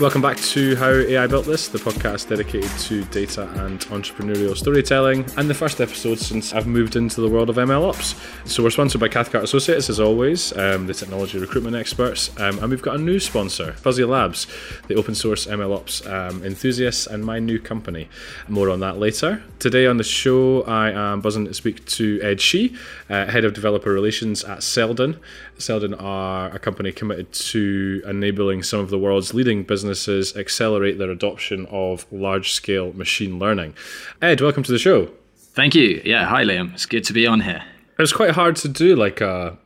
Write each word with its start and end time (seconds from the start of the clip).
Welcome 0.00 0.22
back 0.22 0.38
to 0.38 0.74
How 0.74 0.90
AI 0.90 1.28
Built 1.28 1.46
This, 1.46 1.68
the 1.68 1.78
podcast 1.78 2.28
dedicated 2.28 2.68
to 2.80 3.04
data 3.04 3.48
and 3.64 3.78
entrepreneurial 3.82 4.56
storytelling, 4.56 5.24
and 5.36 5.48
the 5.48 5.54
first 5.54 5.80
episode 5.80 6.18
since 6.18 6.52
I've 6.52 6.66
moved 6.66 6.96
into 6.96 7.20
the 7.20 7.28
world 7.28 7.48
of 7.48 7.54
ML 7.56 7.90
Ops. 7.90 8.16
So 8.44 8.64
we're 8.64 8.70
sponsored 8.70 9.00
by 9.00 9.06
Cathcart 9.06 9.44
Associates, 9.44 9.88
as 9.88 10.00
always, 10.00 10.52
um, 10.58 10.88
the 10.88 10.94
technology 10.94 11.38
recruitment 11.38 11.76
experts, 11.76 12.28
um, 12.40 12.58
and 12.58 12.70
we've 12.70 12.82
got 12.82 12.96
a 12.96 12.98
new 12.98 13.20
sponsor, 13.20 13.72
Fuzzy 13.74 14.02
Labs, 14.02 14.48
the 14.88 14.96
open 14.96 15.14
source 15.14 15.46
ML 15.46 15.76
Ops 15.76 16.04
um, 16.08 16.42
enthusiasts, 16.42 17.06
and 17.06 17.24
my 17.24 17.38
new 17.38 17.60
company. 17.60 18.08
More 18.48 18.70
on 18.70 18.80
that 18.80 18.98
later. 18.98 19.44
Today 19.60 19.86
on 19.86 19.98
the 19.98 20.04
show, 20.04 20.62
I 20.62 20.90
am 20.90 21.20
buzzing 21.20 21.44
to 21.44 21.54
speak 21.54 21.84
to 21.86 22.20
Ed 22.20 22.40
Shee, 22.40 22.74
uh, 23.08 23.26
head 23.26 23.44
of 23.44 23.54
developer 23.54 23.92
relations 23.92 24.42
at 24.42 24.64
Seldon. 24.64 25.20
Seldon 25.58 25.94
are 25.94 26.50
a 26.50 26.58
company 26.58 26.92
committed 26.92 27.32
to 27.32 28.02
enabling 28.06 28.62
some 28.62 28.80
of 28.80 28.90
the 28.90 28.98
world's 28.98 29.34
leading 29.34 29.62
businesses 29.62 30.36
accelerate 30.36 30.98
their 30.98 31.10
adoption 31.10 31.66
of 31.70 32.06
large 32.12 32.52
scale 32.52 32.92
machine 32.92 33.38
learning. 33.38 33.74
Ed, 34.20 34.40
welcome 34.40 34.62
to 34.62 34.72
the 34.72 34.78
show. 34.78 35.10
Thank 35.36 35.74
you. 35.74 36.02
Yeah, 36.04 36.24
hi 36.26 36.44
Liam. 36.44 36.74
It's 36.74 36.86
good 36.86 37.04
to 37.04 37.12
be 37.12 37.26
on 37.26 37.40
here. 37.40 37.62
It's 37.98 38.12
quite 38.12 38.32
hard 38.32 38.56
to 38.56 38.68
do 38.68 38.96
like 38.96 39.20
a 39.20 39.56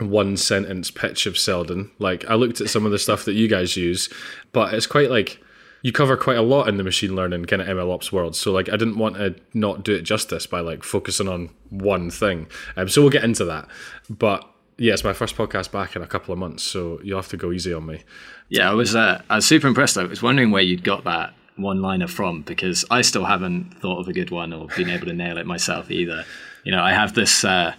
one 0.00 0.36
sentence 0.36 0.90
pitch 0.90 1.26
of 1.26 1.38
Seldon. 1.38 1.90
Like 1.98 2.24
I 2.26 2.34
looked 2.34 2.60
at 2.60 2.68
some 2.68 2.84
of 2.84 2.92
the 2.92 2.98
stuff 2.98 3.24
that 3.24 3.32
you 3.32 3.48
guys 3.48 3.76
use, 3.76 4.08
but 4.52 4.74
it's 4.74 4.86
quite 4.86 5.10
like 5.10 5.40
you 5.82 5.92
cover 5.92 6.16
quite 6.16 6.36
a 6.36 6.42
lot 6.42 6.68
in 6.68 6.76
the 6.76 6.82
machine 6.82 7.14
learning 7.14 7.44
kind 7.46 7.62
of 7.62 7.68
ML 7.68 7.92
ops 7.92 8.12
world. 8.12 8.36
So 8.36 8.52
like 8.52 8.68
I 8.68 8.76
didn't 8.76 8.98
want 8.98 9.16
to 9.16 9.36
not 9.54 9.84
do 9.84 9.94
it 9.94 10.02
justice 10.02 10.46
by 10.46 10.60
like 10.60 10.82
focusing 10.82 11.28
on 11.28 11.50
one 11.70 12.10
thing. 12.10 12.46
Um, 12.76 12.88
so 12.88 13.00
we'll 13.00 13.10
get 13.10 13.24
into 13.24 13.44
that. 13.46 13.68
But 14.10 14.48
yeah, 14.78 14.92
it's 14.92 15.04
my 15.04 15.12
first 15.12 15.36
podcast 15.36 15.72
back 15.72 15.96
in 15.96 16.02
a 16.02 16.06
couple 16.06 16.32
of 16.32 16.38
months, 16.38 16.62
so 16.62 17.00
you'll 17.02 17.18
have 17.18 17.28
to 17.28 17.36
go 17.36 17.52
easy 17.52 17.72
on 17.74 17.84
me. 17.84 18.02
Yeah, 18.48 18.70
I 18.70 18.74
was 18.74 18.94
uh, 18.94 19.22
I 19.28 19.36
was 19.36 19.46
super 19.46 19.66
impressed. 19.66 19.98
I 19.98 20.04
was 20.04 20.22
wondering 20.22 20.52
where 20.52 20.62
you'd 20.62 20.84
got 20.84 21.04
that 21.04 21.34
one 21.56 21.82
liner 21.82 22.06
from 22.06 22.42
because 22.42 22.84
I 22.90 23.02
still 23.02 23.24
haven't 23.24 23.74
thought 23.80 23.98
of 23.98 24.08
a 24.08 24.12
good 24.12 24.30
one 24.30 24.52
or 24.52 24.68
been 24.76 24.88
able 24.88 25.06
to 25.06 25.12
nail 25.12 25.36
it 25.36 25.46
myself 25.46 25.90
either. 25.90 26.24
You 26.64 26.72
know, 26.72 26.82
I 26.82 26.92
have 26.92 27.14
this 27.14 27.44
uh, 27.44 27.74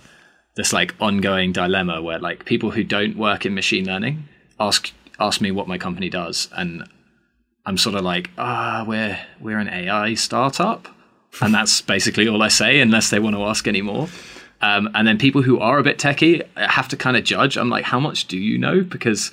this 0.56 0.74
like 0.74 0.94
ongoing 1.00 1.54
dilemma 1.54 2.02
where 2.02 2.20
like 2.20 2.44
people 2.44 2.72
who 2.72 2.84
don't 2.84 3.18
work 3.18 3.46
in 3.46 3.56
machine 3.56 3.86
learning 3.86 4.26
ask 4.60 4.92
ask 5.20 5.40
me 5.40 5.52
what 5.52 5.68
my 5.68 5.78
company 5.78 6.10
does, 6.10 6.50
and 6.52 6.84
I'm 7.66 7.78
sort 7.78 7.96
of 7.96 8.04
like, 8.04 8.30
ah, 8.38 8.84
we're 8.86 9.18
we're 9.40 9.60
an 9.60 9.70
AI 9.70 10.16
startup, 10.16 10.90
and 11.42 11.54
that's 11.54 11.82
basically 11.82 12.28
all 12.28 12.44
I 12.44 12.50
say 12.50 12.82
unless 12.82 13.10
they 13.10 13.20
want 13.20 13.38
to 13.38 13.44
ask 13.44 13.68
any 13.70 13.82
more. 13.82 14.10
Um, 14.62 14.90
and 14.94 15.08
then 15.08 15.18
people 15.18 15.42
who 15.42 15.60
are 15.60 15.80
a 15.80 15.84
bit 15.84 15.98
techie 15.98 16.46
have 16.58 16.88
to 16.90 16.98
kind 16.98 17.16
of 17.16 17.24
judge. 17.24 17.58
I'm 17.58 17.70
like, 17.70 17.86
how 17.86 18.00
much 18.00 18.28
do 18.28 18.38
you 18.38 18.58
know? 18.58 18.82
Because, 18.82 19.32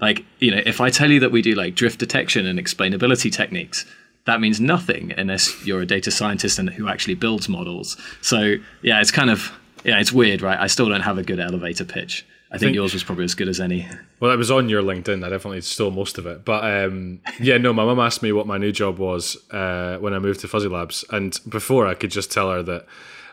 like, 0.00 0.24
you 0.38 0.50
know, 0.50 0.62
if 0.64 0.80
I 0.80 0.90
tell 0.90 1.10
you 1.10 1.20
that 1.20 1.32
we 1.32 1.42
do 1.42 1.54
like 1.54 1.74
drift 1.74 1.98
detection 1.98 2.46
and 2.46 2.58
explainability 2.58 3.32
techniques, 3.32 3.84
that 4.26 4.40
means 4.40 4.60
nothing 4.60 5.12
unless 5.16 5.66
you're 5.66 5.80
a 5.80 5.86
data 5.86 6.10
scientist 6.10 6.58
and 6.58 6.70
who 6.70 6.86
actually 6.86 7.14
builds 7.14 7.48
models. 7.48 7.96
So 8.20 8.56
yeah, 8.82 9.00
it's 9.00 9.10
kind 9.10 9.30
of 9.30 9.52
yeah, 9.84 9.98
it's 9.98 10.12
weird, 10.12 10.42
right? 10.42 10.58
I 10.58 10.66
still 10.66 10.88
don't 10.88 11.00
have 11.00 11.18
a 11.18 11.22
good 11.22 11.40
elevator 11.40 11.84
pitch. 11.84 12.26
I, 12.50 12.54
I 12.54 12.58
think, 12.58 12.68
think, 12.68 12.74
yours 12.76 12.94
was 12.94 13.04
probably 13.04 13.24
as 13.24 13.34
good 13.34 13.48
as 13.48 13.60
any. 13.60 13.86
Well, 14.20 14.30
it 14.30 14.36
was 14.36 14.50
on 14.50 14.68
your 14.68 14.82
LinkedIn. 14.82 15.24
I 15.24 15.28
definitely 15.28 15.60
stole 15.60 15.90
most 15.90 16.18
of 16.18 16.26
it. 16.26 16.44
But 16.44 16.64
um, 16.64 17.20
yeah, 17.40 17.58
no, 17.58 17.72
my 17.72 17.84
mum 17.84 18.00
asked 18.00 18.22
me 18.22 18.32
what 18.32 18.46
my 18.46 18.58
new 18.58 18.72
job 18.72 18.98
was 18.98 19.36
uh, 19.50 19.98
when 19.98 20.14
I 20.14 20.18
moved 20.18 20.40
to 20.40 20.48
Fuzzy 20.48 20.68
Labs, 20.68 21.04
and 21.10 21.38
before 21.48 21.86
I 21.86 21.94
could 21.94 22.10
just 22.10 22.32
tell 22.32 22.50
her 22.50 22.62
that, 22.62 22.86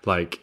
like, 0.05 0.39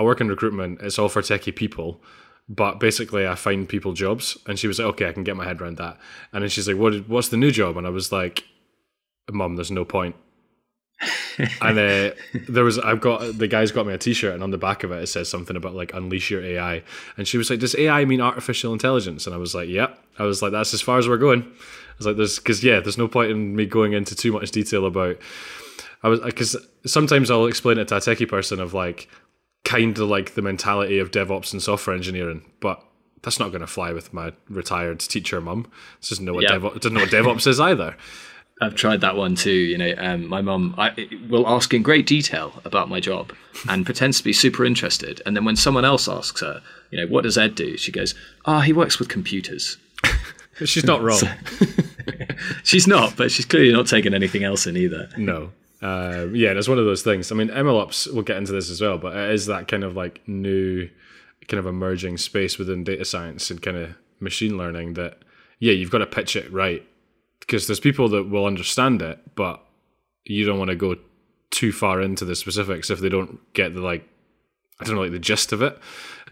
I 0.00 0.02
work 0.02 0.22
in 0.22 0.28
recruitment. 0.28 0.80
It's 0.80 0.98
all 0.98 1.10
for 1.10 1.20
techie 1.20 1.54
people, 1.54 2.00
but 2.48 2.80
basically 2.80 3.26
I 3.26 3.34
find 3.34 3.68
people 3.68 3.92
jobs. 3.92 4.38
And 4.46 4.58
she 4.58 4.66
was 4.66 4.78
like, 4.78 4.88
okay, 4.88 5.08
I 5.08 5.12
can 5.12 5.24
get 5.24 5.36
my 5.36 5.44
head 5.44 5.60
around 5.60 5.76
that. 5.76 5.98
And 6.32 6.42
then 6.42 6.48
she's 6.48 6.66
like, 6.66 6.78
what? 6.78 7.06
What's 7.06 7.28
the 7.28 7.36
new 7.36 7.50
job? 7.50 7.76
And 7.76 7.86
I 7.86 7.90
was 7.90 8.10
like, 8.10 8.44
Mum, 9.30 9.56
there's 9.56 9.70
no 9.70 9.84
point. 9.84 10.16
and 11.62 11.78
uh, 11.78 12.10
there 12.48 12.64
was 12.64 12.78
I've 12.78 13.00
got 13.00 13.38
the 13.38 13.48
guy's 13.48 13.72
got 13.72 13.86
me 13.86 13.94
a 13.94 13.98
T-shirt, 13.98 14.34
and 14.34 14.42
on 14.42 14.50
the 14.50 14.58
back 14.58 14.84
of 14.84 14.92
it 14.92 15.02
it 15.02 15.06
says 15.06 15.28
something 15.28 15.56
about 15.56 15.74
like 15.74 15.94
unleash 15.94 16.30
your 16.30 16.42
AI. 16.42 16.82
And 17.16 17.26
she 17.26 17.38
was 17.38 17.48
like, 17.48 17.60
"Does 17.60 17.74
AI 17.76 18.04
mean 18.04 18.20
artificial 18.20 18.72
intelligence?" 18.72 19.26
And 19.26 19.34
I 19.34 19.38
was 19.38 19.54
like, 19.54 19.68
"Yep." 19.68 19.98
I 20.18 20.24
was 20.24 20.42
like, 20.42 20.52
"That's 20.52 20.74
as 20.74 20.82
far 20.82 20.98
as 20.98 21.08
we're 21.08 21.16
going." 21.16 21.42
I 21.42 21.94
was 21.96 22.06
like, 22.06 22.16
"There's 22.16 22.38
because 22.38 22.62
yeah, 22.62 22.80
there's 22.80 22.98
no 22.98 23.08
point 23.08 23.30
in 23.30 23.56
me 23.56 23.64
going 23.64 23.94
into 23.94 24.14
too 24.14 24.32
much 24.32 24.50
detail 24.50 24.84
about." 24.84 25.16
I 26.02 26.08
was 26.08 26.20
because 26.20 26.56
sometimes 26.86 27.30
I'll 27.30 27.46
explain 27.46 27.78
it 27.78 27.88
to 27.88 27.96
a 27.96 28.00
techie 28.00 28.28
person 28.28 28.60
of 28.60 28.74
like, 28.74 29.08
kind 29.64 29.98
of 29.98 30.08
like 30.08 30.34
the 30.34 30.42
mentality 30.42 30.98
of 30.98 31.10
DevOps 31.10 31.52
and 31.52 31.62
software 31.62 31.94
engineering, 31.94 32.42
but 32.60 32.82
that's 33.22 33.38
not 33.38 33.50
going 33.50 33.60
to 33.60 33.66
fly 33.66 33.92
with 33.92 34.12
my 34.12 34.32
retired 34.48 35.00
teacher 35.00 35.40
mum. 35.40 35.70
Doesn't 36.08 36.24
know 36.24 36.34
what, 36.34 36.44
yeah. 36.44 36.58
Doesn't 36.58 36.94
know 36.94 37.00
what 37.00 37.10
DevOps 37.10 37.46
is 37.46 37.60
either. 37.60 37.96
I've 38.62 38.74
tried 38.74 39.00
that 39.00 39.16
one 39.16 39.36
too. 39.36 39.52
You 39.52 39.78
know, 39.78 39.94
um, 39.96 40.28
my 40.28 40.42
mum 40.42 40.74
will 41.30 41.48
ask 41.48 41.72
in 41.72 41.82
great 41.82 42.06
detail 42.06 42.60
about 42.64 42.90
my 42.90 43.00
job 43.00 43.32
and 43.68 43.86
pretends 43.86 44.18
to 44.18 44.24
be 44.24 44.34
super 44.34 44.66
interested. 44.66 45.22
And 45.24 45.34
then 45.34 45.46
when 45.46 45.56
someone 45.56 45.86
else 45.86 46.08
asks 46.08 46.42
her, 46.42 46.62
you 46.90 47.00
know, 47.00 47.06
what 47.06 47.22
does 47.22 47.38
Ed 47.38 47.54
do? 47.54 47.78
She 47.78 47.90
goes, 47.90 48.14
"Ah, 48.44 48.58
oh, 48.58 48.60
he 48.60 48.74
works 48.74 48.98
with 48.98 49.08
computers." 49.08 49.78
she's 50.64 50.84
not 50.84 51.00
wrong. 51.00 51.22
she's 52.62 52.86
not, 52.86 53.16
but 53.16 53.30
she's 53.30 53.46
clearly 53.46 53.72
not 53.72 53.86
taking 53.86 54.12
anything 54.12 54.44
else 54.44 54.66
in 54.66 54.76
either. 54.76 55.08
No. 55.16 55.52
Uh, 55.82 56.26
yeah, 56.32 56.50
it's 56.50 56.68
one 56.68 56.78
of 56.78 56.84
those 56.84 57.02
things. 57.02 57.32
I 57.32 57.34
mean, 57.34 57.48
MLOps, 57.48 58.12
we'll 58.12 58.22
get 58.22 58.36
into 58.36 58.52
this 58.52 58.70
as 58.70 58.80
well, 58.80 58.98
but 58.98 59.16
it 59.16 59.30
is 59.30 59.46
that 59.46 59.68
kind 59.68 59.84
of 59.84 59.96
like 59.96 60.20
new, 60.28 60.88
kind 61.48 61.58
of 61.58 61.66
emerging 61.66 62.18
space 62.18 62.58
within 62.58 62.84
data 62.84 63.04
science 63.04 63.50
and 63.50 63.62
kind 63.62 63.76
of 63.76 63.96
machine 64.20 64.58
learning 64.58 64.94
that, 64.94 65.18
yeah, 65.58 65.72
you've 65.72 65.90
got 65.90 65.98
to 65.98 66.06
pitch 66.06 66.36
it 66.36 66.52
right 66.52 66.86
because 67.40 67.66
there's 67.66 67.80
people 67.80 68.08
that 68.10 68.28
will 68.28 68.44
understand 68.44 69.00
it, 69.00 69.18
but 69.34 69.64
you 70.24 70.44
don't 70.44 70.58
want 70.58 70.70
to 70.70 70.76
go 70.76 70.96
too 71.50 71.72
far 71.72 72.00
into 72.00 72.24
the 72.24 72.36
specifics 72.36 72.90
if 72.90 73.00
they 73.00 73.08
don't 73.08 73.40
get 73.54 73.74
the 73.74 73.80
like, 73.80 74.06
I 74.80 74.84
don't 74.84 74.94
know, 74.94 75.02
like 75.02 75.12
the 75.12 75.18
gist 75.18 75.52
of 75.52 75.62
it. 75.62 75.78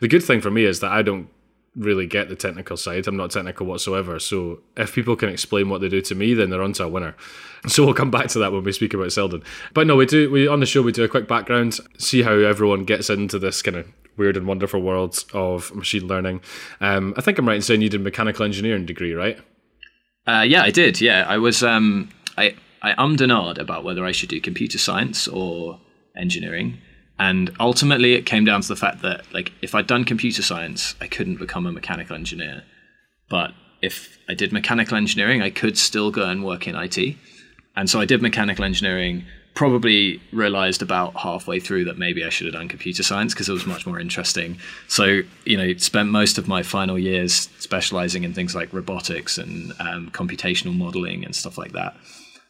The 0.01 0.09
good 0.09 0.23
thing 0.23 0.41
for 0.41 0.51
me 0.51 0.65
is 0.65 0.81
that 0.81 0.93
I 0.93 1.03
don't 1.03 1.29
really 1.77 2.07
get 2.07 2.29
the 2.29 2.37
technical 2.37 2.77
side. 2.77 3.07
I'm 3.07 3.17
not 3.17 3.31
technical 3.31 3.67
whatsoever. 3.67 4.19
So 4.19 4.61
if 4.77 4.95
people 4.95 5.17
can 5.17 5.29
explain 5.29 5.69
what 5.69 5.81
they 5.81 5.89
do 5.89 6.01
to 6.03 6.15
me, 6.15 6.35
then 6.35 6.51
they're 6.51 6.63
onto 6.63 6.83
a 6.83 6.89
winner. 6.89 7.17
So 7.67 7.85
we'll 7.85 7.93
come 7.93 8.13
back 8.13 8.29
to 8.29 8.39
that 8.39 8.53
when 8.53 8.63
we 8.63 8.71
speak 8.71 8.95
about 8.95 9.11
Seldon. 9.11 9.43
But 9.75 9.89
no, 9.89 9.97
we 9.97 10.07
do 10.07 10.31
we 10.31 10.47
on 10.47 10.61
the 10.61 10.65
show 10.65 10.81
we 10.81 10.93
do 10.93 11.03
a 11.03 11.09
quick 11.09 11.27
background, 11.27 11.81
see 11.99 12.23
how 12.23 12.31
everyone 12.35 12.85
gets 12.85 13.11
into 13.11 13.37
this 13.41 13.63
kind 13.63 13.77
of 13.77 13.89
weird 14.17 14.37
and 14.37 14.47
wonderful 14.47 14.81
world 14.81 15.25
of 15.35 15.75
machine 15.75 16.07
learning. 16.07 16.41
Um, 16.81 17.15
I 17.17 17.21
think 17.21 17.37
I'm 17.37 17.49
right 17.49 17.57
in 17.57 17.63
saying 17.63 17.83
you 17.83 17.89
did 17.89 18.01
a 18.01 18.05
mechanical 18.05 18.45
engineering 18.45 18.87
degree, 18.87 19.13
right? 19.13 19.41
Uh, 20.25 20.45
yeah, 20.47 20.63
I 20.63 20.71
did. 20.71 21.01
Yeah, 21.01 21.27
I 21.27 21.39
was. 21.39 21.65
Um, 21.65 22.11
I 22.37 22.55
I 22.81 22.93
ummed 22.93 23.21
and 23.21 23.59
about 23.59 23.83
whether 23.83 24.05
I 24.05 24.13
should 24.13 24.29
do 24.29 24.41
computer 24.41 24.79
science 24.79 25.27
or 25.27 25.81
engineering. 26.17 26.79
And 27.19 27.51
ultimately, 27.59 28.15
it 28.15 28.27
came 28.27 28.45
down 28.45 28.61
to 28.61 28.69
the 28.69 28.77
fact 28.77 29.03
that, 29.03 29.33
like, 29.33 29.53
if 29.61 29.75
I'd 29.75 29.87
done 29.87 30.05
computer 30.05 30.43
science, 30.43 30.95
I 31.01 31.09
couldn't 31.09 31.37
become 31.37 31.67
a 31.67 31.73
mechanical 31.73 32.15
engineer. 32.15 32.63
But 33.29 33.53
if 33.83 34.19
I 34.29 34.35
did 34.35 34.53
mechanical 34.53 34.97
engineering, 34.97 35.43
I 35.43 35.51
could 35.51 35.77
still 35.77 36.11
go 36.11 36.29
and 36.29 36.45
work 36.45 36.69
in 36.69 36.77
IT. 36.77 37.17
And 37.77 37.91
so 37.91 38.01
I 38.01 38.05
did 38.05 38.23
mechanical 38.23 38.65
engineering, 38.65 39.25
probably 39.55 40.21
realized 40.33 40.83
about 40.83 41.17
halfway 41.17 41.59
through 41.59 41.85
that 41.87 41.99
maybe 41.99 42.25
I 42.25 42.29
should 42.29 42.47
have 42.47 42.55
done 42.55 42.69
computer 42.69 43.03
science 43.03 43.35
because 43.35 43.49
it 43.49 43.53
was 43.53 43.67
much 43.67 43.87
more 43.87 43.99
interesting. 43.99 44.59
So, 44.87 45.23
you 45.45 45.57
know, 45.57 45.73
spent 45.75 46.11
most 46.11 46.39
of 46.39 46.47
my 46.47 46.63
final 46.63 46.99
years 46.99 47.49
specializing 47.59 48.23
in 48.23 48.33
things 48.33 48.55
like 48.55 48.73
robotics 48.73 49.39
and 49.39 49.73
um, 49.81 50.11
computational 50.11 50.77
modeling 50.77 51.25
and 51.25 51.35
stuff 51.35 51.59
like 51.59 51.73
that. 51.73 51.97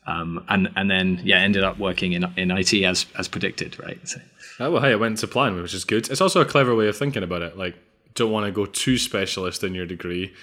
Um, 0.06 0.44
and 0.48 0.70
and 0.76 0.90
then 0.90 1.20
yeah, 1.22 1.38
ended 1.38 1.64
up 1.64 1.78
working 1.78 2.12
in 2.12 2.24
in 2.36 2.50
IT 2.50 2.72
as 2.74 3.06
as 3.18 3.28
predicted, 3.28 3.78
right? 3.78 3.98
So. 4.08 4.20
Oh, 4.60 4.72
well, 4.72 4.82
hey, 4.82 4.92
it 4.92 5.00
went 5.00 5.19
to 5.19 5.28
plan, 5.28 5.60
which 5.60 5.74
is 5.74 5.84
good. 5.84 6.10
It's 6.10 6.20
also 6.20 6.41
a 6.41 6.44
clever 6.44 6.74
way 6.74 6.88
of 6.88 6.96
thinking 6.96 7.22
about 7.22 7.42
it. 7.42 7.56
Like, 7.56 7.76
don't 8.15 8.33
want 8.33 8.47
to 8.47 8.53
go 8.53 8.66
too 8.66 8.98
specialist 8.98 9.62
in 9.62 9.74
your 9.74 9.86
degree, 9.86 10.34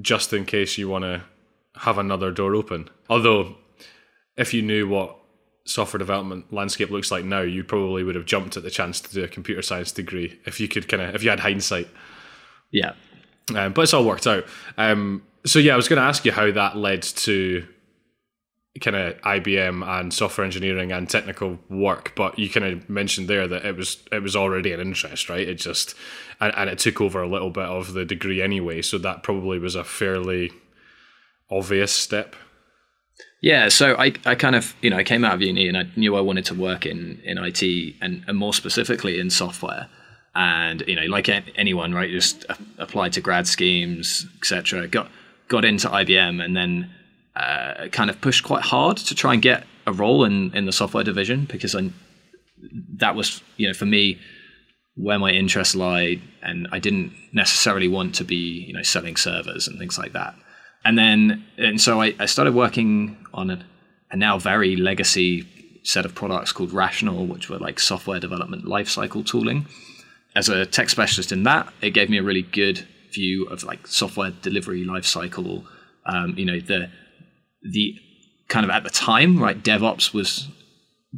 just 0.00 0.32
in 0.32 0.44
case 0.44 0.78
you 0.78 0.88
want 0.88 1.04
to 1.04 1.22
have 1.76 1.98
another 1.98 2.30
door 2.30 2.54
open. 2.54 2.88
Although, 3.08 3.56
if 4.36 4.52
you 4.52 4.62
knew 4.62 4.88
what 4.88 5.16
software 5.64 5.98
development 5.98 6.52
landscape 6.52 6.90
looks 6.90 7.10
like 7.10 7.24
now, 7.24 7.40
you 7.40 7.62
probably 7.62 8.02
would 8.02 8.16
have 8.16 8.24
jumped 8.24 8.56
at 8.56 8.62
the 8.62 8.70
chance 8.70 9.00
to 9.00 9.12
do 9.12 9.22
a 9.22 9.28
computer 9.28 9.62
science 9.62 9.92
degree 9.92 10.40
if 10.44 10.58
you 10.58 10.66
could 10.68 10.88
kind 10.88 11.02
of 11.02 11.14
if 11.14 11.22
you 11.22 11.30
had 11.30 11.40
hindsight. 11.40 11.88
Yeah, 12.72 12.94
um, 13.54 13.72
but 13.72 13.82
it's 13.82 13.94
all 13.94 14.04
worked 14.04 14.26
out. 14.26 14.44
Um, 14.76 15.22
so 15.44 15.58
yeah, 15.58 15.74
I 15.74 15.76
was 15.76 15.88
going 15.88 15.98
to 15.98 16.06
ask 16.06 16.24
you 16.24 16.32
how 16.32 16.50
that 16.50 16.76
led 16.76 17.02
to 17.02 17.66
kind 18.80 18.96
of 18.96 19.20
IBM 19.20 19.86
and 19.86 20.14
software 20.14 20.44
engineering 20.44 20.92
and 20.92 21.08
technical 21.08 21.58
work, 21.68 22.12
but 22.16 22.38
you 22.38 22.48
kind 22.48 22.64
of 22.64 22.88
mentioned 22.88 23.28
there 23.28 23.46
that 23.46 23.64
it 23.66 23.76
was 23.76 24.02
it 24.10 24.22
was 24.22 24.34
already 24.34 24.72
an 24.72 24.80
interest, 24.80 25.28
right? 25.28 25.46
It 25.46 25.56
just 25.56 25.94
and, 26.40 26.54
and 26.56 26.70
it 26.70 26.78
took 26.78 27.00
over 27.00 27.22
a 27.22 27.28
little 27.28 27.50
bit 27.50 27.64
of 27.64 27.92
the 27.92 28.04
degree 28.04 28.40
anyway, 28.40 28.80
so 28.80 28.96
that 28.98 29.22
probably 29.22 29.58
was 29.58 29.74
a 29.74 29.84
fairly 29.84 30.52
obvious 31.50 31.92
step. 31.92 32.34
Yeah, 33.42 33.68
so 33.68 33.94
I, 33.98 34.14
I 34.24 34.36
kind 34.36 34.56
of 34.56 34.74
you 34.80 34.88
know 34.88 34.96
I 34.96 35.04
came 35.04 35.24
out 35.24 35.34
of 35.34 35.42
uni 35.42 35.68
and 35.68 35.76
I 35.76 35.84
knew 35.96 36.16
I 36.16 36.20
wanted 36.20 36.46
to 36.46 36.54
work 36.54 36.86
in 36.86 37.20
in 37.24 37.36
IT 37.38 37.62
and, 38.00 38.24
and 38.26 38.38
more 38.38 38.54
specifically 38.54 39.20
in 39.20 39.28
software. 39.28 39.88
And 40.34 40.82
you 40.86 40.96
know, 40.96 41.04
like 41.04 41.28
anyone, 41.56 41.92
right? 41.92 42.08
Just 42.08 42.46
applied 42.78 43.12
to 43.12 43.20
grad 43.20 43.46
schemes, 43.46 44.26
etc. 44.38 44.88
Got 44.88 45.10
got 45.48 45.66
into 45.66 45.88
IBM, 45.88 46.42
and 46.42 46.56
then 46.56 46.90
uh, 47.36 47.88
kind 47.92 48.10
of 48.10 48.20
pushed 48.20 48.44
quite 48.44 48.62
hard 48.62 48.96
to 48.98 49.14
try 49.14 49.32
and 49.32 49.42
get 49.42 49.64
a 49.86 49.92
role 49.92 50.24
in 50.24 50.54
in 50.54 50.66
the 50.66 50.72
software 50.72 51.04
division 51.04 51.46
because 51.50 51.74
I 51.74 51.90
that 52.98 53.14
was 53.14 53.42
you 53.56 53.68
know 53.68 53.74
for 53.74 53.86
me 53.86 54.18
where 54.94 55.18
my 55.18 55.30
interests 55.30 55.74
lie, 55.74 56.20
and 56.42 56.68
I 56.70 56.78
didn't 56.78 57.12
necessarily 57.32 57.88
want 57.88 58.14
to 58.16 58.24
be 58.24 58.64
you 58.66 58.74
know 58.74 58.82
selling 58.82 59.16
servers 59.16 59.66
and 59.66 59.78
things 59.78 59.98
like 59.98 60.12
that. 60.12 60.34
And 60.84 60.98
then 60.98 61.44
and 61.56 61.80
so 61.80 62.00
I, 62.00 62.14
I 62.18 62.26
started 62.26 62.54
working 62.54 63.16
on 63.32 63.50
a, 63.50 63.64
a 64.10 64.16
now 64.16 64.38
very 64.38 64.76
legacy 64.76 65.48
set 65.84 66.04
of 66.04 66.14
products 66.14 66.52
called 66.52 66.72
Rational, 66.72 67.26
which 67.26 67.48
were 67.48 67.58
like 67.58 67.80
software 67.80 68.20
development 68.20 68.64
lifecycle 68.64 69.26
tooling. 69.26 69.66
As 70.34 70.48
a 70.48 70.64
tech 70.64 70.88
specialist 70.88 71.32
in 71.32 71.42
that, 71.42 71.72
it 71.82 71.90
gave 71.90 72.08
me 72.08 72.18
a 72.18 72.22
really 72.22 72.42
good 72.42 72.86
view 73.12 73.44
of 73.46 73.64
like 73.64 73.86
software 73.86 74.30
delivery 74.30 74.84
lifecycle. 74.84 75.64
Um, 76.04 76.34
you 76.36 76.44
know 76.44 76.60
the 76.60 76.90
the 77.62 77.94
kind 78.48 78.64
of 78.64 78.70
at 78.70 78.84
the 78.84 78.90
time, 78.90 79.38
right? 79.38 79.62
DevOps 79.62 80.12
was 80.12 80.48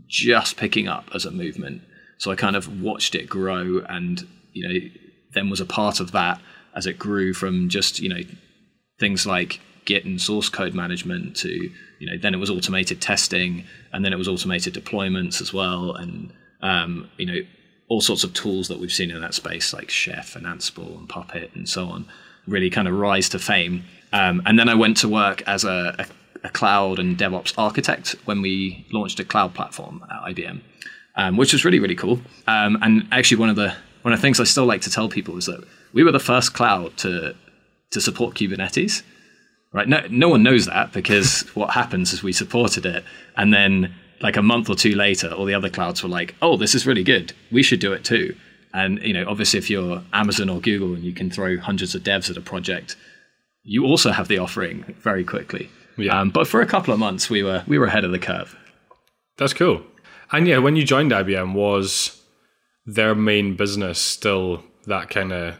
just 0.07 0.57
picking 0.57 0.89
up 0.89 1.09
as 1.15 1.25
a 1.25 1.31
movement. 1.31 1.83
So 2.19 2.31
I 2.31 2.37
kind 2.37 2.57
of 2.57 2.81
watched 2.81 3.15
it 3.15 3.29
grow 3.29 3.83
and, 3.89 4.27
you 4.53 4.69
know, 4.69 4.89
then 5.33 5.51
was 5.51 5.61
a 5.61 5.67
part 5.67 6.01
of 6.01 6.13
that 6.13 6.41
as 6.75 6.87
it 6.87 6.99
grew 6.99 7.35
from 7.35 7.69
just, 7.69 8.01
you 8.01 8.09
know, 8.09 8.21
things 9.01 9.27
like 9.27 9.61
Git 9.85 10.05
and 10.05 10.21
source 10.21 10.49
code 10.49 10.75
management 10.75 11.37
to, 11.37 11.51
you 11.51 12.07
know, 12.07 12.17
then 12.21 12.35
it 12.35 12.39
was 12.39 12.51
automated 12.51 13.01
testing 13.01 13.65
and 13.93 14.05
then 14.05 14.13
it 14.13 14.17
was 14.17 14.29
automated 14.29 14.75
deployments 14.75 15.41
as 15.41 15.53
well. 15.53 15.93
And, 15.93 16.33
um, 16.63 17.11
you 17.17 17.27
know, 17.27 17.41
all 17.89 18.01
sorts 18.01 18.25
of 18.25 18.33
tools 18.33 18.69
that 18.69 18.79
we've 18.79 18.93
seen 18.93 19.11
in 19.11 19.21
that 19.21 19.35
space 19.35 19.73
like 19.75 19.91
Chef 19.91 20.37
and 20.37 20.47
Ansible 20.47 20.97
and 20.99 21.09
Puppet 21.09 21.51
and 21.55 21.69
so 21.69 21.87
on 21.87 22.07
really 22.47 22.71
kind 22.71 22.89
of 22.89 22.95
rise 22.95 23.29
to 23.31 23.39
fame. 23.39 23.85
Um, 24.13 24.43
and 24.47 24.59
then 24.59 24.69
I 24.69 24.75
went 24.75 24.97
to 24.99 25.09
work 25.09 25.43
as 25.47 25.65
a, 25.65 25.95
a 25.99 26.07
a 26.45 26.51
cloud 26.51 26.99
and 26.99 27.17
DevOps 27.17 27.55
architect 27.59 28.15
when 28.27 28.43
we 28.43 28.87
launched 28.93 29.19
a 29.19 29.25
cloud 29.25 29.55
platform 29.55 30.05
at 30.11 30.35
IBM, 30.35 30.61
um, 31.17 31.37
which 31.37 31.53
was 31.53 31.65
really 31.65 31.81
really 31.81 31.95
cool. 31.95 32.21
Um, 32.47 32.79
and 32.83 33.09
actually, 33.11 33.39
one 33.39 33.49
of 33.49 33.57
the 33.57 33.75
one 34.03 34.13
of 34.13 34.21
the 34.21 34.23
things 34.23 34.39
I 34.39 34.45
still 34.45 34.67
like 34.67 34.83
to 34.83 34.91
tell 34.91 35.09
people 35.09 35.37
is 35.39 35.47
that 35.47 35.65
we 35.93 36.05
were 36.05 36.13
the 36.13 36.21
first 36.21 36.53
cloud 36.53 36.97
to 36.99 37.35
to 37.91 38.01
support 38.01 38.35
Kubernetes. 38.35 39.03
Right? 39.73 39.89
No, 39.89 40.07
no 40.09 40.29
one 40.29 40.45
knows 40.45 40.67
that 40.67 40.93
because 40.93 41.41
what 41.55 41.71
happens 41.71 42.13
is 42.13 42.23
we 42.23 42.33
supported 42.33 42.87
it, 42.87 43.05
and 43.37 43.53
then 43.53 43.95
like 44.21 44.37
a 44.37 44.43
month 44.43 44.71
or 44.71 44.77
two 44.77 44.95
later, 44.95 45.31
all 45.33 45.47
the 45.47 45.55
other 45.55 45.71
clouds 45.71 46.03
were 46.03 46.09
like, 46.09 46.35
"Oh, 46.43 46.57
this 46.57 46.75
is 46.75 46.87
really 46.87 47.03
good. 47.03 47.33
We 47.51 47.63
should 47.63 47.81
do 47.81 47.93
it 47.93 48.05
too." 48.05 48.37
And 48.75 49.01
you 49.03 49.15
know, 49.15 49.25
obviously, 49.27 49.59
if 49.59 49.71
you're 49.71 50.03
Amazon 50.13 50.51
or 50.51 50.61
Google 50.61 50.95
and 50.95 51.05
you 51.05 51.15
can 51.15 51.31
throw 51.31 51.57
hundreds 51.57 51.95
of 51.95 52.03
devs 52.03 52.29
at 52.29 52.37
a 52.37 52.41
project, 52.41 52.97
you 53.63 53.85
also 53.85 54.11
have 54.11 54.29
the 54.29 54.39
offering 54.39 54.95
very 55.01 55.25
quickly. 55.25 55.71
Yeah. 55.97 56.21
Um, 56.21 56.31
but 56.31 56.47
for 56.49 56.61
a 56.61 56.67
couple 56.67 56.93
of 56.93 57.01
months, 57.01 57.31
we 57.31 57.43
were 57.43 57.65
we 57.67 57.79
were 57.79 57.87
ahead 57.87 58.05
of 58.05 58.13
the 58.13 58.19
curve. 58.19 58.57
That's 59.37 59.53
cool. 59.53 59.83
And 60.33 60.47
yeah, 60.47 60.59
when 60.59 60.77
you 60.77 60.85
joined 60.85 61.13
IBM, 61.13 61.55
was 61.55 62.23
their 62.87 63.15
main 63.15 63.57
business 63.57 63.99
still 63.99 64.63
that 64.87 65.11
kind 65.11 65.33
of 65.33 65.57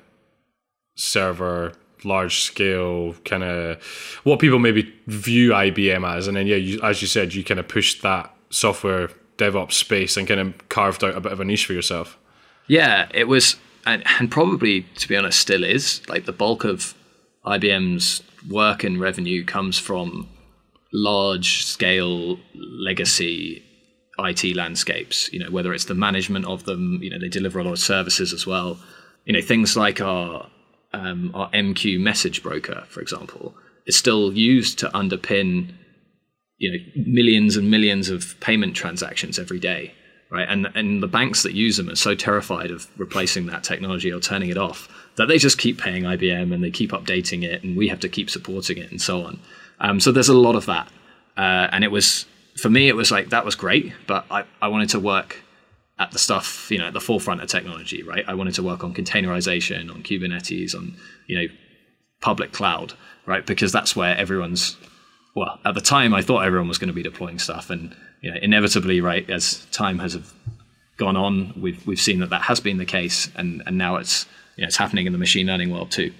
server, 0.97 1.73
large 2.05 2.41
scale 2.41 3.15
kind 3.25 3.43
of 3.43 3.83
what 4.25 4.39
people 4.39 4.59
maybe 4.59 4.93
view 5.07 5.51
IBM 5.51 6.09
as? 6.09 6.27
And 6.27 6.37
then 6.37 6.47
yeah, 6.47 6.57
you, 6.57 6.81
as 6.83 7.03
you 7.03 7.09
said, 7.09 7.35
you 7.35 7.45
kind 7.45 7.61
of 7.61 7.69
pushed 7.69 8.03
that 8.03 8.35
software 8.51 9.11
DevOps 9.39 9.73
space 9.73 10.17
and 10.17 10.29
kind 10.29 10.41
of 10.41 10.69
carved 10.69 11.03
out 11.03 11.17
a 11.17 11.21
bit 11.21 11.33
of 11.33 11.41
a 11.41 11.45
niche 11.45 11.67
for 11.67 11.73
yourself. 11.73 12.19
Yeah, 12.67 13.09
it 13.13 13.29
was, 13.29 13.57
and, 13.85 14.03
and 14.19 14.31
probably 14.31 14.83
to 14.97 15.09
be 15.09 15.17
honest, 15.17 15.39
still 15.39 15.65
is 15.65 16.07
like 16.09 16.25
the 16.25 16.33
bulk 16.33 16.65
of 16.65 16.95
IBM's 17.47 18.23
work 18.49 18.85
and 18.85 19.01
revenue 19.01 19.45
comes 19.45 19.79
from 19.79 20.29
large 20.93 21.65
scale 21.65 22.39
legacy 22.55 23.63
IT 24.19 24.55
landscapes, 24.55 25.33
you 25.33 25.41
know, 25.41 25.51
whether 25.51 25.75
it's 25.75 25.87
the 25.87 25.95
management 25.95 26.47
of 26.47 26.65
them, 26.65 27.01
you 27.03 27.11
know, 27.11 27.19
they 27.19 27.29
deliver 27.29 27.59
a 27.59 27.65
lot 27.65 27.73
of 27.73 27.79
services 27.79 28.33
as 28.33 28.47
well. 28.47 28.79
You 29.25 29.33
know, 29.33 29.41
things 29.41 29.77
like 29.77 30.01
our 30.01 30.49
um, 30.93 31.33
our 31.35 31.51
MQ 31.51 31.99
message 32.01 32.43
broker, 32.43 32.85
for 32.89 33.01
example, 33.01 33.55
is 33.87 33.97
still 33.97 34.33
used 34.33 34.79
to 34.79 34.89
underpin, 34.91 35.75
you 36.59 36.71
know, 36.71 36.79
millions 37.07 37.57
and 37.57 37.71
millions 37.71 38.09
of 38.09 38.39
payment 38.41 38.77
transactions 38.77 39.39
every 39.39 39.59
day, 39.59 39.93
right? 40.31 40.49
And 40.49 40.69
and 40.75 41.03
the 41.03 41.09
banks 41.09 41.43
that 41.43 41.55
use 41.55 41.77
them 41.77 41.91
are 41.91 41.97
so 41.97 42.15
terrified 42.15 42.71
of 42.71 42.87
replacing 42.97 43.47
that 43.47 43.65
technology 43.65 44.13
or 44.13 44.21
turning 44.21 44.51
it 44.51 44.59
off 44.59 44.89
that 45.17 45.27
they 45.27 45.39
just 45.39 45.59
keep 45.59 45.79
paying 45.79 46.03
IBM 46.03 46.53
and 46.53 46.63
they 46.63 46.71
keep 46.71 46.91
updating 46.91 47.45
it, 47.45 47.63
and 47.63 47.77
we 47.77 47.89
have 47.89 48.01
to 48.01 48.09
keep 48.09 48.31
supporting 48.31 48.79
it 48.79 48.91
and 48.91 49.01
so 49.01 49.23
on. 49.23 49.41
Um, 49.81 50.01
so 50.01 50.13
there's 50.13 50.29
a 50.29 50.37
lot 50.37 50.57
of 50.57 50.67
that, 50.67 50.89
uh, 51.37 51.69
and 51.73 51.85
it 51.85 51.91
was 51.91 52.27
for 52.57 52.71
me 52.71 52.89
it 52.89 52.97
was 52.97 53.11
like 53.11 53.31
that 53.31 53.45
was 53.45 53.55
great, 53.55 53.93
but 54.07 54.25
I, 54.31 54.45
I 54.63 54.69
wanted 54.69 54.91
to 54.91 55.01
work 55.01 55.43
at 55.99 56.11
the 56.11 56.19
stuff 56.19 56.71
you 56.71 56.79
know 56.79 56.87
at 56.87 56.93
the 56.93 57.01
forefront 57.01 57.43
of 57.43 57.49
technology, 57.49 58.03
right? 58.03 58.25
I 58.27 58.35
wanted 58.35 58.55
to 58.55 58.63
work 58.63 58.85
on 58.85 58.95
containerization, 58.95 59.91
on 59.91 60.03
Kubernetes, 60.03 60.75
on 60.75 60.97
you 61.27 61.37
know 61.37 61.47
public 62.21 62.53
cloud, 62.53 62.95
right? 63.27 63.45
Because 63.45 63.73
that's 63.73 63.95
where 63.95 64.17
everyone's 64.17 64.77
well 65.35 65.59
at 65.65 65.75
the 65.75 65.81
time 65.81 66.15
I 66.15 66.23
thought 66.23 66.45
everyone 66.45 66.69
was 66.69 66.79
going 66.79 66.89
to 66.89 66.95
be 66.95 67.03
deploying 67.03 67.39
stuff, 67.39 67.71
and 67.71 67.95
you 68.21 68.31
know 68.31 68.39
inevitably, 68.41 69.01
right 69.01 69.29
as 69.29 69.65
time 69.67 69.99
has 69.99 70.17
gone 70.97 71.17
on, 71.17 71.53
we've 71.61 71.85
we've 71.87 72.01
seen 72.01 72.21
that 72.21 72.31
that 72.31 72.43
has 72.43 72.61
been 72.61 72.79
the 72.79 72.85
case, 72.85 73.31
and 73.35 73.63
and 73.67 73.77
now 73.79 73.97
it's 73.97 74.27
you 74.57 74.63
know, 74.63 74.67
it's 74.67 74.77
happening 74.77 75.07
in 75.07 75.13
the 75.13 75.19
machine 75.19 75.47
learning 75.47 75.71
world 75.71 75.91
too. 75.91 76.13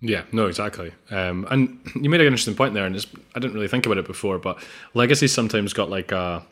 Yeah, 0.00 0.22
no, 0.32 0.46
exactly. 0.46 0.92
Um, 1.10 1.46
and 1.50 1.78
you 1.94 2.08
made 2.08 2.20
an 2.20 2.26
interesting 2.26 2.54
point 2.54 2.72
there, 2.72 2.86
and 2.86 2.96
I 3.34 3.38
didn't 3.38 3.54
really 3.54 3.68
think 3.68 3.84
about 3.84 3.98
it 3.98 4.06
before, 4.06 4.38
but 4.38 4.62
legacy 4.94 5.28
sometimes 5.28 5.72
got 5.72 5.90
like 5.90 6.10
a 6.10 6.44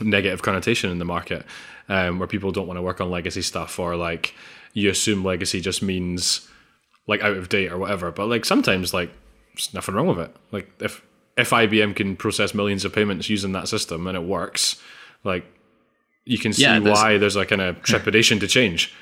negative 0.00 0.40
connotation 0.40 0.90
in 0.90 0.98
the 0.98 1.04
market, 1.04 1.44
um, 1.88 2.18
where 2.18 2.28
people 2.28 2.52
don't 2.52 2.66
want 2.66 2.78
to 2.78 2.82
work 2.82 3.00
on 3.00 3.10
legacy 3.10 3.42
stuff, 3.42 3.78
or 3.78 3.96
like 3.96 4.34
you 4.72 4.88
assume 4.88 5.24
legacy 5.24 5.60
just 5.60 5.82
means 5.82 6.48
like 7.06 7.22
out 7.22 7.36
of 7.36 7.50
date 7.50 7.70
or 7.70 7.76
whatever. 7.76 8.10
But 8.10 8.28
like 8.28 8.46
sometimes, 8.46 8.94
like 8.94 9.10
there's 9.54 9.74
nothing 9.74 9.94
wrong 9.94 10.06
with 10.06 10.20
it. 10.20 10.34
Like 10.50 10.70
if 10.80 11.02
if 11.36 11.50
IBM 11.50 11.96
can 11.96 12.16
process 12.16 12.54
millions 12.54 12.84
of 12.84 12.94
payments 12.94 13.28
using 13.28 13.52
that 13.52 13.68
system 13.68 14.06
and 14.06 14.16
it 14.16 14.22
works, 14.22 14.80
like 15.22 15.44
you 16.24 16.38
can 16.38 16.52
see 16.52 16.62
yeah, 16.62 16.78
there's, 16.78 16.98
why 16.98 17.18
there's 17.18 17.36
a 17.42 17.44
kind 17.44 17.60
of 17.60 17.82
trepidation 17.82 18.40
to 18.40 18.46
change. 18.46 18.94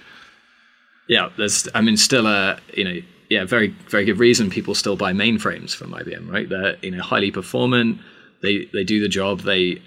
Yeah, 1.09 1.31
there's. 1.37 1.69
I 1.75 1.81
mean, 1.81 1.97
still 1.97 2.27
a 2.27 2.59
you 2.75 2.85
know, 2.85 3.00
yeah, 3.31 3.45
very 3.45 3.69
very 3.88 4.05
good 4.05 4.19
reason 4.19 4.50
people 4.50 4.75
still 4.75 4.97
buy 4.97 5.12
mainframes 5.12 5.75
from 5.75 5.93
IBM, 5.93 6.31
right? 6.31 6.49
They're 6.49 6.77
you 6.83 6.91
know 6.91 7.03
highly 7.03 7.31
performant. 7.31 8.00
They 8.43 8.67
they 8.73 8.85
do 8.85 9.00
the 9.00 9.09
job. 9.09 9.41
They 9.41 9.83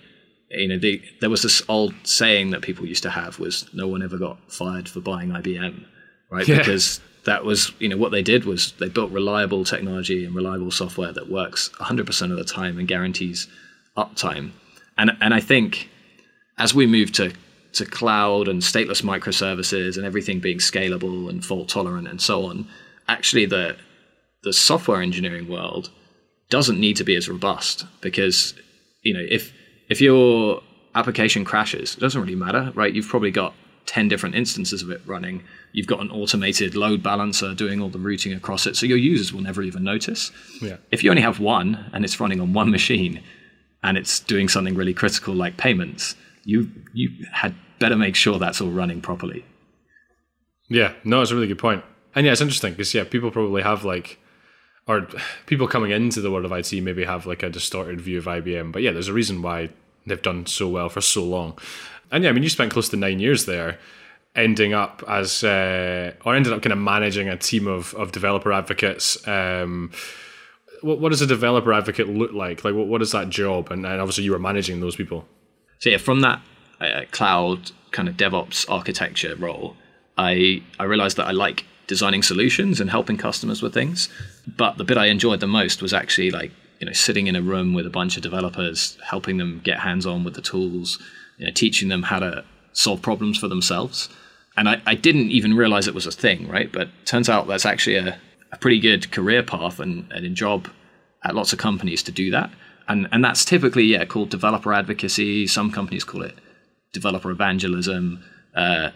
you 0.49 0.67
know 0.67 0.77
they 0.77 1.03
there 1.21 1.29
was 1.29 1.43
this 1.43 1.61
old 1.69 1.93
saying 2.03 2.51
that 2.51 2.61
people 2.61 2.85
used 2.85 3.03
to 3.03 3.09
have 3.09 3.39
was 3.39 3.69
no 3.73 3.87
one 3.87 4.01
ever 4.03 4.17
got 4.17 4.51
fired 4.51 4.89
for 4.89 4.99
buying 4.99 5.29
IBM, 5.29 5.85
right? 6.29 6.47
Yeah. 6.47 6.57
Because 6.57 6.99
that 7.25 7.45
was 7.45 7.71
you 7.79 7.87
know 7.87 7.97
what 7.97 8.11
they 8.11 8.23
did 8.23 8.45
was 8.45 8.73
they 8.73 8.89
built 8.89 9.11
reliable 9.11 9.63
technology 9.63 10.25
and 10.25 10.35
reliable 10.35 10.71
software 10.71 11.13
that 11.13 11.29
works 11.29 11.69
100% 11.79 12.31
of 12.31 12.37
the 12.37 12.43
time 12.43 12.79
and 12.79 12.87
guarantees 12.87 13.47
uptime. 13.95 14.51
And 14.97 15.11
and 15.21 15.33
I 15.33 15.39
think 15.39 15.89
as 16.57 16.73
we 16.73 16.87
move 16.87 17.11
to 17.13 17.31
to 17.73 17.85
cloud 17.85 18.47
and 18.47 18.61
stateless 18.61 19.01
microservices 19.01 19.97
and 19.97 20.05
everything 20.05 20.39
being 20.39 20.57
scalable 20.57 21.29
and 21.29 21.45
fault 21.45 21.69
tolerant 21.69 22.07
and 22.07 22.21
so 22.21 22.45
on, 22.45 22.67
actually 23.07 23.45
the 23.45 23.75
the 24.43 24.53
software 24.53 25.01
engineering 25.01 25.47
world 25.47 25.89
doesn't 26.49 26.79
need 26.79 26.95
to 26.97 27.03
be 27.03 27.15
as 27.15 27.29
robust 27.29 27.85
because 28.01 28.53
you 29.03 29.13
know 29.13 29.25
if 29.29 29.53
if 29.89 30.01
your 30.01 30.61
application 30.95 31.43
crashes, 31.43 31.95
it 31.95 31.99
doesn't 31.99 32.21
really 32.21 32.35
matter, 32.35 32.71
right? 32.75 32.93
You've 32.93 33.07
probably 33.07 33.31
got 33.31 33.53
10 33.87 34.07
different 34.07 34.35
instances 34.35 34.81
of 34.81 34.89
it 34.89 35.01
running. 35.05 35.43
You've 35.73 35.87
got 35.87 35.99
an 35.99 36.11
automated 36.11 36.75
load 36.75 37.01
balancer 37.01 37.53
doing 37.53 37.81
all 37.81 37.89
the 37.89 37.99
routing 37.99 38.33
across 38.33 38.65
it, 38.67 38.75
so 38.75 38.85
your 38.85 38.97
users 38.97 39.33
will 39.33 39.41
never 39.41 39.61
even 39.61 39.83
notice. 39.83 40.31
Yeah. 40.61 40.77
If 40.91 41.03
you 41.03 41.09
only 41.09 41.21
have 41.21 41.39
one 41.39 41.89
and 41.93 42.05
it's 42.05 42.19
running 42.19 42.39
on 42.39 42.53
one 42.53 42.71
machine 42.71 43.21
and 43.83 43.97
it's 43.97 44.19
doing 44.19 44.47
something 44.47 44.75
really 44.75 44.93
critical 44.93 45.33
like 45.33 45.57
payments, 45.57 46.15
you 46.43 46.69
you 46.93 47.09
had 47.31 47.55
better 47.79 47.95
make 47.95 48.15
sure 48.15 48.39
that's 48.39 48.61
all 48.61 48.69
running 48.69 49.01
properly. 49.01 49.45
Yeah, 50.69 50.93
no, 51.03 51.21
it's 51.21 51.31
a 51.31 51.35
really 51.35 51.47
good 51.47 51.59
point. 51.59 51.83
And 52.15 52.25
yeah, 52.25 52.31
it's 52.31 52.41
interesting 52.41 52.73
because 52.73 52.93
yeah, 52.93 53.03
people 53.03 53.31
probably 53.31 53.61
have 53.61 53.83
like, 53.83 54.19
or 54.87 55.07
people 55.45 55.67
coming 55.67 55.91
into 55.91 56.21
the 56.21 56.31
world 56.31 56.45
of 56.45 56.51
IT 56.51 56.71
maybe 56.81 57.03
have 57.03 57.25
like 57.25 57.43
a 57.43 57.49
distorted 57.49 57.99
view 57.99 58.17
of 58.17 58.25
IBM. 58.25 58.71
But 58.71 58.81
yeah, 58.81 58.91
there's 58.91 59.07
a 59.07 59.13
reason 59.13 59.41
why 59.41 59.69
they've 60.05 60.21
done 60.21 60.45
so 60.45 60.67
well 60.69 60.89
for 60.89 61.01
so 61.01 61.23
long. 61.23 61.57
And 62.11 62.23
yeah, 62.23 62.29
I 62.29 62.33
mean, 62.33 62.43
you 62.43 62.49
spent 62.49 62.71
close 62.71 62.89
to 62.89 62.97
nine 62.97 63.19
years 63.19 63.45
there, 63.45 63.79
ending 64.35 64.73
up 64.73 65.03
as 65.07 65.43
uh, 65.43 66.13
or 66.25 66.35
ended 66.35 66.53
up 66.53 66.61
kind 66.61 66.73
of 66.73 66.79
managing 66.79 67.29
a 67.29 67.37
team 67.37 67.67
of 67.67 67.93
of 67.95 68.11
developer 68.11 68.51
advocates. 68.51 69.25
Um, 69.27 69.91
what, 70.81 70.99
what 70.99 71.09
does 71.09 71.21
a 71.21 71.27
developer 71.27 71.73
advocate 71.73 72.09
look 72.09 72.33
like? 72.33 72.63
Like, 72.63 72.73
what, 72.73 72.87
what 72.87 73.01
is 73.01 73.11
that 73.11 73.29
job? 73.29 73.71
And, 73.71 73.85
and 73.85 74.01
obviously, 74.01 74.23
you 74.23 74.31
were 74.31 74.39
managing 74.39 74.79
those 74.79 74.95
people. 74.95 75.27
So 75.81 75.89
yeah, 75.89 75.97
from 75.97 76.21
that 76.21 76.41
uh, 76.79 77.01
cloud 77.11 77.71
kind 77.91 78.07
of 78.07 78.15
DevOps 78.15 78.69
architecture 78.69 79.35
role, 79.35 79.75
I 80.17 80.63
I 80.79 80.85
realized 80.85 81.17
that 81.17 81.27
I 81.27 81.31
like 81.31 81.65
designing 81.87 82.23
solutions 82.23 82.79
and 82.79 82.89
helping 82.89 83.17
customers 83.17 83.61
with 83.61 83.73
things. 83.73 84.07
But 84.47 84.77
the 84.77 84.83
bit 84.83 84.97
I 84.97 85.07
enjoyed 85.07 85.39
the 85.39 85.47
most 85.47 85.81
was 85.81 85.93
actually 85.93 86.31
like 86.31 86.51
you 86.79 86.85
know 86.85 86.93
sitting 86.93 87.27
in 87.27 87.35
a 87.35 87.41
room 87.41 87.73
with 87.73 87.87
a 87.87 87.89
bunch 87.89 88.15
of 88.15 88.23
developers, 88.23 88.97
helping 89.03 89.37
them 89.37 89.59
get 89.63 89.79
hands 89.79 90.05
on 90.05 90.23
with 90.23 90.35
the 90.35 90.41
tools, 90.41 90.99
you 91.37 91.45
know, 91.45 91.51
teaching 91.51 91.89
them 91.89 92.03
how 92.03 92.19
to 92.19 92.45
solve 92.73 93.01
problems 93.01 93.39
for 93.39 93.47
themselves. 93.47 94.07
And 94.55 94.69
I, 94.69 94.81
I 94.85 94.95
didn't 94.95 95.31
even 95.31 95.55
realize 95.55 95.87
it 95.87 95.95
was 95.95 96.05
a 96.05 96.11
thing, 96.11 96.47
right? 96.47 96.71
But 96.71 96.89
turns 97.05 97.27
out 97.27 97.47
that's 97.47 97.65
actually 97.65 97.95
a, 97.95 98.19
a 98.51 98.57
pretty 98.57 98.79
good 98.79 99.09
career 99.11 99.41
path 99.41 99.79
and, 99.79 100.11
and 100.11 100.25
a 100.25 100.29
job 100.29 100.67
at 101.23 101.33
lots 101.35 101.53
of 101.53 101.59
companies 101.59 102.03
to 102.03 102.11
do 102.11 102.29
that. 102.31 102.51
And 102.91 103.07
and 103.13 103.23
that's 103.23 103.45
typically 103.45 103.85
yeah 103.85 104.03
called 104.03 104.29
developer 104.29 104.73
advocacy. 104.73 105.47
Some 105.47 105.71
companies 105.71 106.03
call 106.03 106.23
it 106.23 106.35
developer 106.91 107.31
evangelism. 107.31 108.23
Uh, 108.53 108.89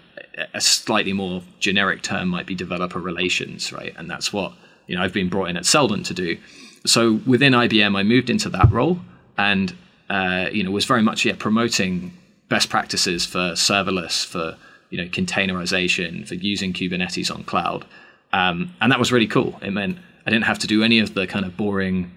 a 0.53 0.59
slightly 0.59 1.13
more 1.13 1.41
generic 1.59 2.01
term 2.01 2.27
might 2.27 2.45
be 2.45 2.55
developer 2.55 2.99
relations, 2.99 3.71
right? 3.71 3.93
And 3.97 4.09
that's 4.09 4.33
what 4.33 4.51
you 4.87 4.95
know 4.95 5.01
I've 5.01 5.13
been 5.13 5.29
brought 5.29 5.49
in 5.49 5.55
at 5.55 5.65
Seldon 5.65 6.03
to 6.03 6.13
do. 6.13 6.37
So 6.85 7.21
within 7.25 7.53
IBM, 7.53 7.95
I 7.97 8.03
moved 8.03 8.29
into 8.29 8.49
that 8.49 8.69
role, 8.69 8.99
and 9.37 9.73
uh, 10.09 10.47
you 10.51 10.61
know 10.63 10.71
was 10.71 10.85
very 10.85 11.01
much 11.01 11.23
yeah 11.23 11.35
promoting 11.37 12.11
best 12.49 12.69
practices 12.69 13.25
for 13.25 13.53
serverless, 13.53 14.25
for 14.25 14.57
you 14.89 14.97
know 14.97 15.07
containerization, 15.07 16.27
for 16.27 16.35
using 16.35 16.73
Kubernetes 16.73 17.33
on 17.33 17.45
cloud, 17.45 17.85
um, 18.33 18.75
and 18.81 18.91
that 18.91 18.99
was 18.99 19.13
really 19.13 19.27
cool. 19.27 19.57
It 19.61 19.71
meant 19.71 19.99
I 20.25 20.31
didn't 20.31 20.45
have 20.45 20.59
to 20.59 20.67
do 20.67 20.83
any 20.83 20.99
of 20.99 21.13
the 21.13 21.27
kind 21.27 21.45
of 21.45 21.55
boring 21.55 22.11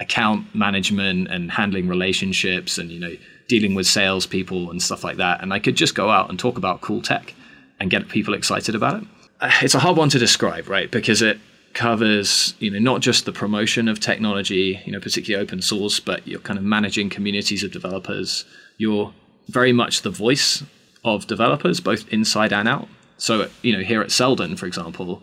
account 0.00 0.54
management 0.54 1.28
and 1.28 1.52
handling 1.52 1.88
relationships 1.88 2.78
and 2.78 2.90
you 2.90 2.98
know 2.98 3.16
dealing 3.48 3.74
with 3.74 3.86
salespeople 3.86 4.70
and 4.70 4.82
stuff 4.82 5.04
like 5.04 5.18
that. 5.18 5.42
And 5.42 5.52
I 5.52 5.58
could 5.58 5.76
just 5.76 5.94
go 5.94 6.10
out 6.10 6.30
and 6.30 6.38
talk 6.38 6.56
about 6.56 6.80
cool 6.80 7.02
tech 7.02 7.34
and 7.78 7.90
get 7.90 8.08
people 8.08 8.34
excited 8.34 8.74
about 8.74 9.02
it. 9.02 9.08
Uh, 9.40 9.50
it's 9.62 9.74
a 9.74 9.80
hard 9.80 9.96
one 9.96 10.08
to 10.10 10.18
describe, 10.18 10.68
right? 10.68 10.90
Because 10.90 11.20
it 11.20 11.38
covers, 11.74 12.54
you 12.58 12.70
know, 12.70 12.78
not 12.78 13.00
just 13.00 13.26
the 13.26 13.32
promotion 13.32 13.88
of 13.88 14.00
technology, 14.00 14.80
you 14.84 14.92
know, 14.92 15.00
particularly 15.00 15.42
open 15.42 15.60
source, 15.60 16.00
but 16.00 16.26
you're 16.26 16.40
kind 16.40 16.58
of 16.58 16.64
managing 16.64 17.10
communities 17.10 17.62
of 17.62 17.72
developers. 17.72 18.44
You're 18.78 19.12
very 19.48 19.72
much 19.72 20.02
the 20.02 20.10
voice 20.10 20.62
of 21.04 21.26
developers, 21.26 21.80
both 21.80 22.10
inside 22.12 22.52
and 22.52 22.68
out. 22.68 22.88
So, 23.18 23.48
you 23.62 23.72
know, 23.72 23.82
here 23.82 24.00
at 24.00 24.10
Seldon, 24.10 24.56
for 24.56 24.66
example, 24.66 25.22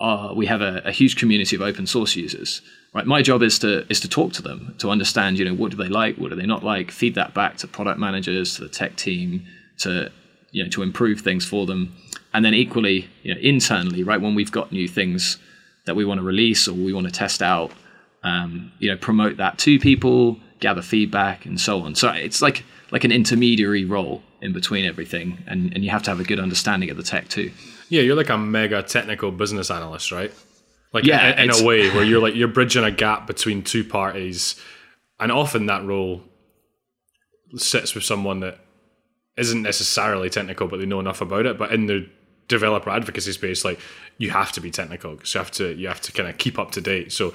uh, 0.00 0.32
we 0.34 0.46
have 0.46 0.60
a, 0.60 0.80
a, 0.84 0.92
huge 0.92 1.16
community 1.16 1.56
of 1.56 1.62
open 1.62 1.86
source 1.86 2.14
users. 2.14 2.62
Right, 2.94 3.06
my 3.06 3.20
job 3.20 3.42
is 3.42 3.58
to 3.60 3.86
is 3.90 4.00
to 4.00 4.08
talk 4.08 4.32
to 4.34 4.42
them 4.42 4.74
to 4.78 4.90
understand, 4.90 5.38
you 5.38 5.44
know, 5.44 5.54
what 5.54 5.70
do 5.70 5.76
they 5.76 5.88
like, 5.88 6.16
what 6.16 6.30
do 6.30 6.36
they 6.36 6.46
not 6.46 6.64
like, 6.64 6.90
feed 6.90 7.14
that 7.16 7.34
back 7.34 7.58
to 7.58 7.68
product 7.68 7.98
managers, 7.98 8.56
to 8.56 8.62
the 8.62 8.68
tech 8.68 8.96
team, 8.96 9.44
to 9.78 10.10
you 10.52 10.64
know, 10.64 10.70
to 10.70 10.82
improve 10.82 11.20
things 11.20 11.44
for 11.44 11.66
them, 11.66 11.94
and 12.32 12.44
then 12.44 12.54
equally, 12.54 13.08
you 13.22 13.34
know, 13.34 13.40
internally, 13.40 14.02
right, 14.02 14.20
when 14.20 14.34
we've 14.34 14.52
got 14.52 14.72
new 14.72 14.88
things 14.88 15.36
that 15.84 15.96
we 15.96 16.04
want 16.04 16.18
to 16.18 16.24
release 16.24 16.66
or 16.66 16.72
we 16.72 16.92
want 16.92 17.06
to 17.06 17.12
test 17.12 17.42
out, 17.42 17.72
um, 18.22 18.72
you 18.78 18.90
know, 18.90 18.96
promote 18.96 19.36
that 19.36 19.58
to 19.58 19.78
people, 19.78 20.38
gather 20.60 20.82
feedback, 20.82 21.44
and 21.44 21.60
so 21.60 21.82
on. 21.82 21.94
So 21.94 22.10
it's 22.10 22.40
like 22.40 22.64
like 22.90 23.04
an 23.04 23.12
intermediary 23.12 23.84
role 23.84 24.22
in 24.40 24.52
between 24.52 24.86
everything, 24.86 25.44
and 25.46 25.72
and 25.74 25.84
you 25.84 25.90
have 25.90 26.02
to 26.04 26.10
have 26.10 26.20
a 26.20 26.24
good 26.24 26.40
understanding 26.40 26.88
of 26.88 26.96
the 26.96 27.02
tech 27.02 27.28
too. 27.28 27.50
Yeah, 27.88 28.02
you're 28.02 28.16
like 28.16 28.28
a 28.28 28.38
mega 28.38 28.82
technical 28.82 29.30
business 29.30 29.70
analyst, 29.70 30.12
right? 30.12 30.32
Like 30.92 31.04
yeah, 31.04 31.40
in, 31.40 31.50
in 31.50 31.62
a 31.62 31.64
way 31.64 31.88
where 31.94 32.04
you're 32.04 32.20
like 32.20 32.34
you're 32.34 32.48
bridging 32.48 32.84
a 32.84 32.90
gap 32.90 33.26
between 33.26 33.62
two 33.62 33.84
parties, 33.84 34.60
and 35.20 35.30
often 35.32 35.66
that 35.66 35.84
role 35.84 36.22
sits 37.56 37.94
with 37.94 38.04
someone 38.04 38.40
that 38.40 38.58
isn't 39.36 39.62
necessarily 39.62 40.28
technical, 40.28 40.68
but 40.68 40.80
they 40.80 40.86
know 40.86 41.00
enough 41.00 41.20
about 41.20 41.46
it. 41.46 41.58
But 41.58 41.72
in 41.72 41.86
the 41.86 42.08
developer 42.48 42.90
advocacy 42.90 43.32
space, 43.32 43.64
like 43.64 43.78
you 44.16 44.30
have 44.30 44.52
to 44.52 44.60
be 44.60 44.70
technical 44.70 45.14
because 45.14 45.34
you 45.34 45.38
have 45.38 45.50
to 45.52 45.74
you 45.74 45.88
have 45.88 46.00
to 46.02 46.12
kind 46.12 46.28
of 46.28 46.38
keep 46.38 46.58
up 46.58 46.72
to 46.72 46.80
date. 46.80 47.12
So 47.12 47.32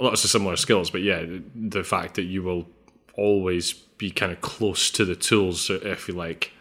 lots 0.00 0.24
of 0.24 0.30
similar 0.30 0.56
skills, 0.56 0.90
but 0.90 1.02
yeah, 1.02 1.24
the 1.54 1.84
fact 1.84 2.14
that 2.14 2.24
you 2.24 2.42
will 2.42 2.66
always 3.14 3.72
be 3.72 4.10
kind 4.10 4.32
of 4.32 4.40
close 4.40 4.90
to 4.90 5.04
the 5.04 5.16
tools, 5.16 5.70
if 5.70 6.08
you 6.08 6.14
like. 6.14 6.52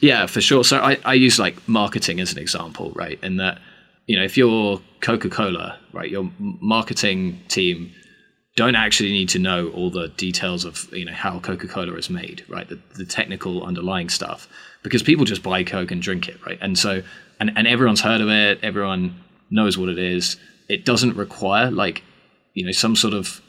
Yeah, 0.00 0.26
for 0.26 0.40
sure. 0.40 0.64
So 0.64 0.78
I, 0.78 0.98
I 1.04 1.14
use 1.14 1.38
like 1.38 1.68
marketing 1.68 2.20
as 2.20 2.32
an 2.32 2.38
example, 2.38 2.92
right? 2.94 3.18
In 3.22 3.36
that, 3.36 3.60
you 4.06 4.16
know, 4.16 4.24
if 4.24 4.36
you're 4.36 4.80
Coca 5.00 5.28
Cola, 5.28 5.78
right, 5.92 6.10
your 6.10 6.30
marketing 6.38 7.40
team 7.48 7.92
don't 8.58 8.74
actually 8.74 9.12
need 9.12 9.28
to 9.28 9.38
know 9.38 9.68
all 9.68 9.88
the 9.88 10.08
details 10.08 10.64
of 10.64 10.92
you 10.92 11.04
know 11.04 11.12
how 11.12 11.38
Coca 11.38 11.68
Cola 11.68 11.94
is 11.94 12.10
made, 12.10 12.44
right? 12.48 12.68
The, 12.68 12.78
the 12.96 13.04
technical 13.04 13.62
underlying 13.62 14.08
stuff, 14.08 14.48
because 14.82 15.02
people 15.02 15.24
just 15.24 15.42
buy 15.44 15.62
Coke 15.62 15.92
and 15.92 16.02
drink 16.02 16.28
it, 16.28 16.44
right? 16.44 16.58
And 16.60 16.76
so, 16.76 17.02
and, 17.38 17.52
and 17.56 17.68
everyone's 17.68 18.00
heard 18.00 18.20
of 18.20 18.28
it, 18.28 18.58
everyone 18.62 19.14
knows 19.50 19.78
what 19.78 19.88
it 19.88 19.98
is. 19.98 20.36
It 20.68 20.84
doesn't 20.84 21.16
require 21.16 21.70
like 21.70 22.02
you 22.54 22.64
know 22.64 22.72
some 22.72 22.96
sort 22.96 23.14
of 23.14 23.40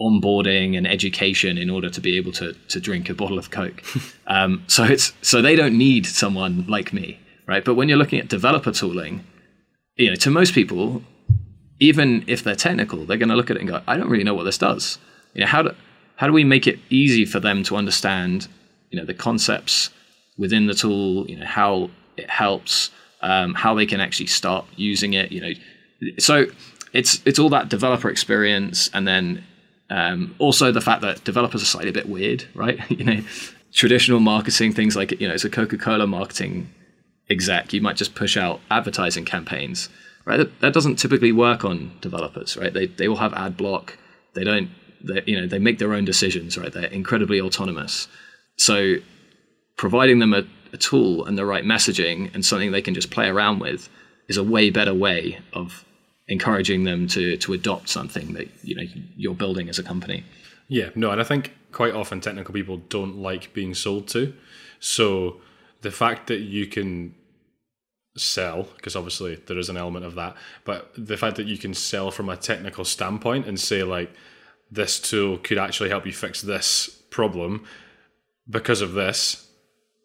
onboarding 0.00 0.76
and 0.76 0.86
education 0.86 1.56
in 1.56 1.70
order 1.70 1.88
to 1.88 2.00
be 2.00 2.16
able 2.16 2.32
to 2.32 2.52
to 2.68 2.80
drink 2.80 3.08
a 3.08 3.14
bottle 3.14 3.38
of 3.38 3.50
Coke. 3.50 3.82
um, 4.26 4.62
so 4.66 4.84
it's 4.84 5.12
so 5.22 5.40
they 5.40 5.56
don't 5.56 5.76
need 5.76 6.06
someone 6.06 6.66
like 6.66 6.92
me, 6.92 7.18
right? 7.46 7.64
But 7.64 7.74
when 7.74 7.88
you're 7.88 7.98
looking 7.98 8.20
at 8.20 8.28
developer 8.28 8.72
tooling, 8.72 9.24
you 9.96 10.10
know, 10.10 10.16
to 10.16 10.30
most 10.30 10.54
people, 10.54 11.02
even 11.80 12.24
if 12.26 12.44
they're 12.44 12.54
technical, 12.54 13.04
they're 13.04 13.16
going 13.16 13.28
to 13.28 13.36
look 13.36 13.50
at 13.50 13.56
it 13.56 13.60
and 13.60 13.68
go, 13.68 13.82
I 13.86 13.96
don't 13.96 14.08
really 14.08 14.24
know 14.24 14.34
what 14.34 14.44
this 14.44 14.58
does. 14.58 14.98
You 15.34 15.42
know, 15.42 15.46
how 15.46 15.62
do, 15.62 15.70
how 16.16 16.26
do 16.26 16.32
we 16.32 16.44
make 16.44 16.66
it 16.66 16.78
easy 16.90 17.24
for 17.24 17.40
them 17.40 17.62
to 17.64 17.76
understand, 17.76 18.48
you 18.90 18.98
know, 18.98 19.04
the 19.04 19.14
concepts 19.14 19.90
within 20.38 20.66
the 20.66 20.74
tool, 20.74 21.26
you 21.28 21.36
know, 21.36 21.46
how 21.46 21.90
it 22.16 22.28
helps, 22.30 22.90
um, 23.22 23.54
how 23.54 23.74
they 23.74 23.86
can 23.86 24.00
actually 24.00 24.26
start 24.26 24.66
using 24.76 25.14
it, 25.14 25.32
you 25.32 25.40
know. 25.40 25.52
So 26.18 26.46
it's 26.92 27.20
it's 27.24 27.38
all 27.38 27.48
that 27.50 27.68
developer 27.68 28.08
experience 28.08 28.88
and 28.92 29.06
then 29.06 29.44
um, 29.90 30.34
also 30.38 30.72
the 30.72 30.80
fact 30.80 31.02
that 31.02 31.24
developers 31.24 31.62
are 31.62 31.66
slightly 31.66 31.90
a 31.90 31.94
bit 31.94 32.08
weird, 32.08 32.44
right? 32.54 32.78
you 32.90 33.04
know, 33.04 33.22
traditional 33.72 34.20
marketing 34.20 34.72
things 34.72 34.96
like 34.96 35.18
you 35.20 35.28
know, 35.28 35.34
it's 35.34 35.44
a 35.44 35.50
Coca-Cola 35.50 36.06
marketing 36.06 36.72
exec, 37.28 37.72
you 37.72 37.80
might 37.80 37.96
just 37.96 38.14
push 38.14 38.36
out 38.36 38.60
advertising 38.70 39.24
campaigns 39.24 39.88
right? 40.26 40.36
That, 40.36 40.60
that 40.60 40.74
doesn't 40.74 40.96
typically 40.96 41.32
work 41.32 41.64
on 41.64 41.92
developers, 42.02 42.58
right? 42.58 42.74
They 42.74 42.86
they 42.86 43.08
all 43.08 43.16
have 43.16 43.32
ad 43.32 43.56
block. 43.56 43.96
They 44.34 44.44
don't, 44.44 44.68
they, 45.02 45.22
you 45.24 45.40
know, 45.40 45.46
they 45.46 45.58
make 45.58 45.78
their 45.78 45.94
own 45.94 46.04
decisions, 46.04 46.58
right? 46.58 46.70
They're 46.70 46.84
incredibly 46.84 47.40
autonomous. 47.40 48.06
So 48.58 48.96
providing 49.76 50.18
them 50.18 50.34
a, 50.34 50.42
a 50.74 50.76
tool 50.76 51.24
and 51.24 51.38
the 51.38 51.46
right 51.46 51.64
messaging 51.64 52.34
and 52.34 52.44
something 52.44 52.72
they 52.72 52.82
can 52.82 52.92
just 52.92 53.10
play 53.10 53.28
around 53.28 53.60
with 53.60 53.88
is 54.28 54.36
a 54.36 54.42
way 54.42 54.68
better 54.68 54.92
way 54.92 55.38
of 55.54 55.85
encouraging 56.28 56.84
them 56.84 57.06
to 57.08 57.36
to 57.36 57.52
adopt 57.52 57.88
something 57.88 58.32
that 58.34 58.48
you 58.62 58.74
know 58.74 58.84
you're 59.16 59.34
building 59.34 59.68
as 59.68 59.78
a 59.78 59.82
company. 59.82 60.24
Yeah, 60.68 60.90
no, 60.94 61.10
and 61.10 61.20
I 61.20 61.24
think 61.24 61.52
quite 61.72 61.94
often 61.94 62.20
technical 62.20 62.52
people 62.52 62.78
don't 62.88 63.18
like 63.18 63.52
being 63.52 63.74
sold 63.74 64.08
to. 64.08 64.34
So 64.80 65.40
the 65.82 65.90
fact 65.90 66.26
that 66.26 66.40
you 66.40 66.66
can 66.66 67.14
sell 68.16 68.62
because 68.76 68.96
obviously 68.96 69.36
there 69.46 69.58
is 69.58 69.68
an 69.68 69.76
element 69.76 70.04
of 70.04 70.14
that 70.14 70.34
but 70.64 70.90
the 70.96 71.18
fact 71.18 71.36
that 71.36 71.46
you 71.46 71.58
can 71.58 71.74
sell 71.74 72.10
from 72.10 72.30
a 72.30 72.36
technical 72.36 72.84
standpoint 72.84 73.46
and 73.46 73.60
say 73.60 73.82
like 73.82 74.10
this 74.70 74.98
tool 74.98 75.36
could 75.36 75.58
actually 75.58 75.90
help 75.90 76.06
you 76.06 76.12
fix 76.12 76.40
this 76.40 76.88
problem 77.10 77.64
because 78.48 78.80
of 78.80 78.94
this 78.94 79.46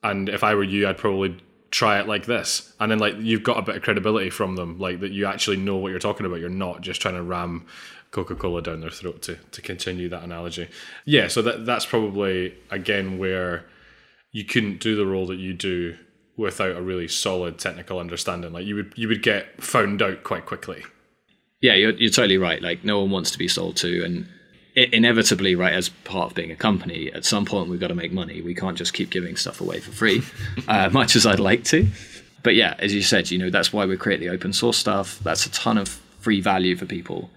and 0.03 0.27
if 0.27 0.43
i 0.43 0.53
were 0.53 0.63
you 0.63 0.85
i'd 0.87 0.97
probably 0.97 1.37
try 1.71 1.99
it 1.99 2.07
like 2.07 2.25
this 2.25 2.73
and 2.79 2.91
then 2.91 2.99
like 2.99 3.15
you've 3.17 3.43
got 3.43 3.57
a 3.57 3.61
bit 3.61 3.75
of 3.75 3.81
credibility 3.81 4.29
from 4.29 4.55
them 4.55 4.77
like 4.77 4.99
that 4.99 5.11
you 5.11 5.25
actually 5.25 5.57
know 5.57 5.77
what 5.77 5.89
you're 5.89 5.99
talking 5.99 6.25
about 6.25 6.39
you're 6.39 6.49
not 6.49 6.81
just 6.81 7.01
trying 7.01 7.15
to 7.15 7.23
ram 7.23 7.65
coca-cola 8.11 8.61
down 8.61 8.81
their 8.81 8.89
throat 8.89 9.21
to 9.21 9.35
to 9.51 9.61
continue 9.61 10.09
that 10.09 10.21
analogy 10.21 10.67
yeah 11.05 11.27
so 11.27 11.41
that 11.41 11.65
that's 11.65 11.85
probably 11.85 12.53
again 12.69 13.17
where 13.17 13.65
you 14.31 14.43
couldn't 14.43 14.79
do 14.79 14.95
the 14.95 15.05
role 15.05 15.25
that 15.27 15.37
you 15.37 15.53
do 15.53 15.97
without 16.37 16.75
a 16.75 16.81
really 16.81 17.07
solid 17.07 17.59
technical 17.59 17.99
understanding. 17.99 18.53
Like 18.53 18.65
you 18.65 18.75
would 18.75 18.93
you 18.95 19.07
would 19.07 19.23
get 19.23 19.61
found 19.61 20.01
out 20.01 20.23
quite 20.23 20.45
quickly. 20.45 20.83
Yeah, 21.61 21.75
you're 21.75 21.93
you're 21.93 22.11
totally 22.11 22.37
right. 22.37 22.61
Like 22.61 22.83
no 22.83 23.01
one 23.01 23.11
wants 23.11 23.31
to 23.31 23.37
be 23.37 23.47
sold 23.47 23.77
to, 23.77 24.03
and 24.03 24.27
inevitably, 24.75 25.55
right, 25.55 25.73
as 25.73 25.89
part 25.89 26.31
of 26.31 26.35
being 26.35 26.51
a 26.51 26.55
company, 26.55 27.11
at 27.11 27.25
some 27.25 27.45
point 27.45 27.69
we've 27.69 27.79
got 27.79 27.87
to 27.87 27.95
make 27.95 28.11
money. 28.11 28.41
We 28.41 28.55
can't 28.55 28.77
just 28.77 28.93
keep 28.93 29.09
giving 29.09 29.35
stuff 29.35 29.61
away 29.61 29.79
for 29.79 29.91
free, 29.91 30.21
uh, 30.67 30.89
much 30.91 31.15
as 31.15 31.25
I'd 31.25 31.39
like 31.39 31.63
to. 31.65 31.87
But 32.43 32.55
yeah, 32.55 32.75
as 32.79 32.93
you 32.93 33.01
said, 33.01 33.29
you 33.31 33.37
know 33.37 33.49
that's 33.49 33.71
why 33.71 33.85
we 33.85 33.97
create 33.97 34.19
the 34.19 34.29
open 34.29 34.53
source 34.53 34.77
stuff. 34.77 35.19
That's 35.19 35.45
a 35.45 35.51
ton 35.51 35.77
of 35.77 35.89
free 36.19 36.41
value 36.41 36.75
for 36.75 36.85
people. 36.85 37.29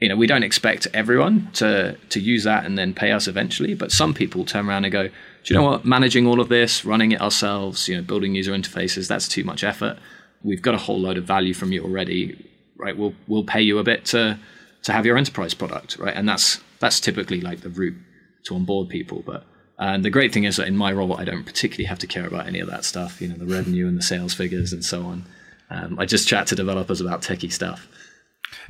You 0.00 0.08
know, 0.08 0.16
we 0.16 0.26
don't 0.26 0.42
expect 0.42 0.86
everyone 0.92 1.50
to 1.54 1.96
to 2.08 2.20
use 2.20 2.44
that 2.44 2.64
and 2.64 2.76
then 2.76 2.94
pay 2.94 3.12
us 3.12 3.26
eventually, 3.28 3.74
but 3.74 3.92
some 3.92 4.12
people 4.14 4.44
turn 4.44 4.68
around 4.68 4.84
and 4.84 4.92
go, 4.92 5.08
do 5.08 5.12
you 5.54 5.56
know 5.56 5.64
what? 5.64 5.84
Managing 5.84 6.26
all 6.26 6.40
of 6.40 6.48
this, 6.48 6.84
running 6.84 7.12
it 7.12 7.20
ourselves, 7.20 7.88
you 7.88 7.96
know, 7.96 8.02
building 8.02 8.34
user 8.34 8.52
interfaces, 8.52 9.08
that's 9.08 9.28
too 9.28 9.44
much 9.44 9.64
effort. 9.64 9.98
We've 10.42 10.62
got 10.62 10.74
a 10.74 10.78
whole 10.78 10.98
load 10.98 11.18
of 11.18 11.24
value 11.24 11.54
from 11.54 11.72
you 11.72 11.82
already, 11.84 12.46
right? 12.76 12.96
We'll 12.96 13.14
we'll 13.28 13.44
pay 13.44 13.62
you 13.62 13.78
a 13.78 13.84
bit 13.84 14.04
to 14.06 14.38
to 14.82 14.92
have 14.92 15.06
your 15.06 15.16
enterprise 15.16 15.54
product, 15.54 15.98
right? 15.98 16.14
And 16.14 16.28
that's 16.28 16.60
that's 16.80 16.98
typically 16.98 17.40
like 17.40 17.60
the 17.60 17.68
route 17.68 17.96
to 18.44 18.54
onboard 18.54 18.88
people. 18.88 19.22
But 19.24 19.44
and 19.78 20.04
the 20.04 20.10
great 20.10 20.32
thing 20.32 20.44
is 20.44 20.56
that 20.56 20.66
in 20.66 20.76
my 20.76 20.92
role, 20.92 21.16
I 21.16 21.24
don't 21.24 21.44
particularly 21.44 21.84
have 21.84 21.98
to 22.00 22.06
care 22.06 22.26
about 22.26 22.46
any 22.46 22.60
of 22.60 22.68
that 22.68 22.84
stuff, 22.84 23.20
you 23.20 23.28
know, 23.28 23.36
the 23.36 23.46
revenue 23.46 23.86
and 23.86 23.96
the 23.96 24.02
sales 24.02 24.34
figures 24.34 24.72
and 24.72 24.84
so 24.84 25.02
on. 25.02 25.24
Um, 25.70 25.98
I 25.98 26.04
just 26.04 26.26
chat 26.26 26.48
to 26.48 26.56
developers 26.56 27.00
about 27.00 27.22
techie 27.22 27.52
stuff. 27.52 27.86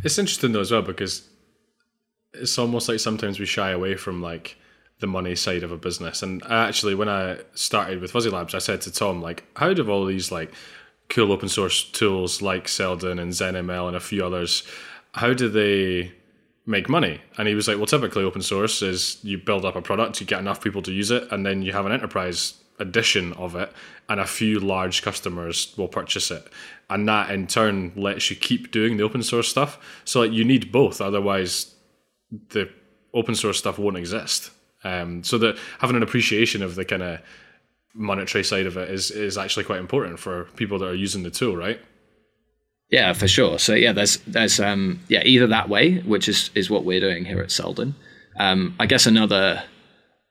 It's 0.05 0.19
interesting 0.19 0.53
though 0.53 0.61
as 0.61 0.71
well 0.71 0.83
because 0.83 1.27
it's 2.35 2.59
almost 2.59 2.89
like 2.89 3.01
sometimes 3.01 3.41
we 3.41 3.47
shy 3.47 3.71
away 3.71 3.97
from 3.97 4.23
like 4.23 4.57
the 5.01 5.07
money 5.07 5.35
side 5.35 5.63
of 5.63 5.73
a 5.73 5.77
business. 5.77 6.23
And 6.23 6.43
actually, 6.49 6.95
when 6.95 7.09
I 7.09 7.39
started 7.55 8.01
with 8.01 8.13
Fuzzy 8.13 8.31
Labs, 8.31 8.55
I 8.55 8.59
said 8.59 8.83
to 8.83 8.93
Tom, 8.93 9.23
like, 9.23 9.45
how 9.57 9.73
do 9.73 9.91
all 9.91 10.05
these 10.05 10.31
like 10.31 10.53
cool 11.09 11.33
open 11.33 11.49
source 11.49 11.83
tools 11.83 12.41
like 12.41 12.69
Seldon 12.69 13.19
and 13.19 13.33
ZenML 13.33 13.89
and 13.89 13.97
a 13.97 14.01
few 14.01 14.25
others, 14.25 14.63
how 15.13 15.33
do 15.33 15.49
they 15.49 16.13
make 16.67 16.89
money? 16.89 17.21
And 17.39 17.49
he 17.49 17.55
was 17.55 17.69
like, 17.69 17.77
well, 17.77 17.87
typically 17.87 18.25
open 18.25 18.43
source 18.43 18.83
is 18.83 19.19
you 19.23 19.39
build 19.39 19.65
up 19.65 19.77
a 19.77 19.83
product, 19.83 20.21
you 20.21 20.27
get 20.27 20.41
enough 20.41 20.63
people 20.63 20.83
to 20.83 20.93
use 20.93 21.11
it, 21.11 21.31
and 21.31 21.45
then 21.45 21.63
you 21.63 21.73
have 21.73 21.87
an 21.87 21.93
enterprise 21.93 22.55
edition 22.79 23.33
of 23.35 23.55
it, 23.55 23.73
and 24.09 24.21
a 24.21 24.27
few 24.27 24.59
large 24.59 25.03
customers 25.03 25.75
will 25.77 25.89
purchase 25.89 26.31
it. 26.31 26.47
And 26.89 27.09
that 27.09 27.31
in 27.31 27.47
turn 27.47 27.93
lets 27.97 28.31
you 28.31 28.37
keep 28.37 28.73
doing 28.73 28.97
the 28.97 29.05
open 29.05 29.23
source 29.23 29.49
stuff. 29.49 29.79
So 30.05 30.21
like 30.21 30.33
you 30.33 30.45
need 30.45 30.73
both, 30.73 31.01
otherwise 31.01 31.75
the 32.51 32.71
open 33.13 33.35
source 33.35 33.59
stuff 33.59 33.79
won't 33.79 33.97
exist. 33.97 34.51
Um, 34.83 35.23
so 35.23 35.37
that 35.39 35.59
having 35.79 35.97
an 35.97 36.03
appreciation 36.03 36.63
of 36.63 36.75
the 36.75 36.85
kind 36.85 37.03
of 37.03 37.21
monetary 37.95 38.45
side 38.45 38.67
of 38.67 38.77
it 38.77 38.89
is 38.89 39.11
is 39.11 39.37
actually 39.37 39.65
quite 39.65 39.81
important 39.81 40.19
for 40.19 40.45
people 40.57 40.79
that 40.79 40.89
are 40.89 40.95
using 40.95 41.23
the 41.23 41.31
tool, 41.31 41.57
right? 41.57 41.81
Yeah, 42.91 43.13
for 43.13 43.29
sure. 43.29 43.59
So 43.59 43.75
yeah, 43.75 43.93
there's 43.93 44.19
there's 44.19 44.59
um 44.59 45.01
yeah 45.09 45.23
either 45.25 45.47
that 45.47 45.69
way, 45.69 45.99
which 45.99 46.29
is 46.29 46.51
is 46.55 46.71
what 46.71 46.85
we're 46.85 47.01
doing 47.01 47.25
here 47.25 47.41
at 47.41 47.51
Seldon. 47.51 47.95
Um, 48.39 48.75
I 48.81 48.87
guess 48.87 49.07
another 49.07 49.63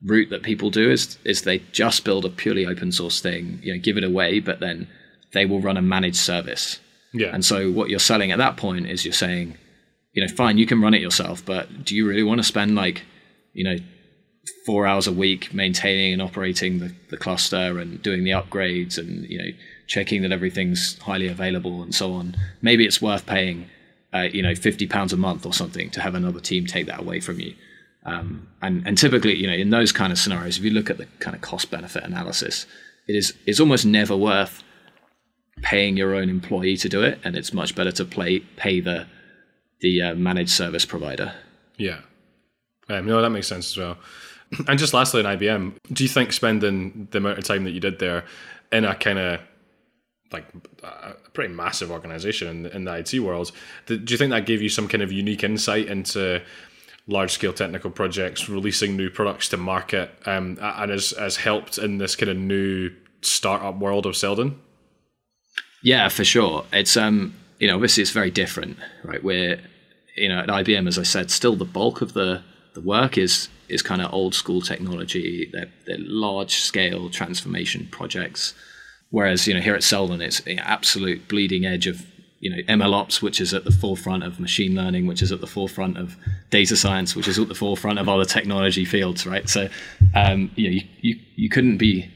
route 0.04 0.30
that 0.30 0.44
people 0.44 0.70
do 0.70 0.92
is 0.92 1.18
is 1.24 1.44
they 1.44 1.60
just 1.72 2.04
build 2.04 2.26
a 2.26 2.30
purely 2.30 2.66
open 2.66 2.92
source 2.92 3.22
thing, 3.22 3.60
you 3.64 3.74
know, 3.74 3.80
give 3.80 3.98
it 3.98 4.04
away, 4.04 4.40
but 4.40 4.60
then 4.60 4.88
they 5.34 5.46
will 5.46 5.62
run 5.62 5.78
a 5.78 5.82
managed 5.82 6.18
service. 6.18 6.80
Yeah. 7.14 7.34
And 7.34 7.44
so 7.44 7.72
what 7.72 7.90
you're 7.90 8.00
selling 8.00 8.32
at 8.32 8.38
that 8.38 8.58
point 8.58 8.88
is 8.88 9.06
you're 9.06 9.14
saying, 9.14 9.58
you 10.14 10.26
know, 10.26 10.34
fine, 10.34 10.58
you 10.58 10.66
can 10.66 10.82
run 10.82 10.94
it 10.94 11.02
yourself, 11.02 11.44
but 11.46 11.86
do 11.86 11.96
you 11.96 12.08
really 12.08 12.24
want 12.24 12.40
to 12.40 12.44
spend 12.44 12.76
like, 12.76 13.04
you 13.54 13.64
know, 13.64 13.78
four 14.66 14.86
hours 14.86 15.08
a 15.08 15.12
week 15.12 15.54
maintaining 15.54 16.14
and 16.14 16.22
operating 16.22 16.80
the, 16.80 16.94
the 17.10 17.18
cluster 17.18 17.80
and 17.80 18.02
doing 18.02 18.24
the 18.24 18.32
upgrades 18.32 18.98
and 18.98 19.26
you 19.30 19.38
know 19.38 19.50
checking 19.90 20.22
that 20.22 20.32
everything's 20.32 20.98
highly 21.00 21.28
available 21.28 21.82
and 21.82 21.94
so 21.94 22.14
on. 22.14 22.36
Maybe 22.62 22.86
it's 22.86 23.02
worth 23.02 23.26
paying, 23.26 23.68
uh, 24.14 24.28
you 24.32 24.42
know, 24.42 24.56
fifty 24.56 24.88
pounds 24.88 25.12
a 25.12 25.18
month 25.18 25.46
or 25.46 25.54
something 25.54 25.90
to 25.90 26.00
have 26.00 26.16
another 26.16 26.40
team 26.40 26.66
take 26.66 26.86
that 26.86 27.02
away 27.02 27.20
from 27.20 27.40
you. 27.40 27.56
Um, 28.06 28.48
and 28.62 28.86
and 28.88 28.98
typically, 28.98 29.36
you 29.36 29.48
know, 29.48 29.54
in 29.54 29.72
those 29.72 29.92
kind 29.92 30.14
of 30.14 30.20
scenarios, 30.20 30.58
if 30.58 30.64
you 30.64 30.72
look 30.72 30.90
at 30.90 30.98
the 30.98 31.08
kind 31.20 31.36
of 31.36 31.42
cost 31.42 31.72
benefit 31.72 32.04
analysis, 32.04 32.68
it 33.08 33.16
is 33.16 33.34
it's 33.46 33.60
almost 33.60 33.86
never 33.86 34.16
worth 34.16 34.64
paying 35.62 35.98
your 35.98 36.16
own 36.16 36.30
employee 36.30 36.78
to 36.78 36.88
do 36.88 37.04
it, 37.04 37.20
and 37.24 37.36
it's 37.36 37.52
much 37.52 37.76
better 37.76 37.92
to 37.92 38.06
play 38.06 38.40
pay 38.40 38.80
the 38.80 39.08
the 39.82 40.02
uh, 40.02 40.16
managed 40.16 40.52
service 40.52 40.86
provider. 40.86 41.34
Yeah, 41.78 42.02
um, 42.90 43.08
no, 43.08 43.22
that 43.22 43.32
makes 43.32 43.48
sense 43.48 43.72
as 43.72 43.78
well. 43.78 43.98
And 44.68 44.80
just 44.80 44.96
lastly, 44.96 45.20
in 45.20 45.28
IBM, 45.28 45.74
do 45.94 46.04
you 46.04 46.10
think 46.10 46.34
spending 46.34 47.08
the 47.12 47.20
amount 47.20 47.38
of 47.38 47.44
time 47.44 47.66
that 47.66 47.72
you 47.72 47.80
did 47.80 48.00
there 48.00 48.26
in 48.72 48.84
a 48.84 48.96
kind 48.96 49.20
of 49.20 49.42
like 50.32 50.46
a 50.84 51.14
pretty 51.34 51.54
massive 51.54 51.92
organization 51.92 52.48
in, 52.48 52.66
in 52.68 52.84
the 52.86 52.96
IT 52.98 53.20
world, 53.20 53.52
do 53.88 53.96
you 54.08 54.18
think 54.18 54.32
that 54.32 54.46
gave 54.46 54.62
you 54.62 54.70
some 54.70 54.88
kind 54.88 55.02
of 55.02 55.12
unique 55.12 55.44
insight 55.44 55.88
into 55.88 56.42
large 57.08 57.32
scale 57.32 57.54
technical 57.54 57.90
projects, 57.90 58.48
releasing 58.48 58.96
new 58.96 59.10
products 59.10 59.50
to 59.50 59.58
market, 59.58 60.12
um, 60.26 60.58
and 60.62 60.92
has, 60.92 61.12
has 61.12 61.38
helped 61.38 61.78
in 61.78 61.98
this 61.98 62.16
kind 62.16 62.30
of 62.30 62.38
new 62.38 62.92
startup 63.22 63.78
world 63.80 64.06
of 64.06 64.16
Seldon? 64.16 64.60
Yeah, 65.82 66.10
for 66.10 66.24
sure. 66.24 66.66
It's 66.72 66.96
um, 66.98 67.34
you 67.58 67.68
know, 67.68 67.76
obviously 67.76 68.02
it's 68.02 68.12
very 68.12 68.32
different, 68.32 68.78
right? 69.04 69.24
We're 69.24 69.60
you 70.20 70.28
know, 70.28 70.40
at 70.40 70.50
IBM, 70.50 70.88
as 70.88 71.00
I 71.00 71.04
said, 71.04 71.32
still 71.32 71.56
the 71.56 71.66
bulk 71.66 72.02
of 72.02 72.14
the 72.14 72.44
the 72.74 72.82
work 72.82 73.18
is 73.18 73.50
is 73.68 73.82
kind 73.82 74.02
of 74.02 74.14
old 74.14 74.36
school 74.36 74.62
technology. 74.62 75.50
They're, 75.52 75.72
they're 75.86 75.98
large 76.00 76.56
scale 76.56 77.10
transformation 77.10 77.88
projects. 77.92 78.54
Whereas 79.12 79.48
you 79.48 79.54
know 79.54 79.62
here 79.62 79.76
at 79.76 79.84
Seldon, 79.84 80.22
it's 80.22 80.42
absolute 80.48 81.28
bleeding 81.28 81.66
edge 81.66 81.88
of 81.88 82.06
you 82.40 82.50
know 82.50 82.62
MLOps, 82.68 83.22
which 83.22 83.42
is 83.42 83.54
at 83.54 83.66
the 83.66 83.72
forefront 83.72 84.24
of 84.24 84.40
machine 84.40 84.76
learning, 84.76 85.08
which 85.08 85.22
is 85.22 85.32
at 85.32 85.42
the 85.42 85.48
forefront 85.48 85.98
of 85.98 86.16
data 86.50 86.76
science, 86.76 87.16
which 87.16 87.28
is 87.28 87.40
at 87.40 87.48
the 87.48 87.56
forefront 87.56 88.00
of 88.00 88.08
other 88.08 88.26
technology 88.26 88.86
fields, 88.86 89.26
right? 89.26 89.50
So 89.50 89.70
um, 90.16 90.52
you 90.56 90.70
know 90.70 90.76
you, 90.76 90.82
you 91.02 91.20
you 91.36 91.50
couldn't 91.50 91.78
be 91.78 92.12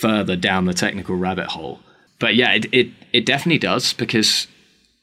further 0.00 0.36
down 0.36 0.64
the 0.64 0.74
technical 0.74 1.16
rabbit 1.16 1.46
hole. 1.46 1.80
But 2.18 2.34
yeah, 2.36 2.52
it 2.52 2.66
it, 2.72 2.88
it 3.12 3.26
definitely 3.26 3.58
does 3.58 3.92
because 3.92 4.46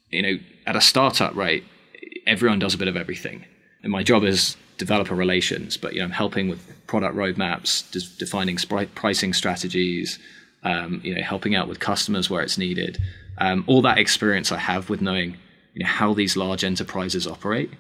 you 0.10 0.22
know 0.22 0.40
at 0.66 0.76
a 0.76 0.82
startup, 0.82 1.36
right, 1.36 1.64
everyone 2.26 2.60
does 2.60 2.74
a 2.74 2.78
bit 2.78 2.88
of 2.88 2.96
everything, 2.96 3.46
and 3.82 3.92
my 3.92 4.04
job 4.04 4.24
is 4.24 4.56
developer 4.78 5.16
relations, 5.16 5.78
but 5.78 5.94
you 5.94 6.00
know, 6.00 6.06
I'm 6.06 6.12
helping 6.12 6.48
with 6.48 6.66
product 6.88 7.16
roadmaps, 7.16 7.90
defining 8.18 8.58
pricing 8.96 9.34
strategies, 9.34 10.20
um, 10.64 11.02
you 11.04 11.16
know, 11.16 11.22
helping 11.22 11.56
out 11.56 11.68
with 11.68 11.80
customers 11.80 12.30
where 12.30 12.42
it's 12.42 12.58
needed. 12.58 13.02
Um, 13.38 13.64
all 13.68 13.82
that 13.82 13.98
experience 13.98 14.52
I 14.52 14.60
have 14.60 14.90
with 14.90 15.02
knowing 15.02 15.38
you 15.74 15.84
know, 15.84 15.90
how 15.90 16.14
these 16.14 16.38
large 16.38 16.64
enterprises 16.64 17.28
operate 17.28 17.72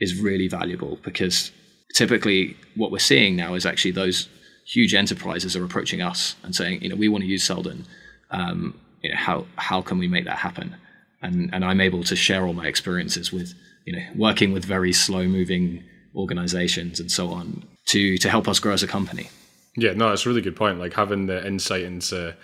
is 0.00 0.20
really 0.20 0.48
valuable 0.48 0.98
because 1.02 1.50
typically 1.94 2.56
what 2.74 2.90
we're 2.90 2.98
seeing 2.98 3.36
now 3.36 3.54
is 3.54 3.64
actually 3.64 3.92
those 3.92 4.28
huge 4.66 4.94
enterprises 4.94 5.54
are 5.56 5.64
approaching 5.64 6.00
us 6.00 6.36
and 6.42 6.54
saying, 6.54 6.82
you 6.82 6.88
know, 6.88 6.96
we 6.96 7.08
want 7.08 7.22
to 7.22 7.28
use 7.28 7.44
Seldon. 7.44 7.84
Um, 8.30 8.78
you 9.02 9.10
know, 9.10 9.16
how 9.16 9.46
how 9.56 9.82
can 9.82 9.98
we 9.98 10.08
make 10.08 10.24
that 10.24 10.38
happen? 10.38 10.76
And 11.22 11.50
and 11.54 11.64
I'm 11.64 11.80
able 11.80 12.02
to 12.04 12.16
share 12.16 12.46
all 12.46 12.54
my 12.54 12.66
experiences 12.66 13.32
with 13.32 13.54
you 13.84 13.94
know 13.94 14.04
working 14.16 14.52
with 14.52 14.64
very 14.64 14.92
slow 14.92 15.26
moving 15.28 15.84
organizations 16.16 17.00
and 17.00 17.10
so 17.10 17.30
on 17.30 17.64
to 17.86 18.16
to 18.18 18.30
help 18.30 18.48
us 18.48 18.58
grow 18.58 18.72
as 18.72 18.82
a 18.82 18.86
company. 18.86 19.28
Yeah, 19.76 19.92
no, 19.92 20.08
that's 20.08 20.24
a 20.24 20.28
really 20.28 20.40
good 20.40 20.56
point. 20.56 20.78
Like 20.78 20.94
having 20.94 21.26
the 21.26 21.44
insight 21.46 21.82
into 21.82 22.36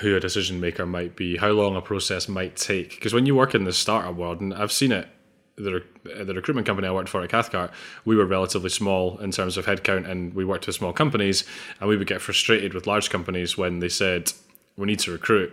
who 0.00 0.16
a 0.16 0.20
decision 0.20 0.60
maker 0.60 0.84
might 0.84 1.16
be, 1.16 1.36
how 1.36 1.50
long 1.50 1.76
a 1.76 1.80
process 1.80 2.28
might 2.28 2.56
take. 2.56 2.90
Because 2.90 3.14
when 3.14 3.26
you 3.26 3.34
work 3.34 3.54
in 3.54 3.64
the 3.64 3.72
startup 3.72 4.16
world, 4.16 4.40
and 4.40 4.52
I've 4.52 4.72
seen 4.72 4.92
it, 4.92 5.08
the 5.56 5.82
the 6.04 6.34
recruitment 6.34 6.66
company 6.66 6.86
I 6.86 6.92
worked 6.92 7.08
for 7.08 7.22
at 7.22 7.30
Cathcart, 7.30 7.72
we 8.04 8.16
were 8.16 8.26
relatively 8.26 8.70
small 8.70 9.18
in 9.18 9.30
terms 9.30 9.56
of 9.56 9.66
headcount, 9.66 10.08
and 10.08 10.34
we 10.34 10.44
worked 10.44 10.66
with 10.66 10.76
small 10.76 10.92
companies, 10.92 11.44
and 11.80 11.88
we 11.88 11.96
would 11.96 12.06
get 12.06 12.20
frustrated 12.20 12.74
with 12.74 12.86
large 12.86 13.10
companies 13.10 13.56
when 13.56 13.80
they 13.80 13.88
said 13.88 14.32
we 14.76 14.86
need 14.86 15.00
to 15.00 15.12
recruit, 15.12 15.52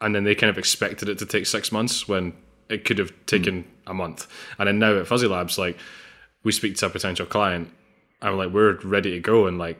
and 0.00 0.14
then 0.14 0.24
they 0.24 0.34
kind 0.34 0.50
of 0.50 0.58
expected 0.58 1.08
it 1.08 1.18
to 1.18 1.26
take 1.26 1.46
six 1.46 1.72
months 1.72 2.08
when 2.08 2.34
it 2.68 2.84
could 2.84 2.98
have 2.98 3.12
taken 3.26 3.62
mm. 3.62 3.66
a 3.86 3.94
month. 3.94 4.26
And 4.58 4.66
then 4.66 4.78
now 4.78 4.98
at 4.98 5.06
Fuzzy 5.06 5.26
Labs, 5.26 5.58
like 5.58 5.78
we 6.42 6.52
speak 6.52 6.76
to 6.76 6.86
a 6.86 6.90
potential 6.90 7.26
client 7.26 7.70
and 8.22 8.38
like 8.38 8.50
we're 8.50 8.78
ready 8.80 9.10
to 9.12 9.20
go 9.20 9.46
and 9.46 9.58
like 9.58 9.78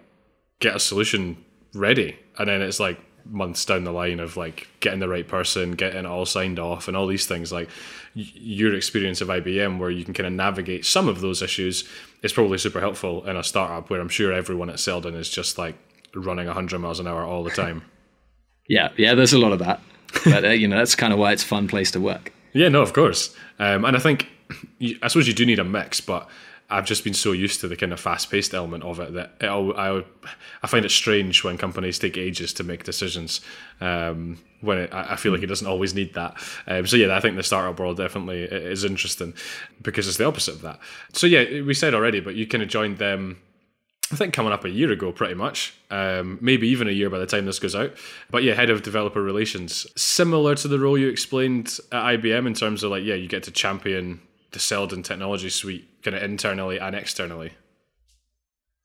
get 0.65 0.75
a 0.75 0.81
solution 0.81 1.37
ready. 1.75 2.17
And 2.39 2.49
then 2.49 2.63
it's 2.63 2.81
like 2.81 2.99
months 3.27 3.65
down 3.65 3.85
the 3.85 3.93
line 3.93 4.19
of 4.19 4.37
like 4.37 4.69
getting 4.81 5.01
the 5.01 5.09
right 5.09 5.27
person 5.27 5.73
getting 5.73 6.01
it 6.01 6.07
all 6.07 6.27
signed 6.27 6.59
off 6.59 6.89
and 6.89 6.97
all 6.97 7.07
these 7.07 7.27
things. 7.27 7.53
Like 7.53 7.69
your 8.15 8.75
experience 8.75 9.21
of 9.21 9.29
IBM 9.29 9.79
where 9.79 9.91
you 9.91 10.05
can 10.05 10.15
kind 10.15 10.27
of 10.27 10.33
navigate 10.33 10.87
some 10.87 11.09
of 11.09 11.21
those 11.21 11.43
issues 11.43 11.89
is 12.23 12.33
probably 12.33 12.59
super 12.59 12.81
helpful 12.81 13.27
in 13.27 13.37
a 13.37 13.45
startup 13.45 13.91
where 13.91 14.01
I'm 14.01 14.09
sure 14.09 14.33
everyone 14.33 14.71
at 14.71 14.81
Seldon 14.81 15.15
is 15.15 15.29
just 15.29 15.59
like 15.59 15.77
running 16.15 16.47
100 16.47 16.79
miles 16.79 17.01
an 17.01 17.07
hour 17.07 17.23
all 17.23 17.45
the 17.45 17.51
time. 17.51 17.83
Yeah 18.67 18.93
yeah 18.97 19.15
there's 19.15 19.35
a 19.35 19.39
lot 19.39 19.53
of 19.53 19.59
that. 19.59 19.83
But 20.25 20.43
uh, 20.43 20.49
you 20.49 20.67
know 20.67 20.79
that's 20.79 20.95
kind 20.95 21.13
of 21.13 21.19
why 21.19 21.33
it's 21.33 21.43
a 21.43 21.47
fun 21.47 21.69
place 21.69 21.91
to 21.91 22.01
work. 22.01 22.33
Yeah 22.55 22.71
no 22.71 22.81
of 22.81 22.95
course. 22.95 23.37
Um, 23.59 23.85
and 23.85 23.95
I 23.95 24.01
think 24.01 24.31
I 25.03 25.09
suppose 25.09 25.29
you 25.29 25.35
do 25.35 25.45
need 25.45 25.59
a 25.59 25.65
mix 25.65 26.01
but 26.01 26.27
I've 26.71 26.87
just 26.87 27.05
been 27.05 27.15
so 27.15 27.33
used 27.33 27.61
to 27.61 27.69
the 27.69 27.77
kind 27.77 27.93
of 27.93 28.01
fast 28.01 28.31
paced 28.31 28.55
element 28.55 28.85
of 28.85 28.99
it 28.99 29.13
that 29.15 29.35
I, 29.43 30.03
I 30.63 30.67
find 30.67 30.85
it 30.85 30.91
strange 30.91 31.45
when 31.45 31.59
companies 31.59 31.99
take 31.99 32.17
ages 32.17 32.55
to 32.55 32.65
make 32.65 32.85
decisions. 32.85 33.43
Um, 33.81 34.39
when 34.63 34.79
it, 34.79 34.95
I 34.95 35.17
feel 35.17 35.33
like 35.33 35.43
it 35.43 35.47
doesn't 35.47 35.67
always 35.67 35.95
need 35.95 36.15
that. 36.15 36.37
Um, 36.67 36.87
so 36.87 36.97
yeah, 36.97 37.15
I 37.15 37.21
think 37.21 37.37
the 37.37 37.43
startup 37.43 37.79
world 37.79 37.99
definitely 37.99 38.45
is 38.45 38.83
interesting 38.83 39.35
because 39.83 40.09
it's 40.09 40.17
the 40.17 40.25
opposite 40.25 40.55
of 40.55 40.63
that. 40.63 40.79
So 41.13 41.27
yeah, 41.27 41.61
we 41.61 41.75
said 41.75 41.95
already, 41.95 42.21
but 42.21 42.35
you 42.35 42.47
kind 42.47 42.63
of 42.63 42.69
joined 42.71 42.99
them. 42.99 43.41
I 44.11 44.17
think 44.17 44.33
coming 44.33 44.53
up 44.53 44.65
a 44.65 44.71
year 44.71 44.93
ago, 44.93 45.13
pretty 45.13 45.35
much, 45.35 45.75
um, 45.91 46.39
maybe 46.41 46.69
even 46.69 46.89
a 46.89 46.93
year 46.93 47.11
by 47.11 47.19
the 47.19 47.27
time 47.27 47.47
this 47.47 47.59
goes 47.59 47.75
out. 47.75 47.93
But 48.31 48.43
yeah, 48.43 48.55
head 48.55 48.71
of 48.71 48.83
developer 48.83 49.23
relations, 49.23 49.87
similar 49.97 50.55
to 50.57 50.69
the 50.69 50.79
role 50.79 50.97
you 50.97 51.09
explained 51.09 51.79
at 51.91 52.21
IBM 52.21 52.47
in 52.47 52.55
terms 52.55 52.83
of 52.85 52.91
like, 52.91 53.05
yeah, 53.05 53.15
you 53.15 53.29
get 53.29 53.43
to 53.45 53.51
champion 53.51 54.21
the 54.55 54.61
Seldon 54.61 55.03
technology 55.03 55.51
suite 55.51 55.87
kind 56.03 56.17
of 56.17 56.23
internally 56.23 56.79
and 56.79 56.97
externally. 56.97 57.53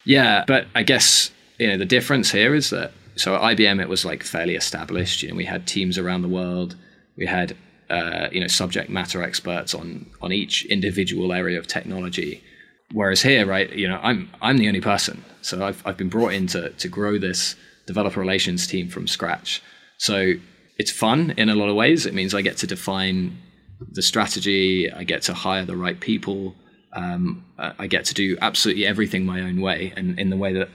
Yeah, 0.04 0.44
but 0.46 0.68
I 0.76 0.84
guess 0.84 1.32
you 1.58 1.68
know 1.68 1.78
the 1.78 1.86
difference 1.86 2.32
here 2.32 2.54
is 2.54 2.70
that 2.72 2.92
so 3.16 3.36
at 3.36 3.58
IBM 3.58 3.82
it 3.82 3.90
was 3.90 4.04
like 4.04 4.24
fairly 4.24 4.56
established. 4.56 5.24
You 5.24 5.30
know, 5.30 5.36
we 5.36 5.46
had 5.46 5.68
teams 5.68 5.98
around 5.98 6.22
the 6.22 6.28
world. 6.28 6.76
We 7.18 7.26
had 7.26 7.56
uh, 7.90 8.28
you 8.32 8.42
know 8.42 8.48
subject 8.48 8.90
matter 8.90 9.24
experts 9.24 9.74
on 9.74 10.08
on 10.22 10.32
each 10.32 10.66
individual 10.66 11.32
area 11.32 11.58
of 11.58 11.68
technology. 11.68 12.44
Whereas 12.92 13.22
here, 13.22 13.46
right, 13.46 13.72
you 13.72 13.88
know, 13.88 14.00
I'm 14.02 14.30
I'm 14.42 14.58
the 14.58 14.68
only 14.68 14.82
person, 14.82 15.24
so 15.42 15.64
I've 15.64 15.86
I've 15.86 15.98
been 15.98 16.10
brought 16.10 16.34
in 16.34 16.48
to 16.48 16.70
to 16.70 16.88
grow 16.88 17.18
this 17.18 17.56
developer 17.86 18.20
relations 18.20 18.68
team 18.68 18.90
from 18.90 19.08
scratch. 19.08 19.62
So 19.98 20.34
it's 20.78 20.92
fun 20.92 21.34
in 21.38 21.50
a 21.50 21.56
lot 21.56 21.70
of 21.70 21.76
ways. 21.76 22.06
It 22.06 22.14
means 22.14 22.34
I 22.34 22.42
get 22.42 22.58
to 22.58 22.68
define 22.68 23.38
the 23.80 24.02
strategy. 24.02 24.92
I 24.92 25.04
get 25.04 25.22
to 25.24 25.34
hire 25.34 25.66
the 25.66 25.76
right 25.76 26.00
people. 26.00 26.56
Um, 26.94 27.46
I 27.58 27.88
get 27.88 28.06
to 28.06 28.14
do 28.14 28.38
absolutely 28.42 28.86
everything 28.86 29.26
my 29.26 29.42
own 29.42 29.62
way, 29.62 29.94
and 29.96 30.20
in 30.20 30.30
the 30.30 30.38
way 30.38 30.54
that 30.54 30.70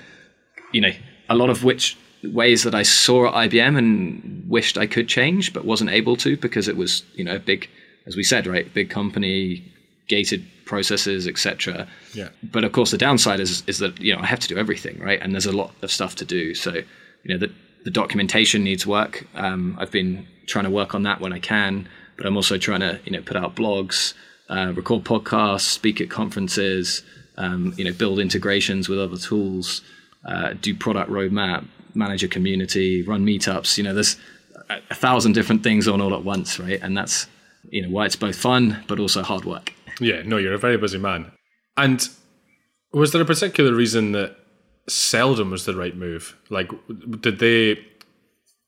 you 0.72 0.80
know 0.80 0.92
a 1.28 1.34
lot 1.34 1.50
of 1.50 1.64
which 1.64 1.96
ways 2.22 2.62
that 2.62 2.74
I 2.74 2.82
saw 2.82 3.28
at 3.28 3.50
IBM 3.50 3.76
and 3.76 4.44
wished 4.48 4.78
I 4.78 4.86
could 4.86 5.08
change, 5.08 5.52
but 5.52 5.64
wasn't 5.64 5.90
able 5.90 6.16
to 6.16 6.36
because 6.36 6.68
it 6.68 6.76
was 6.76 7.02
you 7.14 7.24
know 7.24 7.36
a 7.36 7.40
big, 7.40 7.68
as 8.06 8.16
we 8.16 8.22
said, 8.22 8.46
right, 8.46 8.72
big 8.72 8.90
company, 8.90 9.64
gated 10.08 10.44
processes, 10.64 11.26
etc. 11.26 11.86
Yeah. 12.14 12.28
But 12.42 12.64
of 12.64 12.72
course, 12.72 12.90
the 12.90 12.98
downside 12.98 13.40
is 13.40 13.62
is 13.66 13.78
that 13.78 14.00
you 14.00 14.14
know 14.14 14.20
I 14.22 14.26
have 14.26 14.40
to 14.40 14.48
do 14.48 14.56
everything, 14.56 14.98
right, 15.00 15.20
and 15.20 15.32
there's 15.32 15.46
a 15.46 15.56
lot 15.56 15.72
of 15.82 15.90
stuff 15.90 16.14
to 16.16 16.24
do. 16.24 16.54
So 16.54 16.74
you 16.74 16.84
know 17.26 17.38
the 17.38 17.52
the 17.84 17.90
documentation 17.90 18.64
needs 18.64 18.86
work. 18.86 19.26
Um, 19.34 19.76
I've 19.78 19.90
been 19.90 20.26
trying 20.46 20.64
to 20.64 20.70
work 20.70 20.94
on 20.94 21.02
that 21.02 21.20
when 21.20 21.32
I 21.32 21.38
can, 21.38 21.88
but 22.16 22.26
I'm 22.26 22.36
also 22.36 22.58
trying 22.58 22.80
to 22.80 23.00
you 23.04 23.12
know 23.12 23.22
put 23.22 23.36
out 23.36 23.56
blogs, 23.56 24.14
uh, 24.48 24.72
record 24.74 25.04
podcasts, 25.04 25.62
speak 25.62 26.00
at 26.00 26.10
conferences, 26.10 27.02
um, 27.36 27.74
you 27.76 27.84
know 27.84 27.92
build 27.92 28.18
integrations 28.18 28.88
with 28.88 28.98
other 28.98 29.16
tools, 29.16 29.82
uh, 30.24 30.54
do 30.60 30.74
product 30.74 31.10
roadmap, 31.10 31.66
manage 31.94 32.24
a 32.24 32.28
community, 32.28 33.02
run 33.02 33.24
meetups. 33.24 33.78
You 33.78 33.84
know, 33.84 33.94
there's 33.94 34.16
a, 34.68 34.78
a 34.90 34.94
thousand 34.94 35.32
different 35.32 35.62
things 35.62 35.88
on 35.88 36.00
all 36.00 36.14
at 36.14 36.24
once, 36.24 36.58
right? 36.58 36.80
And 36.82 36.96
that's 36.96 37.26
you 37.70 37.82
know 37.82 37.90
why 37.90 38.06
it's 38.06 38.16
both 38.16 38.36
fun 38.36 38.84
but 38.88 39.00
also 39.00 39.22
hard 39.22 39.44
work. 39.44 39.72
Yeah, 40.00 40.22
no, 40.24 40.36
you're 40.36 40.54
a 40.54 40.58
very 40.58 40.76
busy 40.76 40.98
man. 40.98 41.30
And 41.76 42.08
was 42.92 43.12
there 43.12 43.22
a 43.22 43.26
particular 43.26 43.74
reason 43.74 44.12
that 44.12 44.36
Seldon 44.88 45.50
was 45.50 45.64
the 45.64 45.74
right 45.74 45.96
move? 45.96 46.36
Like, 46.50 46.70
did 47.20 47.38
they, 47.38 47.84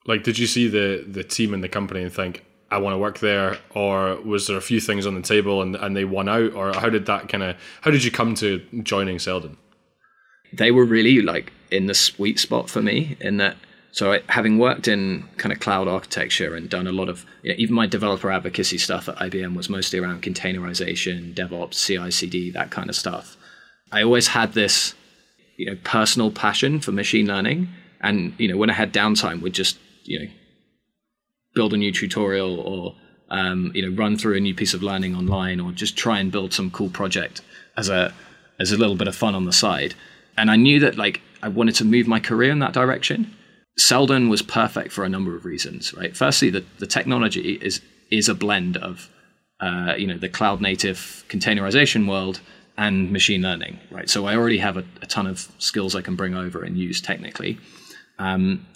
like, 0.07 0.23
did 0.23 0.39
you 0.39 0.47
see 0.47 0.69
the 0.69 1.05
the 1.07 1.25
team 1.25 1.55
in 1.55 1.61
the 1.61 1.69
company 1.69 2.03
and 2.03 2.13
think, 2.13 2.45
I 2.71 2.79
want 2.79 2.95
to 2.95 2.99
work 2.99 3.21
there, 3.21 3.59
or 3.75 4.17
was 4.23 4.47
there 4.47 4.57
a 4.57 4.63
few 4.63 4.81
things 4.81 5.07
on 5.07 5.15
the 5.15 5.23
table 5.23 5.63
and 5.63 5.77
and 5.77 5.97
they 5.97 6.05
won 6.05 6.29
out, 6.29 6.53
or 6.55 6.73
how 6.75 6.89
did 6.89 7.07
that 7.07 7.29
kind 7.29 7.43
of, 7.43 7.57
how 7.83 7.91
did 7.91 8.05
you 8.05 8.11
come 8.11 8.35
to 8.37 8.59
joining 8.83 9.19
Seldon? 9.19 9.57
They 10.53 10.71
were 10.71 10.85
really 10.85 11.21
like 11.23 11.53
in 11.71 11.87
the 11.87 11.95
sweet 11.95 12.39
spot 12.39 12.71
for 12.71 12.83
me 12.83 13.17
in 13.21 13.37
that. 13.39 13.57
So 13.93 14.13
I, 14.13 14.23
having 14.29 14.59
worked 14.59 14.89
in 14.89 15.27
kind 15.39 15.53
of 15.53 15.61
cloud 15.61 15.89
architecture 15.89 16.55
and 16.55 16.69
done 16.69 16.87
a 16.87 16.93
lot 16.93 17.09
of, 17.09 17.25
you 17.43 17.51
know, 17.51 17.57
even 17.59 17.75
my 17.75 17.87
developer 17.87 18.31
advocacy 18.31 18.77
stuff 18.77 19.09
at 19.09 19.17
IBM 19.17 19.57
was 19.57 19.71
mostly 19.71 19.99
around 19.99 20.23
containerization, 20.23 21.35
DevOps, 21.35 21.75
CI/CD, 21.75 22.51
that 22.51 22.71
kind 22.71 22.91
of 22.91 22.97
stuff. 22.97 23.37
I 23.91 24.03
always 24.03 24.29
had 24.29 24.53
this 24.53 24.95
you 25.57 25.67
know 25.67 25.77
personal 25.85 26.31
passion 26.31 26.81
for 26.81 26.93
machine 26.93 27.27
learning 27.27 27.69
and 28.01 28.35
you 28.39 28.49
know 28.49 28.57
when 28.57 28.71
i 28.71 28.73
had 28.73 28.93
downtime 28.93 29.41
would 29.41 29.53
just 29.53 29.79
you 30.05 30.19
know 30.19 30.27
build 31.57 31.75
a 31.75 31.77
new 31.77 31.91
tutorial 31.91 32.61
or 32.61 32.95
um, 33.31 33.73
you 33.75 33.83
know 33.83 33.97
run 33.97 34.17
through 34.17 34.37
a 34.37 34.41
new 34.41 34.55
piece 34.55 34.75
of 34.75 34.83
learning 34.85 35.17
online 35.17 35.59
or 35.59 35.73
just 35.73 35.97
try 35.97 36.21
and 36.21 36.31
build 36.31 36.53
some 36.53 36.71
cool 36.71 36.91
project 36.91 37.41
as 37.77 37.89
a 37.89 38.15
as 38.61 38.71
a 38.71 38.77
little 38.77 38.95
bit 38.95 39.09
of 39.09 39.17
fun 39.17 39.35
on 39.35 39.45
the 39.45 39.53
side 39.53 39.95
and 40.39 40.49
i 40.49 40.55
knew 40.55 40.79
that 40.79 40.97
like 40.97 41.21
i 41.43 41.49
wanted 41.49 41.75
to 41.75 41.85
move 41.85 42.07
my 42.07 42.21
career 42.21 42.53
in 42.53 42.61
that 42.61 42.73
direction 42.73 43.35
seldon 43.77 44.29
was 44.29 44.43
perfect 44.43 44.93
for 44.93 45.05
a 45.05 45.09
number 45.09 45.35
of 45.35 45.45
reasons 45.45 45.93
right 45.95 46.17
firstly 46.17 46.51
the, 46.51 46.65
the 46.79 46.87
technology 46.87 47.55
is 47.55 47.81
is 48.13 48.29
a 48.29 48.35
blend 48.35 48.77
of 48.77 49.11
uh, 49.59 49.95
you 49.99 50.07
know 50.07 50.17
the 50.17 50.29
cloud 50.29 50.61
native 50.61 51.25
containerization 51.29 52.09
world 52.09 52.41
and 52.79 53.11
machine 53.11 53.43
learning, 53.43 53.79
right? 53.91 54.09
So 54.09 54.27
I 54.27 54.37
already 54.37 54.59
have 54.59 54.77
a, 54.77 54.85
a 55.03 55.07
ton 55.07 55.27
of 55.27 55.51
skills 55.59 55.95
I 55.95 56.03
can 56.03 56.15
bring 56.15 56.35
over 56.35 56.63
and 56.63 56.77
use 56.77 57.01
technically. 57.01 57.59
Um, 58.19 58.67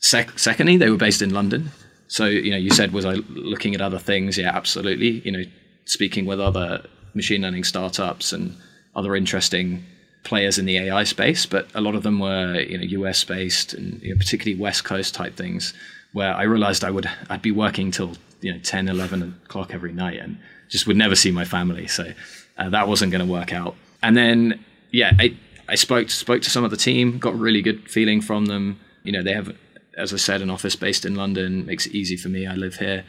sec- 0.00 0.38
secondly, 0.38 0.76
they 0.76 0.90
were 0.90 0.96
based 0.96 1.22
in 1.22 1.32
London. 1.32 1.70
So, 2.08 2.26
you 2.26 2.50
know, 2.50 2.56
you 2.56 2.70
said, 2.70 2.92
was 2.92 3.04
I 3.04 3.14
looking 3.30 3.74
at 3.74 3.80
other 3.80 3.98
things? 3.98 4.38
Yeah, 4.38 4.54
absolutely. 4.54 5.20
You 5.20 5.32
know, 5.32 5.44
speaking 5.84 6.26
with 6.26 6.40
other 6.40 6.84
machine 7.14 7.42
learning 7.42 7.64
startups 7.64 8.32
and 8.32 8.56
other 8.94 9.16
interesting 9.16 9.84
players 10.24 10.58
in 10.58 10.66
the 10.66 10.78
AI 10.78 11.04
space, 11.04 11.46
but 11.46 11.68
a 11.74 11.80
lot 11.80 11.94
of 11.94 12.02
them 12.02 12.18
were, 12.18 12.60
you 12.60 12.78
know, 12.78 12.84
US 12.84 13.24
based 13.24 13.74
and 13.74 14.02
you 14.02 14.10
know, 14.10 14.18
particularly 14.18 14.60
West 14.60 14.84
Coast 14.84 15.14
type 15.14 15.36
things 15.36 15.72
where 16.12 16.34
I 16.34 16.42
realized 16.44 16.84
I 16.84 16.90
would, 16.90 17.08
I'd 17.28 17.42
be 17.42 17.52
working 17.52 17.90
till, 17.90 18.12
you 18.40 18.52
know, 18.52 18.58
10, 18.58 18.88
11 18.88 19.40
o'clock 19.44 19.74
every 19.74 19.92
night 19.92 20.18
and 20.18 20.38
just 20.68 20.86
would 20.86 20.96
never 20.96 21.14
see 21.14 21.30
my 21.30 21.44
family. 21.44 21.86
So 21.86 22.12
uh, 22.58 22.70
that 22.70 22.88
wasn't 22.88 23.12
going 23.12 23.24
to 23.24 23.30
work 23.30 23.52
out. 23.52 23.76
And 24.02 24.16
then, 24.16 24.64
yeah, 24.90 25.12
I, 25.18 25.36
I 25.68 25.74
spoke 25.74 26.10
spoke 26.10 26.42
to 26.42 26.50
some 26.50 26.64
of 26.64 26.70
the 26.70 26.76
team, 26.76 27.18
got 27.18 27.38
really 27.38 27.62
good 27.62 27.90
feeling 27.90 28.20
from 28.20 28.46
them. 28.46 28.80
You 29.02 29.12
know, 29.12 29.22
they 29.22 29.32
have, 29.32 29.56
as 29.96 30.12
I 30.12 30.16
said, 30.16 30.42
an 30.42 30.50
office 30.50 30.76
based 30.76 31.04
in 31.04 31.14
London, 31.14 31.66
makes 31.66 31.86
it 31.86 31.94
easy 31.94 32.16
for 32.16 32.28
me. 32.28 32.46
I 32.46 32.54
live 32.54 32.76
here, 32.76 33.04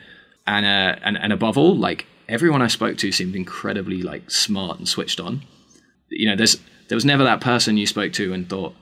and 0.46 0.66
uh, 0.66 1.00
and 1.04 1.18
and 1.18 1.34
above 1.34 1.58
all, 1.58 1.76
like 1.76 2.06
everyone 2.28 2.62
I 2.62 2.68
spoke 2.68 2.98
to 2.98 3.12
seemed 3.12 3.36
incredibly 3.36 4.02
like 4.02 4.30
smart 4.32 4.80
and 4.80 4.88
switched 4.88 5.20
on. 5.20 5.44
You 6.10 6.30
know, 6.30 6.36
there's 6.36 6.58
there 6.88 6.96
was 6.96 7.06
never 7.06 7.24
that 7.24 7.42
person 7.42 7.78
you 7.78 7.88
spoke 7.88 8.14
to 8.14 8.34
and 8.34 8.50
thought, 8.50 8.74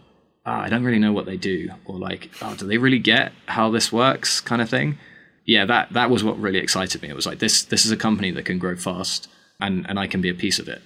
ah, 0.46 0.62
I 0.62 0.70
don't 0.70 0.84
really 0.84 1.00
know 1.00 1.14
what 1.14 1.26
they 1.26 1.38
do, 1.38 1.70
or 1.86 1.98
like, 1.98 2.30
oh, 2.42 2.56
do 2.56 2.68
they 2.68 2.78
really 2.78 3.00
get 3.00 3.32
how 3.48 3.70
this 3.72 3.92
works, 3.92 4.40
kind 4.42 4.62
of 4.62 4.70
thing. 4.70 4.98
Yeah, 5.46 5.66
that 5.66 5.94
that 5.94 6.10
was 6.10 6.24
what 6.24 6.40
really 6.40 6.60
excited 6.60 7.02
me. 7.02 7.10
It 7.10 7.16
was 7.16 7.26
like 7.26 7.40
this 7.40 7.64
this 7.64 7.86
is 7.86 7.92
a 7.92 7.98
company 7.98 8.32
that 8.32 8.46
can 8.46 8.60
grow 8.60 8.76
fast 8.76 9.28
and 9.60 9.86
and 9.90 10.00
I 10.00 10.08
can 10.08 10.22
be 10.22 10.30
a 10.30 10.34
piece 10.34 10.60
of 10.60 10.68
it. 10.68 10.82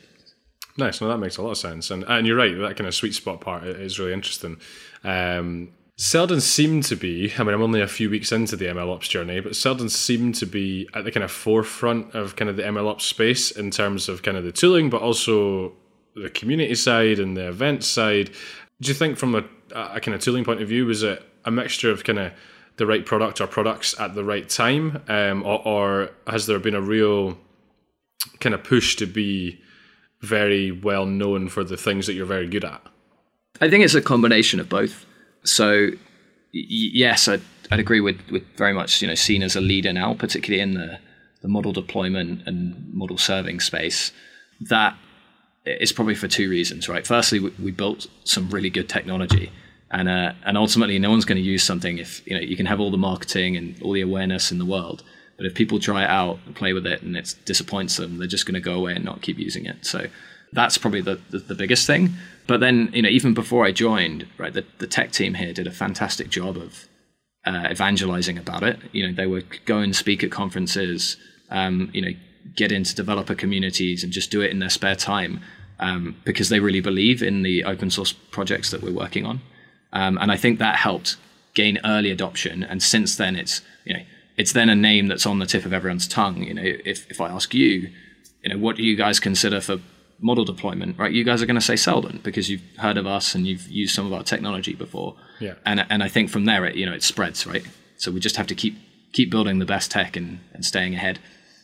Nice. 0.77 1.01
No, 1.01 1.08
that 1.10 1.17
makes 1.17 1.38
a 1.38 1.41
lot 1.41 1.51
of 1.51 1.58
sense. 1.58 1.91
And 1.91 2.03
and 2.03 2.25
you're 2.25 2.38
right. 2.38 2.58
That 2.58 2.77
kind 2.77 2.88
of 2.88 2.95
sweet 2.95 3.13
spot 3.13 3.41
part 3.41 3.63
is 3.63 3.99
really 3.99 4.13
interesting. 4.13 4.60
Um, 5.03 5.69
Seldon 6.01 6.39
seemed 6.39 6.85
to 6.85 6.95
be. 6.95 7.33
I 7.38 7.43
mean, 7.43 7.53
I'm 7.53 7.62
only 7.62 7.81
a 7.81 7.88
few 7.88 8.09
weeks 8.09 8.31
into 8.31 8.55
the 8.55 8.67
MLOps 8.67 9.09
journey, 9.09 9.41
but 9.41 9.53
Seldon 9.53 9.89
seemed 9.89 10.35
to 10.35 10.45
be 10.45 10.88
at 10.93 11.03
the 11.03 11.12
kind 11.12 11.25
of 11.25 11.29
forefront 11.29 12.15
of 12.15 12.38
kind 12.38 12.49
of 12.49 12.55
the 12.55 12.63
MLOps 12.63 13.01
space 13.01 13.51
in 13.51 13.69
terms 13.69 14.07
of 14.07 14.23
kind 14.23 14.38
of 14.38 14.45
the 14.45 14.53
tooling, 14.53 14.89
but 14.89 15.01
also 15.01 15.73
the 16.15 16.29
community 16.29 16.73
side 16.75 17.19
and 17.19 17.35
the 17.35 17.49
event 17.49 17.83
side. 17.83 18.29
Do 18.79 18.88
you 18.88 18.93
think, 18.93 19.17
from 19.17 19.35
a, 19.35 19.43
a 19.75 19.99
kind 19.99 20.15
of 20.15 20.21
tooling 20.21 20.45
point 20.45 20.62
of 20.62 20.69
view, 20.69 20.85
was 20.85 21.03
it 21.03 21.21
a 21.43 21.51
mixture 21.51 21.91
of 21.91 22.05
kind 22.05 22.19
of 22.19 22.31
the 22.77 22.85
right 22.85 23.05
product 23.05 23.41
or 23.41 23.47
products 23.47 23.93
at 23.99 24.15
the 24.15 24.23
right 24.23 24.47
time, 24.47 25.03
um, 25.09 25.43
or, 25.43 25.67
or 25.67 26.12
has 26.27 26.45
there 26.45 26.59
been 26.59 26.75
a 26.75 26.81
real 26.81 27.38
kind 28.39 28.55
of 28.55 28.63
push 28.63 28.95
to 28.95 29.05
be 29.05 29.59
very 30.21 30.71
well 30.71 31.05
known 31.05 31.49
for 31.49 31.65
the 31.65 31.75
things 31.75 32.07
that 32.07 32.13
you're 32.13 32.25
very 32.25 32.47
good 32.47 32.63
at? 32.63 32.81
I 33.59 33.69
think 33.69 33.83
it's 33.83 33.95
a 33.95 34.01
combination 34.01 34.62
of 34.62 34.69
both. 34.69 35.05
So, 35.43 35.88
y- 35.91 35.97
yes, 36.54 37.28
I'd, 37.28 37.41
I'd 37.71 37.80
agree 37.80 38.02
with, 38.02 38.19
with 38.32 38.43
very 38.58 38.73
much 38.73 39.02
you 39.02 39.08
know 39.08 39.15
seen 39.15 39.43
as 39.43 39.56
a 39.56 39.62
leader 39.62 39.93
now, 39.93 40.13
particularly 40.13 40.62
in 40.62 40.73
the, 40.73 40.99
the 41.41 41.47
model 41.47 41.71
deployment 41.71 42.47
and 42.47 42.93
model 42.93 43.17
serving 43.17 43.60
space. 43.60 44.12
That 44.62 44.97
is 45.65 45.91
probably 45.91 46.15
for 46.15 46.28
two 46.28 46.49
reasons, 46.49 46.89
right? 46.89 47.06
Firstly, 47.06 47.39
we, 47.39 47.49
we 47.63 47.71
built 47.71 48.08
some 48.23 48.49
really 48.49 48.69
good 48.69 48.89
technology, 48.89 49.52
and 49.91 50.10
uh, 50.10 50.34
and 50.45 50.58
ultimately, 50.58 50.99
no 50.99 51.10
one's 51.10 51.25
going 51.25 51.41
to 51.41 51.47
use 51.47 51.63
something 51.63 51.97
if 51.97 52.25
you 52.28 52.36
know 52.36 52.41
you 52.41 52.58
can 52.58 52.65
have 52.65 52.80
all 52.80 52.91
the 52.91 52.97
marketing 52.97 53.56
and 53.56 53.82
all 53.82 53.93
the 53.93 54.02
awareness 54.02 54.52
in 54.52 54.58
the 54.58 54.65
world, 54.65 55.04
but 55.38 55.45
if 55.45 55.54
people 55.54 55.80
try 55.80 56.04
it 56.04 56.10
out 56.10 56.39
and 56.45 56.56
play 56.56 56.73
with 56.73 56.86
it 56.86 57.02
and 57.02 57.15
it 57.15 57.34
disappoints 57.45 57.97
them, 57.97 58.17
they're 58.17 58.28
just 58.28 58.45
going 58.45 58.56
to 58.56 58.60
go 58.60 58.73
away 58.73 58.93
and 58.93 59.06
not 59.06 59.21
keep 59.21 59.38
using 59.38 59.65
it. 59.65 59.86
So 59.86 60.08
that's 60.51 60.77
probably 60.77 61.01
the, 61.01 61.19
the, 61.29 61.39
the, 61.39 61.55
biggest 61.55 61.85
thing. 61.85 62.13
But 62.47 62.59
then, 62.59 62.89
you 62.93 63.01
know, 63.01 63.09
even 63.09 63.33
before 63.33 63.65
I 63.65 63.71
joined, 63.71 64.27
right, 64.38 64.53
the, 64.53 64.65
the 64.79 64.88
tech 64.88 65.12
team 65.12 65.35
here 65.35 65.53
did 65.53 65.67
a 65.67 65.71
fantastic 65.71 66.29
job 66.29 66.57
of 66.57 66.88
uh, 67.45 67.67
evangelizing 67.69 68.38
about 68.38 68.63
it. 68.63 68.79
You 68.91 69.07
know, 69.07 69.13
they 69.13 69.27
would 69.27 69.65
go 69.65 69.79
and 69.79 69.95
speak 69.95 70.23
at 70.23 70.31
conferences, 70.31 71.17
um, 71.49 71.89
you 71.93 72.01
know, 72.01 72.12
get 72.55 72.71
into 72.71 72.95
developer 72.95 73.35
communities 73.35 74.03
and 74.03 74.12
just 74.12 74.31
do 74.31 74.41
it 74.41 74.51
in 74.51 74.59
their 74.59 74.69
spare 74.69 74.95
time 74.95 75.41
um, 75.79 76.15
because 76.25 76.49
they 76.49 76.59
really 76.59 76.81
believe 76.81 77.21
in 77.21 77.43
the 77.43 77.63
open 77.63 77.89
source 77.89 78.12
projects 78.12 78.71
that 78.71 78.81
we're 78.81 78.93
working 78.93 79.25
on. 79.25 79.41
Um, 79.93 80.17
and 80.19 80.31
I 80.31 80.38
think 80.38 80.59
that 80.59 80.75
helped 80.75 81.17
gain 81.53 81.79
early 81.83 82.12
adoption. 82.12 82.63
And 82.63 82.81
since 82.81 83.15
then, 83.15 83.35
it's, 83.35 83.62
you 83.85 83.93
know, 83.93 84.03
it's 84.38 84.53
then 84.53 84.69
a 84.69 84.75
name 84.75 85.07
that's 85.07 85.25
on 85.25 85.39
the 85.39 85.45
tip 85.45 85.65
of 85.65 85.73
everyone's 85.73 86.07
tongue. 86.07 86.43
You 86.43 86.53
know, 86.53 86.63
if, 86.63 87.09
if 87.09 87.19
I 87.19 87.29
ask 87.29 87.53
you, 87.53 87.89
you 88.43 88.49
know, 88.49 88.57
what 88.57 88.77
do 88.77 88.83
you 88.83 88.95
guys 88.95 89.19
consider 89.19 89.59
for 89.59 89.77
model 90.21 90.45
deployment, 90.45 90.97
right? 90.97 91.12
You 91.12 91.23
guys 91.23 91.41
are 91.41 91.45
going 91.45 91.55
to 91.55 91.62
say 91.62 91.75
Seldon 91.75 92.19
because 92.23 92.49
you've 92.49 92.63
heard 92.77 92.97
of 92.97 93.08
us 93.08 93.36
and 93.36 93.47
you've 93.47 93.67
used 93.69 93.95
some 93.95 94.05
of 94.05 94.13
our 94.13 94.23
technology 94.23 94.73
before. 94.73 95.15
Yeah. 95.39 95.55
And 95.65 95.86
and 95.89 96.03
I 96.03 96.10
think 96.10 96.29
from 96.29 96.45
there, 96.45 96.65
it 96.65 96.75
you 96.75 96.86
know, 96.86 96.93
it 96.93 97.03
spreads, 97.03 97.47
right? 97.47 97.65
So 97.97 98.12
we 98.12 98.19
just 98.19 98.36
have 98.36 98.47
to 98.47 98.55
keep 98.55 98.75
keep 99.12 99.32
building 99.32 99.60
the 99.60 99.65
best 99.65 99.91
tech 99.91 100.15
and, 100.15 100.39
and 100.53 100.63
staying 100.63 100.93
ahead. 100.93 101.19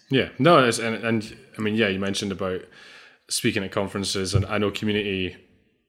Yeah. 0.09 0.29
No, 0.39 0.59
and, 0.63 0.79
and 0.79 1.37
I 1.57 1.61
mean, 1.61 1.75
yeah, 1.75 1.87
you 1.87 1.99
mentioned 1.99 2.31
about 2.31 2.61
speaking 3.27 3.63
at 3.63 3.71
conferences, 3.71 4.33
and 4.33 4.45
I 4.45 4.57
know 4.57 4.71
community 4.71 5.35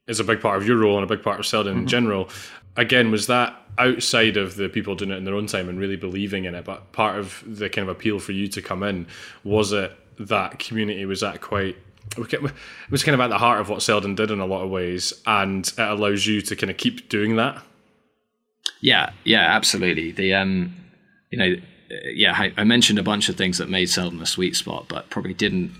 is 0.07 0.20
a 0.20 0.24
big 0.24 0.40
part 0.40 0.57
of 0.59 0.66
your 0.66 0.79
role 0.79 0.96
and 0.96 1.05
a 1.05 1.14
big 1.14 1.22
part 1.22 1.40
of 1.40 1.46
Seldon 1.46 1.74
mm-hmm. 1.74 1.83
in 1.83 1.88
general. 1.88 2.29
Again, 2.76 3.11
was 3.11 3.26
that 3.26 3.57
outside 3.79 4.37
of 4.37 4.57
the 4.57 4.68
people 4.68 4.94
doing 4.94 5.11
it 5.11 5.16
in 5.16 5.24
their 5.24 5.35
own 5.35 5.46
time 5.46 5.68
and 5.68 5.79
really 5.79 5.96
believing 5.96 6.44
in 6.44 6.55
it, 6.55 6.64
but 6.64 6.92
part 6.92 7.18
of 7.18 7.42
the 7.46 7.68
kind 7.68 7.88
of 7.88 7.94
appeal 7.94 8.18
for 8.18 8.33
you 8.33 8.48
to 8.48 8.62
come 8.62 8.83
in 8.83 9.07
was 9.44 9.72
it 9.72 9.92
that 10.18 10.59
community 10.59 11.05
was 11.05 11.20
that 11.20 11.40
quite 11.40 11.76
it 12.18 12.52
was 12.90 13.02
kind 13.02 13.14
of 13.14 13.20
at 13.20 13.29
the 13.29 13.38
heart 13.38 13.61
of 13.61 13.68
what 13.68 13.83
Seldon 13.83 14.14
did 14.14 14.31
in 14.31 14.40
a 14.40 14.46
lot 14.46 14.62
of 14.62 14.70
ways, 14.70 15.12
and 15.26 15.66
it 15.66 15.79
allows 15.79 16.26
you 16.26 16.40
to 16.42 16.57
kind 16.57 16.70
of 16.70 16.76
keep 16.76 17.09
doing 17.09 17.37
that. 17.37 17.62
Yeah, 18.81 19.11
yeah, 19.24 19.40
absolutely. 19.40 20.12
The 20.12 20.35
um, 20.35 20.74
you 21.31 21.38
know, 21.38 21.55
yeah, 22.05 22.33
I, 22.37 22.52
I 22.57 22.64
mentioned 22.64 22.98
a 22.98 23.02
bunch 23.02 23.29
of 23.29 23.37
things 23.37 23.59
that 23.59 23.68
made 23.68 23.88
Seldon 23.88 24.20
a 24.20 24.26
sweet 24.26 24.57
spot, 24.57 24.87
but 24.88 25.11
probably 25.11 25.35
didn't 25.35 25.72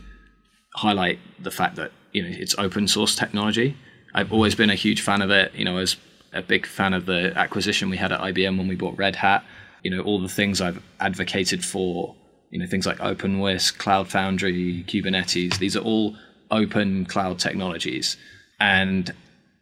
highlight 0.75 1.19
the 1.39 1.51
fact 1.51 1.77
that 1.77 1.93
you 2.13 2.23
know 2.23 2.29
it's 2.31 2.55
open 2.59 2.89
source 2.89 3.15
technology. 3.15 3.77
I've 4.15 4.33
always 4.33 4.55
been 4.55 4.71
a 4.71 4.75
huge 4.75 5.03
fan 5.03 5.23
of 5.23 5.31
it. 5.31 5.55
You 5.55 5.65
know, 5.65 5.79
as 5.79 5.97
a 6.33 6.43
big 6.43 6.67
fan 6.67 6.95
of 6.95 7.07
the 7.07 7.33
acquisition 7.37 7.91
we 7.91 7.97
had 7.97 8.13
at 8.13 8.21
IBM 8.21 8.59
when 8.59 8.69
we 8.69 8.77
bought 8.77 8.97
Red 8.97 9.17
Hat. 9.17 9.45
You 9.83 9.91
know, 9.91 10.01
all 10.03 10.21
the 10.21 10.29
things 10.29 10.61
I've 10.61 10.83
advocated 11.01 11.65
for. 11.65 12.15
You 12.51 12.59
know, 12.61 12.67
things 12.67 12.87
like 12.87 12.99
OpenWhisk, 12.99 13.79
Cloud 13.79 14.09
Foundry, 14.09 14.85
Kubernetes. 14.87 15.59
These 15.59 15.77
are 15.77 15.81
all 15.81 16.17
open 16.51 17.05
cloud 17.07 17.39
technologies, 17.39 18.17
and 18.61 19.13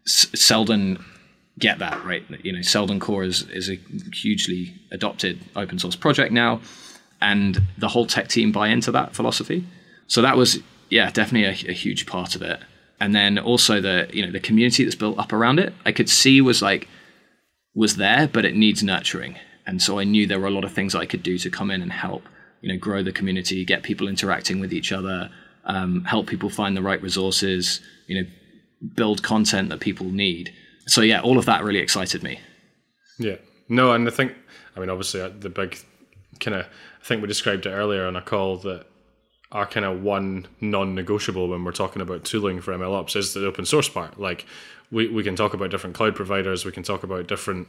Seldon 0.06 1.02
get 1.58 1.78
that 1.78 2.04
right. 2.04 2.22
You 2.42 2.52
know, 2.52 2.62
Seldon 2.62 3.00
Core 3.00 3.24
is 3.24 3.48
is 3.50 3.70
a 3.70 3.78
hugely 4.12 4.74
adopted 4.90 5.40
open 5.56 5.78
source 5.78 5.96
project 5.96 6.32
now, 6.32 6.60
and 7.20 7.62
the 7.78 7.88
whole 7.88 8.06
tech 8.06 8.28
team 8.28 8.52
buy 8.52 8.68
into 8.68 8.92
that 8.92 9.14
philosophy. 9.14 9.64
So 10.06 10.22
that 10.22 10.36
was 10.36 10.58
yeah, 10.90 11.10
definitely 11.10 11.68
a, 11.68 11.70
a 11.70 11.74
huge 11.74 12.06
part 12.06 12.36
of 12.36 12.42
it. 12.42 12.60
And 13.00 13.14
then 13.14 13.38
also 13.38 13.80
the 13.80 14.08
you 14.12 14.24
know 14.24 14.32
the 14.32 14.40
community 14.40 14.84
that's 14.84 14.94
built 14.94 15.18
up 15.18 15.32
around 15.32 15.58
it, 15.58 15.72
I 15.84 15.92
could 15.92 16.08
see 16.08 16.40
was 16.40 16.62
like 16.62 16.88
was 17.74 17.96
there, 17.96 18.28
but 18.28 18.44
it 18.44 18.54
needs 18.54 18.82
nurturing. 18.82 19.36
And 19.66 19.82
so 19.82 19.98
I 19.98 20.04
knew 20.04 20.26
there 20.26 20.38
were 20.38 20.46
a 20.46 20.52
lot 20.52 20.64
of 20.64 20.72
things 20.72 20.94
I 20.94 21.06
could 21.06 21.22
do 21.22 21.38
to 21.38 21.50
come 21.50 21.70
in 21.70 21.82
and 21.82 21.92
help, 21.92 22.28
you 22.64 22.72
know, 22.72 22.78
grow 22.78 23.02
the 23.02 23.12
community, 23.12 23.62
get 23.62 23.82
people 23.82 24.08
interacting 24.08 24.58
with 24.58 24.72
each 24.72 24.90
other, 24.90 25.30
um, 25.66 26.02
help 26.04 26.26
people 26.26 26.48
find 26.48 26.74
the 26.74 26.80
right 26.80 27.02
resources, 27.02 27.80
you 28.06 28.18
know, 28.18 28.26
build 28.94 29.22
content 29.22 29.68
that 29.68 29.80
people 29.80 30.06
need. 30.06 30.50
So 30.86 31.02
yeah, 31.02 31.20
all 31.20 31.36
of 31.36 31.44
that 31.44 31.62
really 31.62 31.80
excited 31.80 32.22
me. 32.22 32.40
Yeah. 33.18 33.36
No, 33.68 33.92
and 33.92 34.08
I 34.08 34.10
think, 34.10 34.32
I 34.74 34.80
mean, 34.80 34.88
obviously 34.88 35.20
uh, 35.20 35.28
the 35.38 35.50
big 35.50 35.78
kind 36.40 36.56
of, 36.56 36.64
I 36.64 37.04
think 37.04 37.20
we 37.20 37.28
described 37.28 37.66
it 37.66 37.70
earlier 37.70 38.06
on 38.06 38.16
a 38.16 38.22
call 38.22 38.56
that 38.58 38.86
our 39.52 39.66
kind 39.66 39.84
of 39.84 40.02
one 40.02 40.46
non-negotiable 40.62 41.48
when 41.48 41.64
we're 41.64 41.72
talking 41.72 42.00
about 42.00 42.24
tooling 42.24 42.62
for 42.62 42.72
MLOps 42.72 43.14
is 43.14 43.34
the 43.34 43.46
open 43.46 43.66
source 43.66 43.90
part. 43.90 44.18
Like 44.18 44.46
we, 44.90 45.08
we 45.08 45.22
can 45.22 45.36
talk 45.36 45.52
about 45.52 45.70
different 45.70 45.96
cloud 45.96 46.16
providers, 46.16 46.64
we 46.64 46.72
can 46.72 46.82
talk 46.82 47.02
about 47.02 47.26
different 47.26 47.68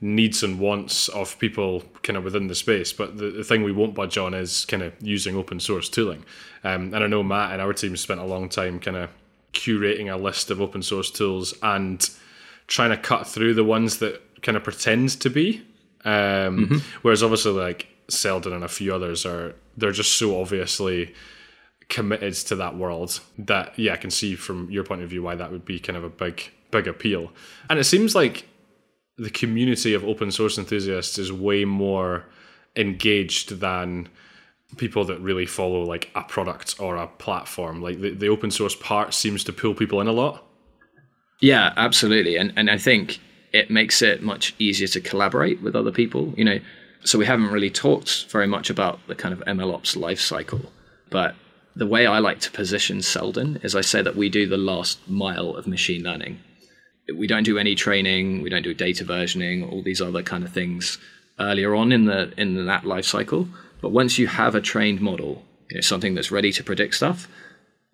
needs 0.00 0.42
and 0.42 0.58
wants 0.58 1.08
of 1.08 1.38
people 1.38 1.82
kind 2.02 2.16
of 2.16 2.24
within 2.24 2.48
the 2.48 2.54
space. 2.54 2.92
But 2.92 3.16
the, 3.16 3.30
the 3.30 3.44
thing 3.44 3.62
we 3.62 3.72
won't 3.72 3.94
budge 3.94 4.18
on 4.18 4.34
is 4.34 4.64
kind 4.64 4.82
of 4.82 4.92
using 5.00 5.36
open 5.36 5.60
source 5.60 5.88
tooling. 5.88 6.24
Um, 6.62 6.92
and 6.94 7.04
I 7.04 7.06
know 7.06 7.22
Matt 7.22 7.52
and 7.52 7.62
our 7.62 7.72
team 7.72 7.96
spent 7.96 8.20
a 8.20 8.24
long 8.24 8.48
time 8.48 8.80
kind 8.80 8.96
of 8.96 9.10
curating 9.52 10.12
a 10.12 10.16
list 10.16 10.50
of 10.50 10.60
open 10.60 10.82
source 10.82 11.10
tools 11.10 11.54
and 11.62 12.08
trying 12.66 12.90
to 12.90 12.96
cut 12.96 13.26
through 13.26 13.54
the 13.54 13.64
ones 13.64 13.98
that 13.98 14.20
kind 14.42 14.56
of 14.56 14.64
pretend 14.64 15.10
to 15.20 15.30
be. 15.30 15.64
Um, 16.04 16.66
mm-hmm. 16.66 16.78
Whereas 17.02 17.22
obviously 17.22 17.52
like 17.52 17.88
Seldon 18.08 18.52
and 18.52 18.64
a 18.64 18.68
few 18.68 18.94
others 18.94 19.24
are 19.24 19.54
they're 19.76 19.92
just 19.92 20.18
so 20.18 20.40
obviously 20.40 21.14
committed 21.88 22.34
to 22.34 22.56
that 22.56 22.76
world 22.76 23.20
that 23.38 23.78
yeah, 23.78 23.94
I 23.94 23.96
can 23.96 24.10
see 24.10 24.36
from 24.36 24.70
your 24.70 24.84
point 24.84 25.02
of 25.02 25.10
view 25.10 25.22
why 25.22 25.34
that 25.34 25.50
would 25.50 25.64
be 25.64 25.78
kind 25.78 25.96
of 25.96 26.04
a 26.04 26.10
big 26.10 26.50
big 26.70 26.88
appeal. 26.88 27.32
And 27.70 27.78
it 27.78 27.84
seems 27.84 28.14
like 28.14 28.46
the 29.16 29.30
community 29.30 29.94
of 29.94 30.04
open 30.04 30.30
source 30.30 30.58
enthusiasts 30.58 31.18
is 31.18 31.32
way 31.32 31.64
more 31.64 32.24
engaged 32.76 33.60
than 33.60 34.08
people 34.76 35.04
that 35.04 35.20
really 35.20 35.46
follow 35.46 35.84
like 35.84 36.10
a 36.14 36.22
product 36.22 36.74
or 36.80 36.96
a 36.96 37.06
platform. 37.06 37.80
Like 37.80 38.00
the, 38.00 38.10
the 38.10 38.28
open 38.28 38.50
source 38.50 38.74
part 38.74 39.14
seems 39.14 39.44
to 39.44 39.52
pull 39.52 39.74
people 39.74 40.00
in 40.00 40.08
a 40.08 40.12
lot. 40.12 40.44
Yeah, 41.40 41.72
absolutely. 41.76 42.36
And 42.36 42.52
and 42.56 42.70
I 42.70 42.78
think 42.78 43.20
it 43.52 43.70
makes 43.70 44.02
it 44.02 44.22
much 44.22 44.54
easier 44.58 44.88
to 44.88 45.00
collaborate 45.00 45.62
with 45.62 45.76
other 45.76 45.92
people. 45.92 46.34
You 46.36 46.44
know, 46.44 46.58
so 47.04 47.18
we 47.18 47.26
haven't 47.26 47.50
really 47.50 47.70
talked 47.70 48.30
very 48.30 48.46
much 48.46 48.70
about 48.70 48.98
the 49.06 49.14
kind 49.14 49.32
of 49.32 49.40
MLOps 49.40 49.96
life 49.96 50.20
cycle. 50.20 50.72
But 51.10 51.34
the 51.76 51.86
way 51.86 52.06
I 52.06 52.18
like 52.18 52.40
to 52.40 52.50
position 52.50 53.02
Seldon 53.02 53.60
is 53.62 53.76
I 53.76 53.80
say 53.80 54.02
that 54.02 54.16
we 54.16 54.28
do 54.28 54.46
the 54.46 54.56
last 54.56 54.98
mile 55.08 55.54
of 55.54 55.66
machine 55.66 56.02
learning. 56.02 56.40
We 57.12 57.26
don't 57.26 57.42
do 57.42 57.58
any 57.58 57.74
training, 57.74 58.42
we 58.42 58.50
don't 58.50 58.62
do 58.62 58.72
data 58.72 59.04
versioning, 59.04 59.70
all 59.70 59.82
these 59.82 60.00
other 60.00 60.22
kind 60.22 60.44
of 60.44 60.52
things 60.52 60.98
earlier 61.38 61.74
on 61.74 61.92
in 61.92 62.04
the 62.06 62.32
in 62.36 62.66
that 62.66 62.84
life 62.84 63.04
cycle. 63.04 63.48
But 63.80 63.90
once 63.90 64.18
you 64.18 64.26
have 64.26 64.54
a 64.54 64.60
trained 64.60 65.00
model, 65.00 65.44
you 65.70 65.76
know, 65.76 65.80
something 65.80 66.14
that's 66.14 66.30
ready 66.30 66.52
to 66.52 66.64
predict 66.64 66.94
stuff, 66.94 67.28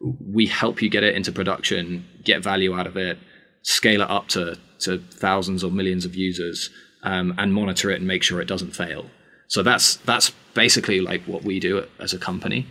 we 0.00 0.46
help 0.46 0.80
you 0.80 0.88
get 0.88 1.02
it 1.02 1.14
into 1.14 1.32
production, 1.32 2.06
get 2.24 2.42
value 2.42 2.78
out 2.78 2.86
of 2.86 2.96
it, 2.96 3.18
scale 3.62 4.02
it 4.02 4.10
up 4.10 4.28
to, 4.28 4.56
to 4.80 4.98
thousands 4.98 5.64
or 5.64 5.70
millions 5.70 6.04
of 6.04 6.14
users, 6.14 6.70
um, 7.02 7.34
and 7.38 7.52
monitor 7.52 7.90
it 7.90 7.96
and 7.96 8.06
make 8.06 8.22
sure 8.22 8.40
it 8.40 8.48
doesn't 8.48 8.76
fail. 8.76 9.06
So 9.48 9.62
that's 9.62 9.96
that's 9.96 10.30
basically 10.54 11.00
like 11.00 11.22
what 11.24 11.42
we 11.42 11.58
do 11.58 11.84
as 11.98 12.12
a 12.12 12.18
company. 12.18 12.66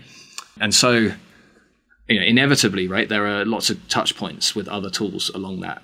And 0.62 0.74
so, 0.74 1.12
you 2.08 2.20
know, 2.20 2.26
inevitably, 2.26 2.88
right, 2.88 3.10
there 3.10 3.28
are 3.28 3.46
lots 3.46 3.70
of 3.70 3.86
touch 3.90 4.16
points 4.16 4.56
with 4.56 4.68
other 4.68 4.90
tools 4.90 5.30
along 5.30 5.60
that 5.62 5.82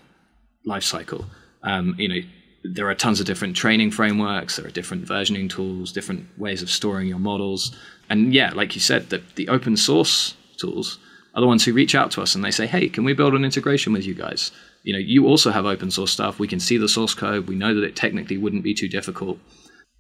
life 0.66 0.84
cycle. 0.84 1.26
Um, 1.64 1.96
you 1.98 2.08
know, 2.08 2.20
there 2.64 2.90
are 2.90 2.96
tons 2.96 3.20
of 3.20 3.26
different 3.26 3.56
training 3.56 3.92
frameworks, 3.92 4.56
there 4.56 4.66
are 4.66 4.72
different 4.72 5.06
versioning 5.06 5.50
tools, 5.50 5.92
different 5.92 6.28
ways 6.38 6.62
of 6.62 6.70
storing 6.70 7.08
your 7.08 7.20
models. 7.20 7.76
And 8.10 8.34
yeah, 8.34 8.52
like 8.54 8.76
you 8.76 8.82
said, 8.82 9.10
the, 9.10 9.22
the 9.36 9.48
open 9.50 9.78
source 9.78 10.36
tools 10.58 11.00
are 11.34 11.42
the 11.42 11.48
ones 11.48 11.66
who 11.66 11.74
reach 11.74 11.96
out 11.96 12.12
to 12.12 12.22
us 12.22 12.34
and 12.34 12.44
they 12.44 12.52
say, 12.52 12.66
hey, 12.66 12.90
can 12.90 13.04
we 13.04 13.14
build 13.14 13.34
an 13.34 13.46
integration 13.46 13.94
with 13.94 14.06
you 14.06 14.14
guys? 14.14 14.52
You 14.84 14.94
know, 14.94 15.00
you 15.00 15.28
also 15.28 15.52
have 15.52 15.66
open 15.66 15.92
source 15.92 16.12
stuff. 16.12 16.40
We 16.40 16.48
can 16.48 16.60
see 16.60 16.78
the 16.78 16.90
source 16.90 17.14
code. 17.14 17.48
We 17.48 17.56
know 17.56 17.74
that 17.74 17.84
it 17.84 17.96
technically 17.96 18.38
wouldn't 18.38 18.64
be 18.64 18.74
too 18.74 18.88
difficult. 18.88 19.40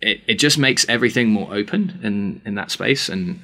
It, 0.02 0.22
it 0.28 0.36
just 0.36 0.58
makes 0.58 0.88
everything 0.88 1.30
more 1.30 1.54
open 1.54 2.00
in, 2.04 2.42
in 2.46 2.56
that 2.56 2.72
space. 2.72 3.10
And 3.10 3.42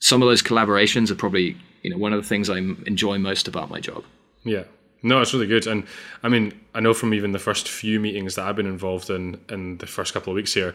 some 0.00 0.22
of 0.22 0.28
those 0.28 0.42
collaborations 0.42 1.10
are 1.10 1.14
probably, 1.14 1.56
you 1.82 1.90
know, 1.90 1.98
one 1.98 2.12
of 2.12 2.20
the 2.20 2.28
things 2.28 2.50
I 2.50 2.58
enjoy 2.58 3.18
most 3.18 3.48
about 3.48 3.70
my 3.70 3.80
job. 3.80 4.04
Yeah. 4.44 4.64
No, 5.02 5.20
it's 5.20 5.34
really 5.34 5.46
good. 5.46 5.66
And 5.66 5.84
I 6.22 6.28
mean, 6.28 6.52
I 6.74 6.80
know 6.80 6.94
from 6.94 7.12
even 7.14 7.32
the 7.32 7.38
first 7.38 7.68
few 7.68 7.98
meetings 7.98 8.36
that 8.36 8.46
I've 8.46 8.56
been 8.56 8.66
involved 8.66 9.10
in 9.10 9.40
in 9.48 9.78
the 9.78 9.86
first 9.86 10.14
couple 10.14 10.32
of 10.32 10.36
weeks 10.36 10.54
here, 10.54 10.74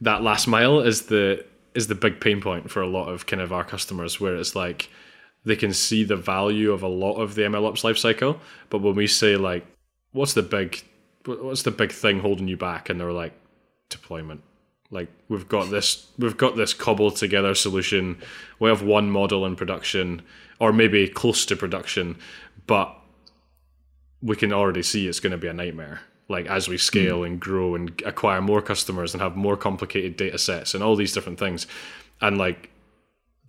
that 0.00 0.22
last 0.22 0.46
mile 0.46 0.80
is 0.80 1.02
the 1.02 1.44
is 1.74 1.86
the 1.88 1.94
big 1.94 2.20
pain 2.20 2.40
point 2.40 2.70
for 2.70 2.82
a 2.82 2.86
lot 2.86 3.08
of 3.08 3.26
kind 3.26 3.42
of 3.42 3.52
our 3.52 3.64
customers 3.64 4.20
where 4.20 4.36
it's 4.36 4.54
like 4.54 4.88
they 5.44 5.56
can 5.56 5.72
see 5.72 6.04
the 6.04 6.16
value 6.16 6.72
of 6.72 6.82
a 6.82 6.88
lot 6.88 7.14
of 7.14 7.34
the 7.34 7.42
ML 7.42 7.60
MLOps 7.60 7.82
lifecycle. 7.82 8.38
But 8.68 8.78
when 8.78 8.94
we 8.94 9.06
say 9.06 9.36
like, 9.36 9.64
what's 10.12 10.34
the 10.34 10.42
big 10.42 10.82
what's 11.24 11.62
the 11.62 11.70
big 11.70 11.92
thing 11.92 12.20
holding 12.20 12.48
you 12.48 12.56
back? 12.56 12.88
And 12.88 13.00
they're 13.00 13.12
like, 13.12 13.32
deployment. 13.88 14.42
Like 14.90 15.08
we've 15.28 15.48
got 15.48 15.70
this 15.70 16.06
we've 16.18 16.36
got 16.36 16.56
this 16.56 16.74
cobbled 16.74 17.16
together 17.16 17.54
solution. 17.54 18.18
We 18.58 18.68
have 18.68 18.82
one 18.82 19.10
model 19.10 19.44
in 19.46 19.56
production, 19.56 20.22
or 20.60 20.72
maybe 20.72 21.08
close 21.08 21.44
to 21.46 21.56
production, 21.56 22.16
but 22.66 22.96
we 24.22 24.36
can 24.36 24.52
already 24.52 24.82
see 24.82 25.08
it's 25.08 25.20
going 25.20 25.32
to 25.32 25.38
be 25.38 25.48
a 25.48 25.52
nightmare. 25.52 26.00
Like 26.28 26.46
as 26.46 26.68
we 26.68 26.76
scale 26.76 27.20
mm. 27.20 27.26
and 27.26 27.40
grow 27.40 27.74
and 27.74 28.02
acquire 28.04 28.40
more 28.40 28.60
customers 28.60 29.14
and 29.14 29.22
have 29.22 29.36
more 29.36 29.56
complicated 29.56 30.16
data 30.16 30.38
sets 30.38 30.74
and 30.74 30.82
all 30.82 30.96
these 30.96 31.12
different 31.12 31.38
things, 31.38 31.66
and 32.20 32.36
like 32.36 32.70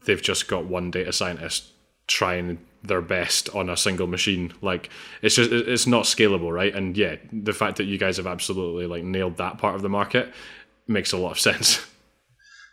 they've 0.06 0.22
just 0.22 0.48
got 0.48 0.66
one 0.66 0.92
data 0.92 1.12
scientist 1.12 1.72
trying 2.06 2.60
their 2.84 3.02
best 3.02 3.50
on 3.56 3.70
a 3.70 3.78
single 3.78 4.08
machine. 4.08 4.54
Like 4.62 4.90
it's 5.22 5.36
just 5.36 5.52
it's 5.52 5.88
not 5.88 6.04
scalable, 6.04 6.54
right? 6.54 6.74
And 6.74 6.96
yeah, 6.96 7.16
the 7.32 7.54
fact 7.54 7.78
that 7.78 7.86
you 7.86 7.98
guys 7.98 8.18
have 8.18 8.28
absolutely 8.28 8.86
like 8.86 9.04
nailed 9.04 9.38
that 9.38 9.58
part 9.58 9.76
of 9.76 9.82
the 9.82 9.90
market 9.90 10.32
makes 10.88 11.12
a 11.12 11.18
lot 11.18 11.32
of 11.32 11.40
sense. 11.50 11.86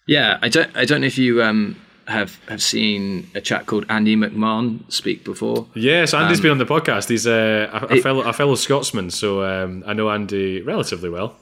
Yeah, 0.06 0.38
I 0.42 0.48
don't 0.48 0.76
I 0.76 0.84
don't 0.84 1.00
know 1.00 1.06
if 1.06 1.18
you 1.18 1.42
um 1.42 1.80
have 2.06 2.38
have 2.48 2.62
seen 2.62 3.30
a 3.34 3.40
chap 3.40 3.66
called 3.66 3.86
Andy 3.88 4.16
McMahon 4.16 4.90
speak 4.92 5.24
before. 5.24 5.66
Yes, 5.74 6.14
Andy's 6.14 6.38
um, 6.38 6.42
been 6.42 6.50
on 6.52 6.58
the 6.58 6.66
podcast. 6.66 7.08
He's 7.08 7.26
a, 7.26 7.70
a, 7.72 7.96
a 7.96 8.00
fellow 8.00 8.22
a 8.22 8.32
fellow 8.32 8.54
Scotsman, 8.54 9.10
so 9.10 9.44
um, 9.44 9.82
I 9.86 9.92
know 9.92 10.10
Andy 10.10 10.62
relatively 10.62 11.10
well. 11.10 11.36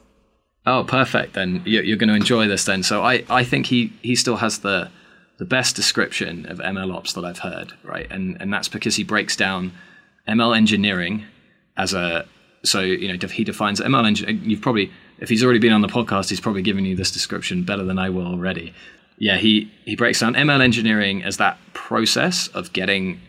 Oh, 0.65 0.85
perfect. 0.87 1.35
Then 1.35 1.63
you're, 1.65 1.83
you're 1.83 1.97
going 1.97 2.09
to 2.09 2.15
enjoy 2.15 2.47
this. 2.47 2.65
Then, 2.65 2.83
so 2.83 3.03
I, 3.03 3.25
I 3.29 3.45
think 3.45 3.67
he 3.67 3.93
he 4.03 4.15
still 4.15 4.37
has 4.37 4.61
the 4.61 4.91
the 5.39 5.45
best 5.45 5.75
description 5.75 6.47
of 6.47 6.59
ML 6.59 6.95
ops 6.95 7.15
that 7.15 7.25
I've 7.25 7.41
heard, 7.41 7.73
right? 7.83 8.07
And 8.11 8.37
and 8.41 8.53
that's 8.53 8.69
because 8.69 8.97
he 8.97 9.05
breaks 9.05 9.37
down 9.37 9.73
ML 10.29 10.57
engineering 10.57 11.25
as 11.77 11.95
a 11.95 12.27
so 12.63 12.81
you 12.81 13.09
know 13.09 13.29
he 13.29 13.45
defines 13.45 13.81
ML 13.81 14.07
engineering. 14.07 14.43
You've 14.45 14.61
probably 14.61 14.93
if 15.19 15.29
he's 15.29 15.43
already 15.43 15.59
been 15.59 15.73
on 15.73 15.81
the 15.81 15.89
podcast, 15.89 16.31
he's 16.31 16.41
probably 16.41 16.63
given 16.63 16.85
you 16.85 16.95
this 16.95 17.11
description 17.11 17.65
better 17.65 17.85
than 17.85 17.99
I 17.99 18.11
will 18.11 18.27
already 18.27 18.73
yeah, 19.23 19.37
he 19.37 19.71
he 19.85 19.95
breaks 19.95 20.19
down 20.19 20.35
ML 20.35 20.61
engineering 20.61 21.23
as 21.23 21.37
that 21.37 21.57
process 21.75 22.49
of 22.49 22.73
getting, 22.73 23.21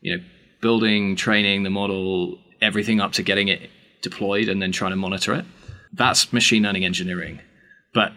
you 0.00 0.16
know, 0.16 0.22
building, 0.60 1.16
training 1.16 1.64
the 1.64 1.70
model, 1.70 2.38
everything 2.62 3.00
up 3.00 3.10
to 3.14 3.24
getting 3.24 3.48
it 3.48 3.68
deployed 4.00 4.48
and 4.48 4.62
then 4.62 4.70
trying 4.70 4.92
to 4.92 4.96
monitor 4.96 5.34
it. 5.34 5.44
That's 5.92 6.32
machine 6.32 6.62
learning 6.62 6.84
engineering. 6.84 7.40
But 7.92 8.12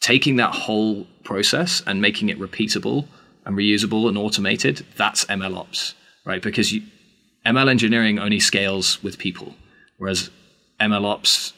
taking 0.00 0.36
that 0.36 0.54
whole 0.54 1.06
process 1.24 1.82
and 1.86 2.02
making 2.02 2.28
it 2.28 2.38
repeatable 2.38 3.06
and 3.46 3.56
reusable 3.56 4.06
and 4.06 4.18
automated, 4.18 4.84
that's 4.94 5.24
ML 5.24 5.56
ops, 5.56 5.94
right? 6.26 6.42
Because 6.42 6.70
you, 6.70 6.82
ML 7.46 7.70
engineering 7.70 8.18
only 8.18 8.40
scales 8.40 9.02
with 9.02 9.16
people, 9.16 9.54
whereas 9.96 10.28
ML 10.82 11.06
ops, 11.06 11.54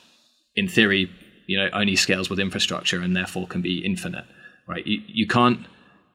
in 0.55 0.69
theory, 0.69 1.11
you 1.49 1.59
know, 1.59 1.69
only 1.73 1.97
scales 1.97 2.31
with 2.31 2.39
infrastructure 2.39 3.01
and 3.01 3.17
therefore 3.17 3.49
can 3.49 3.61
be 3.61 3.85
infinite 3.85 4.25
right? 4.71 4.87
You, 4.87 5.03
you 5.07 5.27
can't 5.27 5.67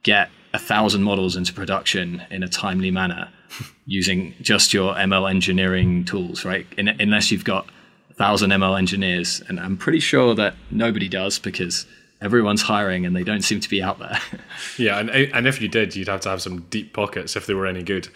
get 0.03 0.29
a 0.53 0.59
thousand 0.59 1.03
models 1.03 1.35
into 1.35 1.53
production 1.53 2.23
in 2.31 2.41
a 2.41 2.47
timely 2.47 2.89
manner 2.89 3.29
using 3.85 4.33
just 4.41 4.73
your 4.73 4.95
ML 4.95 5.29
engineering 5.29 6.05
tools, 6.05 6.45
right? 6.45 6.65
In, 6.77 6.87
unless 6.87 7.31
you've 7.31 7.43
got 7.43 7.67
a 8.09 8.13
thousand 8.13 8.51
ML 8.51 8.77
engineers, 8.77 9.41
and 9.47 9.59
I'm 9.59 9.77
pretty 9.77 9.99
sure 9.99 10.33
that 10.35 10.55
nobody 10.71 11.09
does 11.09 11.37
because 11.37 11.85
everyone's 12.21 12.61
hiring 12.61 13.05
and 13.05 13.15
they 13.15 13.23
don't 13.23 13.41
seem 13.41 13.59
to 13.59 13.69
be 13.69 13.83
out 13.83 13.99
there. 13.99 14.19
yeah, 14.77 14.99
and 14.99 15.09
and 15.09 15.47
if 15.47 15.61
you 15.61 15.67
did, 15.67 15.95
you'd 15.95 16.07
have 16.07 16.21
to 16.21 16.29
have 16.29 16.41
some 16.41 16.61
deep 16.69 16.93
pockets 16.93 17.35
if 17.35 17.45
they 17.45 17.53
were 17.53 17.67
any 17.67 17.83
good. 17.83 18.07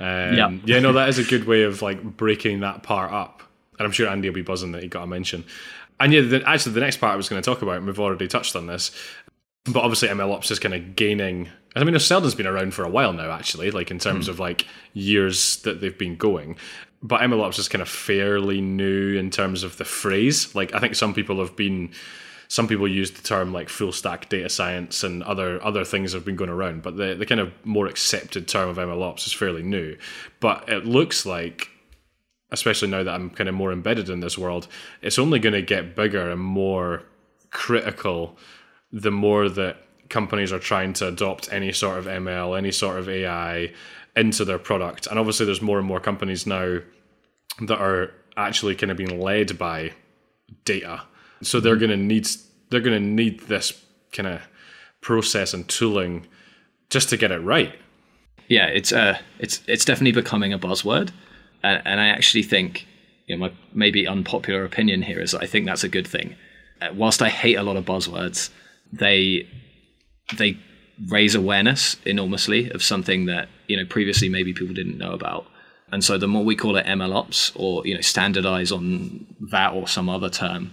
Um, 0.00 0.34
yeah, 0.34 0.58
yeah, 0.64 0.80
no, 0.80 0.92
that 0.92 1.08
is 1.08 1.18
a 1.18 1.24
good 1.32 1.46
way 1.46 1.62
of 1.62 1.80
like 1.80 2.02
breaking 2.02 2.60
that 2.60 2.82
part 2.82 3.12
up, 3.12 3.42
and 3.78 3.86
I'm 3.86 3.92
sure 3.92 4.08
Andy 4.08 4.28
will 4.28 4.34
be 4.34 4.42
buzzing 4.42 4.72
that 4.72 4.82
he 4.82 4.88
got 4.88 5.04
a 5.04 5.06
mention. 5.06 5.44
And 6.00 6.12
yeah, 6.12 6.22
the, 6.22 6.42
actually, 6.48 6.72
the 6.72 6.80
next 6.80 6.96
part 6.96 7.12
I 7.12 7.16
was 7.16 7.28
going 7.28 7.40
to 7.40 7.48
talk 7.48 7.62
about, 7.62 7.76
and 7.76 7.86
we've 7.86 8.00
already 8.00 8.26
touched 8.26 8.56
on 8.56 8.66
this, 8.66 8.90
but 9.64 9.82
obviously 9.82 10.08
MLOps 10.08 10.50
is 10.50 10.58
kind 10.58 10.74
of 10.74 10.96
gaining. 10.96 11.48
I 11.74 11.82
mean, 11.82 11.98
Seldon's 11.98 12.34
been 12.34 12.46
around 12.46 12.74
for 12.74 12.84
a 12.84 12.88
while 12.88 13.12
now, 13.12 13.30
actually, 13.30 13.70
like 13.70 13.90
in 13.90 13.98
terms 13.98 14.26
mm. 14.26 14.30
of 14.30 14.38
like 14.38 14.66
years 14.92 15.56
that 15.62 15.80
they've 15.80 15.96
been 15.96 16.16
going. 16.16 16.56
But 17.02 17.22
MLOps 17.22 17.58
is 17.58 17.68
kind 17.68 17.82
of 17.82 17.88
fairly 17.88 18.60
new 18.60 19.16
in 19.16 19.30
terms 19.30 19.62
of 19.62 19.76
the 19.76 19.84
phrase. 19.84 20.54
Like, 20.54 20.74
I 20.74 20.80
think 20.80 20.94
some 20.94 21.14
people 21.14 21.38
have 21.40 21.56
been 21.56 21.92
some 22.48 22.68
people 22.68 22.86
use 22.86 23.10
the 23.10 23.22
term 23.22 23.52
like 23.52 23.68
full 23.68 23.90
stack 23.90 24.28
data 24.28 24.48
science 24.48 25.02
and 25.02 25.22
other 25.22 25.62
other 25.64 25.84
things 25.84 26.12
have 26.12 26.24
been 26.24 26.36
going 26.36 26.50
around, 26.50 26.82
but 26.82 26.96
the, 26.96 27.14
the 27.14 27.26
kind 27.26 27.40
of 27.40 27.52
more 27.64 27.86
accepted 27.86 28.46
term 28.46 28.68
of 28.68 28.76
MLOps 28.76 29.26
is 29.26 29.32
fairly 29.32 29.62
new. 29.62 29.96
But 30.40 30.68
it 30.68 30.84
looks 30.84 31.24
like, 31.24 31.68
especially 32.50 32.88
now 32.88 33.02
that 33.02 33.14
I'm 33.14 33.30
kind 33.30 33.48
of 33.48 33.54
more 33.54 33.72
embedded 33.72 34.10
in 34.10 34.20
this 34.20 34.36
world, 34.36 34.68
it's 35.02 35.18
only 35.18 35.38
going 35.38 35.54
to 35.54 35.62
get 35.62 35.96
bigger 35.96 36.30
and 36.30 36.40
more 36.40 37.02
critical 37.50 38.36
the 38.94 39.10
more 39.10 39.48
that 39.50 39.76
companies 40.08 40.52
are 40.52 40.58
trying 40.58 40.92
to 40.94 41.08
adopt 41.08 41.52
any 41.52 41.72
sort 41.72 41.98
of 41.98 42.06
ML, 42.06 42.56
any 42.56 42.72
sort 42.72 42.98
of 42.98 43.08
AI 43.08 43.72
into 44.16 44.44
their 44.44 44.58
product. 44.58 45.06
And 45.06 45.18
obviously, 45.18 45.44
there's 45.44 45.60
more 45.60 45.78
and 45.78 45.86
more 45.86 46.00
companies 46.00 46.46
now 46.46 46.78
that 47.60 47.78
are 47.78 48.12
actually 48.36 48.74
kind 48.76 48.90
of 48.90 48.96
being 48.96 49.20
led 49.20 49.58
by 49.58 49.92
data 50.64 51.02
so 51.46 51.60
they're 51.60 51.76
going 51.76 51.90
to 51.90 51.96
need 51.96 52.26
they're 52.70 52.80
going 52.80 53.00
to 53.00 53.08
need 53.08 53.40
this 53.40 53.80
kind 54.12 54.26
of 54.26 54.40
process 55.00 55.54
and 55.54 55.68
tooling 55.68 56.26
just 56.90 57.08
to 57.10 57.16
get 57.16 57.30
it 57.30 57.38
right. 57.38 57.74
Yeah, 58.48 58.66
it's 58.66 58.92
uh, 58.92 59.18
it's 59.38 59.62
it's 59.66 59.84
definitely 59.84 60.12
becoming 60.12 60.52
a 60.52 60.58
buzzword, 60.58 61.10
and, 61.62 61.82
and 61.84 62.00
I 62.00 62.08
actually 62.08 62.42
think 62.42 62.86
you 63.26 63.36
know 63.36 63.46
my 63.46 63.52
maybe 63.72 64.06
unpopular 64.06 64.64
opinion 64.64 65.02
here 65.02 65.20
is 65.20 65.34
I 65.34 65.46
think 65.46 65.66
that's 65.66 65.84
a 65.84 65.88
good 65.88 66.06
thing. 66.06 66.36
Uh, 66.80 66.88
whilst 66.94 67.22
I 67.22 67.28
hate 67.28 67.54
a 67.54 67.62
lot 67.62 67.76
of 67.76 67.84
buzzwords, 67.84 68.50
they 68.92 69.48
they 70.36 70.58
raise 71.08 71.34
awareness 71.34 71.96
enormously 72.04 72.70
of 72.70 72.82
something 72.82 73.26
that 73.26 73.48
you 73.66 73.76
know 73.76 73.84
previously 73.84 74.28
maybe 74.28 74.52
people 74.52 74.74
didn't 74.74 74.98
know 74.98 75.12
about. 75.12 75.46
And 75.92 76.02
so 76.02 76.18
the 76.18 76.26
more 76.26 76.44
we 76.44 76.56
call 76.56 76.76
it 76.76 76.86
MLOps 76.86 77.52
or 77.54 77.86
you 77.86 77.94
know 77.94 78.00
standardize 78.00 78.72
on 78.72 79.26
that 79.50 79.72
or 79.74 79.86
some 79.86 80.08
other 80.08 80.30
term, 80.30 80.72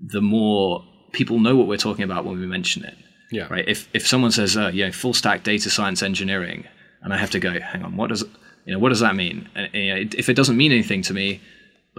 the 0.00 0.20
more 0.22 0.84
people 1.12 1.38
know 1.38 1.56
what 1.56 1.66
we're 1.66 1.76
talking 1.76 2.04
about 2.04 2.24
when 2.24 2.38
we 2.38 2.46
mention 2.46 2.84
it. 2.84 2.94
Yeah. 3.30 3.46
Right. 3.48 3.68
If 3.68 3.88
if 3.94 4.06
someone 4.06 4.32
says, 4.32 4.56
uh, 4.56 4.70
you 4.72 4.86
know, 4.86 4.92
full 4.92 5.14
stack 5.14 5.44
data 5.44 5.70
science 5.70 6.02
engineering, 6.02 6.66
and 7.02 7.12
I 7.12 7.18
have 7.18 7.30
to 7.30 7.38
go, 7.38 7.58
hang 7.60 7.84
on, 7.84 7.96
what 7.96 8.08
does 8.08 8.24
you 8.64 8.72
know, 8.72 8.78
what 8.78 8.90
does 8.90 9.00
that 9.00 9.14
mean? 9.14 9.48
And, 9.54 9.72
you 9.72 9.94
know, 9.94 10.10
if 10.16 10.28
it 10.28 10.34
doesn't 10.34 10.56
mean 10.56 10.72
anything 10.72 11.02
to 11.02 11.14
me, 11.14 11.40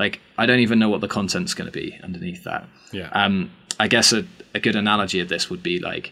like 0.01 0.19
I 0.37 0.47
don't 0.47 0.61
even 0.61 0.79
know 0.79 0.89
what 0.89 1.01
the 1.01 1.07
content's 1.07 1.53
going 1.53 1.71
to 1.71 1.71
be 1.71 1.97
underneath 2.03 2.43
that. 2.45 2.67
Yeah. 2.91 3.09
Um, 3.13 3.51
I 3.79 3.87
guess 3.87 4.11
a, 4.11 4.25
a 4.55 4.59
good 4.59 4.75
analogy 4.75 5.19
of 5.19 5.29
this 5.29 5.49
would 5.51 5.61
be 5.61 5.77
like, 5.79 6.11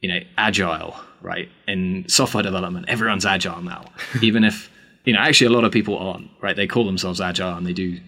you 0.00 0.08
know, 0.10 0.20
agile, 0.36 0.94
right? 1.22 1.48
In 1.66 2.04
software 2.08 2.42
development, 2.42 2.86
everyone's 2.88 3.24
agile 3.24 3.62
now, 3.62 3.86
even 4.22 4.44
if 4.44 4.70
you 5.04 5.14
know, 5.14 5.20
actually 5.20 5.46
a 5.46 5.56
lot 5.56 5.64
of 5.64 5.72
people 5.72 5.96
aren't, 5.98 6.28
right? 6.42 6.54
They 6.54 6.66
call 6.66 6.84
themselves 6.84 7.20
agile 7.20 7.56
and 7.56 7.66
they 7.66 7.72
do 7.72 7.98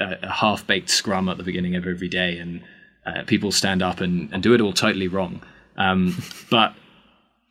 a, 0.00 0.16
a 0.24 0.30
half 0.30 0.66
baked 0.66 0.90
scrum 0.90 1.28
at 1.28 1.36
the 1.36 1.44
beginning 1.44 1.76
of 1.76 1.86
every 1.86 2.08
day, 2.08 2.38
and 2.38 2.60
uh, 3.06 3.22
people 3.26 3.52
stand 3.52 3.80
up 3.80 4.00
and, 4.00 4.28
and 4.32 4.42
do 4.42 4.54
it 4.54 4.60
all 4.60 4.72
totally 4.72 5.08
wrong. 5.08 5.40
Um, 5.76 6.20
but 6.50 6.74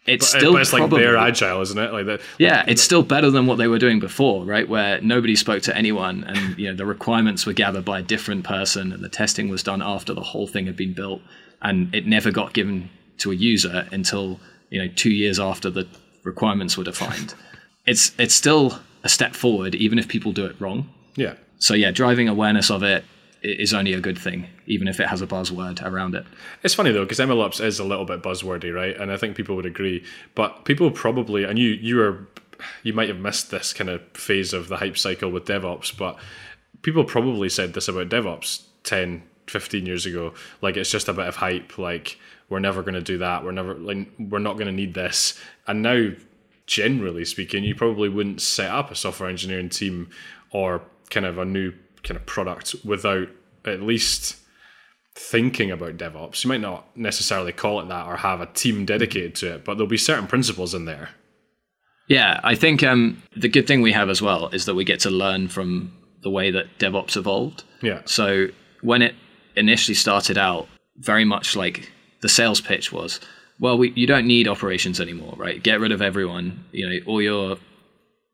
it's 0.05 0.31
but, 0.31 0.37
uh, 0.37 0.39
still 0.39 0.53
but 0.53 0.61
it's 0.61 0.69
probably, 0.71 1.03
like 1.03 1.05
bare 1.05 1.17
agile, 1.17 1.61
isn't 1.61 1.77
it? 1.77 1.93
Like 1.93 2.05
that. 2.07 2.21
Yeah, 2.37 2.65
it's 2.67 2.81
still 2.81 3.03
better 3.03 3.29
than 3.29 3.45
what 3.45 3.57
they 3.57 3.67
were 3.67 3.79
doing 3.79 3.99
before, 3.99 4.43
right? 4.45 4.67
Where 4.67 4.99
nobody 5.01 5.35
spoke 5.35 5.63
to 5.63 5.77
anyone, 5.77 6.23
and 6.25 6.57
you 6.57 6.69
know 6.69 6.75
the 6.75 6.85
requirements 6.85 7.45
were 7.45 7.53
gathered 7.53 7.85
by 7.85 7.99
a 7.99 8.03
different 8.03 8.43
person, 8.43 8.91
and 8.91 9.03
the 9.03 9.09
testing 9.09 9.49
was 9.49 9.63
done 9.63 9.81
after 9.81 10.13
the 10.13 10.21
whole 10.21 10.47
thing 10.47 10.65
had 10.65 10.75
been 10.75 10.93
built, 10.93 11.21
and 11.61 11.93
it 11.95 12.05
never 12.05 12.31
got 12.31 12.53
given 12.53 12.89
to 13.19 13.31
a 13.31 13.35
user 13.35 13.87
until 13.91 14.39
you 14.69 14.81
know 14.81 14.89
two 14.95 15.11
years 15.11 15.39
after 15.39 15.69
the 15.69 15.87
requirements 16.23 16.77
were 16.77 16.83
defined. 16.83 17.33
it's 17.85 18.13
it's 18.19 18.33
still 18.33 18.79
a 19.03 19.09
step 19.09 19.35
forward, 19.35 19.75
even 19.75 19.99
if 19.99 20.07
people 20.07 20.31
do 20.31 20.45
it 20.45 20.55
wrong. 20.59 20.89
Yeah 21.15 21.35
so 21.63 21.73
yeah, 21.73 21.91
driving 21.91 22.27
awareness 22.27 22.69
of 22.69 22.83
it 22.83 23.05
is 23.43 23.73
only 23.73 23.93
a 23.93 23.99
good 23.99 24.17
thing, 24.17 24.47
even 24.65 24.87
if 24.87 24.99
it 24.99 25.07
has 25.07 25.21
a 25.21 25.27
buzzword 25.27 25.83
around 25.83 26.15
it. 26.15 26.25
It's 26.63 26.73
funny 26.73 26.91
though, 26.91 27.03
because 27.03 27.19
MLOps 27.19 27.63
is 27.63 27.79
a 27.79 27.83
little 27.83 28.05
bit 28.05 28.23
buzzwordy, 28.23 28.73
right? 28.73 28.95
And 28.97 29.11
I 29.11 29.17
think 29.17 29.35
people 29.35 29.55
would 29.57 29.65
agree. 29.65 30.03
But 30.33 30.65
people 30.65 30.89
probably, 30.91 31.43
and 31.43 31.59
you, 31.59 31.69
you 31.69 32.01
are, 32.01 32.27
you 32.83 32.93
might 32.93 33.09
have 33.09 33.19
missed 33.19 33.51
this 33.51 33.73
kind 33.73 33.89
of 33.89 34.01
phase 34.13 34.53
of 34.53 34.69
the 34.69 34.77
hype 34.77 34.97
cycle 34.97 35.29
with 35.29 35.45
DevOps, 35.45 35.95
but 35.97 36.17
people 36.81 37.03
probably 37.03 37.49
said 37.49 37.73
this 37.73 37.89
about 37.89 38.09
DevOps 38.09 38.63
10, 38.83 39.23
15 39.47 39.85
years 39.85 40.05
ago. 40.05 40.33
Like 40.61 40.77
it's 40.77 40.91
just 40.91 41.09
a 41.09 41.13
bit 41.13 41.27
of 41.27 41.35
hype. 41.35 41.77
Like 41.77 42.17
we're 42.49 42.59
never 42.59 42.81
going 42.81 42.93
to 42.93 43.01
do 43.01 43.17
that. 43.17 43.43
We're 43.43 43.51
never 43.51 43.73
like 43.75 44.07
we're 44.17 44.39
not 44.39 44.53
going 44.53 44.67
to 44.67 44.71
need 44.71 44.93
this. 44.93 45.39
And 45.67 45.81
now, 45.81 46.11
generally 46.65 47.25
speaking, 47.25 47.63
you 47.63 47.75
probably 47.75 48.07
wouldn't 48.07 48.41
set 48.41 48.69
up 48.69 48.89
a 48.91 48.95
software 48.95 49.29
engineering 49.29 49.69
team 49.69 50.09
or 50.51 50.81
kind 51.09 51.25
of 51.25 51.37
a 51.37 51.45
new 51.45 51.73
kind 52.03 52.17
of 52.17 52.25
product 52.25 52.75
without 52.83 53.29
at 53.65 53.81
least 53.81 54.37
thinking 55.15 55.71
about 55.71 55.97
DevOps. 55.97 56.43
You 56.43 56.49
might 56.49 56.61
not 56.61 56.95
necessarily 56.97 57.51
call 57.51 57.79
it 57.81 57.87
that 57.87 58.07
or 58.07 58.17
have 58.17 58.41
a 58.41 58.47
team 58.47 58.85
dedicated 58.85 59.35
to 59.35 59.55
it, 59.55 59.65
but 59.65 59.75
there'll 59.75 59.87
be 59.87 59.97
certain 59.97 60.27
principles 60.27 60.73
in 60.73 60.85
there. 60.85 61.09
Yeah, 62.07 62.39
I 62.43 62.55
think 62.55 62.83
um, 62.83 63.21
the 63.35 63.47
good 63.47 63.67
thing 63.67 63.81
we 63.81 63.93
have 63.93 64.09
as 64.09 64.21
well 64.21 64.49
is 64.49 64.65
that 64.65 64.75
we 64.75 64.83
get 64.83 64.99
to 65.01 65.09
learn 65.09 65.47
from 65.47 65.93
the 66.21 66.29
way 66.29 66.51
that 66.51 66.77
DevOps 66.79 67.15
evolved. 67.15 67.63
Yeah. 67.81 68.01
So 68.05 68.47
when 68.81 69.01
it 69.01 69.15
initially 69.55 69.95
started 69.95 70.37
out, 70.37 70.67
very 70.97 71.25
much 71.25 71.55
like 71.55 71.91
the 72.21 72.29
sales 72.29 72.59
pitch 72.59 72.91
was, 72.91 73.19
well, 73.59 73.77
we, 73.77 73.91
you 73.91 74.07
don't 74.07 74.27
need 74.27 74.47
operations 74.47 74.99
anymore, 74.99 75.35
right? 75.37 75.61
Get 75.61 75.79
rid 75.79 75.91
of 75.91 76.01
everyone. 76.01 76.65
You 76.71 76.89
know, 76.89 77.05
all 77.05 77.21
your 77.21 77.57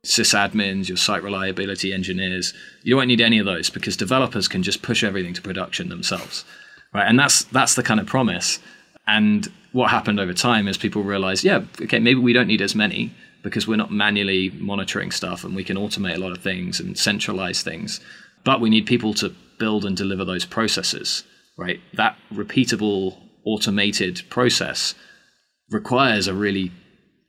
sysadmins, 0.06 0.88
your 0.88 0.98
site 0.98 1.24
reliability 1.24 1.94
engineers. 1.94 2.54
You 2.84 2.96
won't 2.96 3.08
need 3.08 3.22
any 3.22 3.40
of 3.40 3.46
those 3.46 3.70
because 3.70 3.98
developers 3.98 4.48
can 4.48 4.64
just 4.64 4.82
push 4.82 5.04
everything 5.04 5.34
to 5.34 5.42
production 5.42 5.90
themselves, 5.90 6.46
right? 6.94 7.08
And 7.08 7.20
that's 7.20 7.44
that's 7.46 7.76
the 7.76 7.84
kind 7.84 8.00
of 8.00 8.08
promise. 8.08 8.60
And 9.08 9.52
what 9.72 9.90
happened 9.90 10.20
over 10.20 10.34
time 10.34 10.68
is 10.68 10.78
people 10.78 11.04
realized, 11.04 11.44
yeah, 11.44 11.64
okay, 11.82 12.00
maybe 12.00 12.20
we 12.20 12.34
don't 12.34 12.48
need 12.48 12.62
as 12.62 12.76
many 12.76 13.14
because 13.44 13.68
we're 13.68 13.76
not 13.76 13.92
manually 13.92 14.50
monitoring 14.52 15.12
stuff 15.12 15.44
and 15.44 15.56
we 15.56 15.64
can 15.64 15.78
automate 15.78 16.16
a 16.16 16.20
lot 16.20 16.32
of 16.32 16.40
things 16.40 16.80
and 16.80 16.98
centralize 16.98 17.62
things. 17.62 18.00
But 18.44 18.62
we 18.62 18.70
need 18.70 18.86
people 18.86 19.14
to 19.16 19.34
build 19.58 19.86
and 19.86 19.96
deliver 19.96 20.26
those 20.26 20.46
processes, 20.46 21.24
right? 21.58 21.80
That 21.94 22.18
repeatable 22.34 23.18
automated 23.46 24.22
process 24.30 24.96
requires 25.70 26.28
a 26.28 26.34
really 26.34 26.72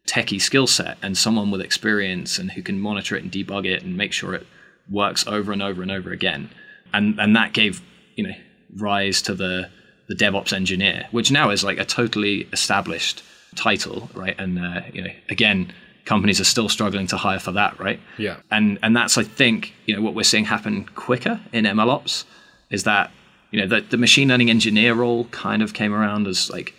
techie 0.07 0.41
skill 0.41 0.67
set 0.67 0.99
and 1.03 1.17
someone 1.17 1.51
with 1.51 1.61
experience 1.61 2.39
and 2.39 2.53
who 2.53 2.63
can 2.63 2.81
monitor 2.81 3.17
it 3.17 3.23
and 3.23 3.31
debug 3.31 3.67
it 3.67 3.83
and 3.83 3.97
make 3.97 4.13
sure 4.13 4.35
it 4.35 4.47
works 4.91 5.27
over 5.27 5.53
and 5.53 5.63
over 5.63 5.83
and 5.83 5.91
over 5.91 6.11
again. 6.11 6.51
And 6.93 7.19
and 7.21 7.37
that 7.37 7.53
gave 7.53 7.83
you 8.17 8.25
know 8.27 8.35
rise 8.77 9.23
to 9.23 9.35
the 9.35 9.71
the 10.09 10.15
DevOps 10.17 10.53
engineer, 10.53 11.07
which 11.13 11.31
now 11.31 11.51
is 11.51 11.63
like 11.63 11.79
a 11.79 11.85
totally 11.85 12.49
established 12.53 13.23
title, 13.55 14.11
right? 14.15 14.35
And 14.39 14.59
uh, 14.59 14.83
you 14.93 15.03
know, 15.03 15.11
again, 15.29 15.73
companies 16.05 16.41
are 16.41 16.45
still 16.45 16.69
struggling 16.69 17.07
to 17.09 17.17
hire 17.17 17.39
for 17.39 17.53
that, 17.53 17.79
right? 17.79 18.01
Yeah. 18.19 18.39
And 18.51 18.79
and 18.83 18.97
that's 18.97 19.17
I 19.17 19.23
think 19.23 19.73
you 19.87 19.95
know 19.95 20.03
what 20.03 20.15
we're 20.15 20.25
seeing 20.25 20.45
happen 20.45 20.87
quicker 20.95 21.41
in 21.53 21.65
MLOps 21.65 22.25
is 22.71 22.85
that 22.85 23.13
you 23.51 23.61
know 23.61 23.67
the, 23.67 23.81
the 23.83 23.97
machine 23.97 24.29
learning 24.29 24.51
engineer 24.51 24.95
role 24.95 25.25
kind 25.27 25.63
of 25.63 25.75
came 25.75 25.93
around 25.93 26.27
as 26.27 26.51
like 26.51 26.75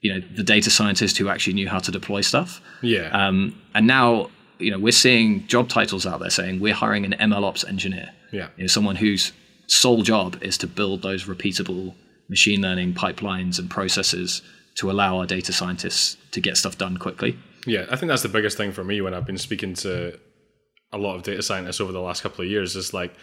you 0.00 0.12
know 0.12 0.26
the 0.36 0.42
data 0.42 0.70
scientist 0.70 1.18
who 1.18 1.28
actually 1.28 1.54
knew 1.54 1.68
how 1.68 1.78
to 1.78 1.90
deploy 1.90 2.20
stuff. 2.20 2.60
Yeah. 2.82 3.08
Um, 3.08 3.60
and 3.74 3.86
now 3.86 4.30
you 4.58 4.70
know 4.70 4.78
we're 4.78 4.92
seeing 4.92 5.46
job 5.46 5.68
titles 5.68 6.06
out 6.06 6.20
there 6.20 6.30
saying 6.30 6.60
we're 6.60 6.74
hiring 6.74 7.04
an 7.04 7.12
MLOps 7.30 7.66
engineer. 7.66 8.10
Yeah. 8.32 8.48
You 8.56 8.64
know, 8.64 8.68
someone 8.68 8.96
whose 8.96 9.32
sole 9.66 10.02
job 10.02 10.42
is 10.42 10.58
to 10.58 10.66
build 10.66 11.02
those 11.02 11.24
repeatable 11.24 11.94
machine 12.28 12.60
learning 12.62 12.94
pipelines 12.94 13.58
and 13.58 13.70
processes 13.70 14.42
to 14.76 14.90
allow 14.90 15.18
our 15.18 15.26
data 15.26 15.52
scientists 15.52 16.16
to 16.32 16.40
get 16.40 16.56
stuff 16.56 16.76
done 16.76 16.96
quickly. 16.96 17.38
Yeah, 17.66 17.86
I 17.90 17.96
think 17.96 18.10
that's 18.10 18.22
the 18.22 18.28
biggest 18.28 18.56
thing 18.56 18.72
for 18.72 18.84
me 18.84 19.00
when 19.00 19.14
I've 19.14 19.26
been 19.26 19.38
speaking 19.38 19.74
to 19.74 20.18
a 20.92 20.98
lot 20.98 21.16
of 21.16 21.22
data 21.22 21.42
scientists 21.42 21.80
over 21.80 21.92
the 21.92 22.00
last 22.00 22.22
couple 22.22 22.44
of 22.44 22.50
years 22.50 22.76
is 22.76 22.94
like 22.94 23.14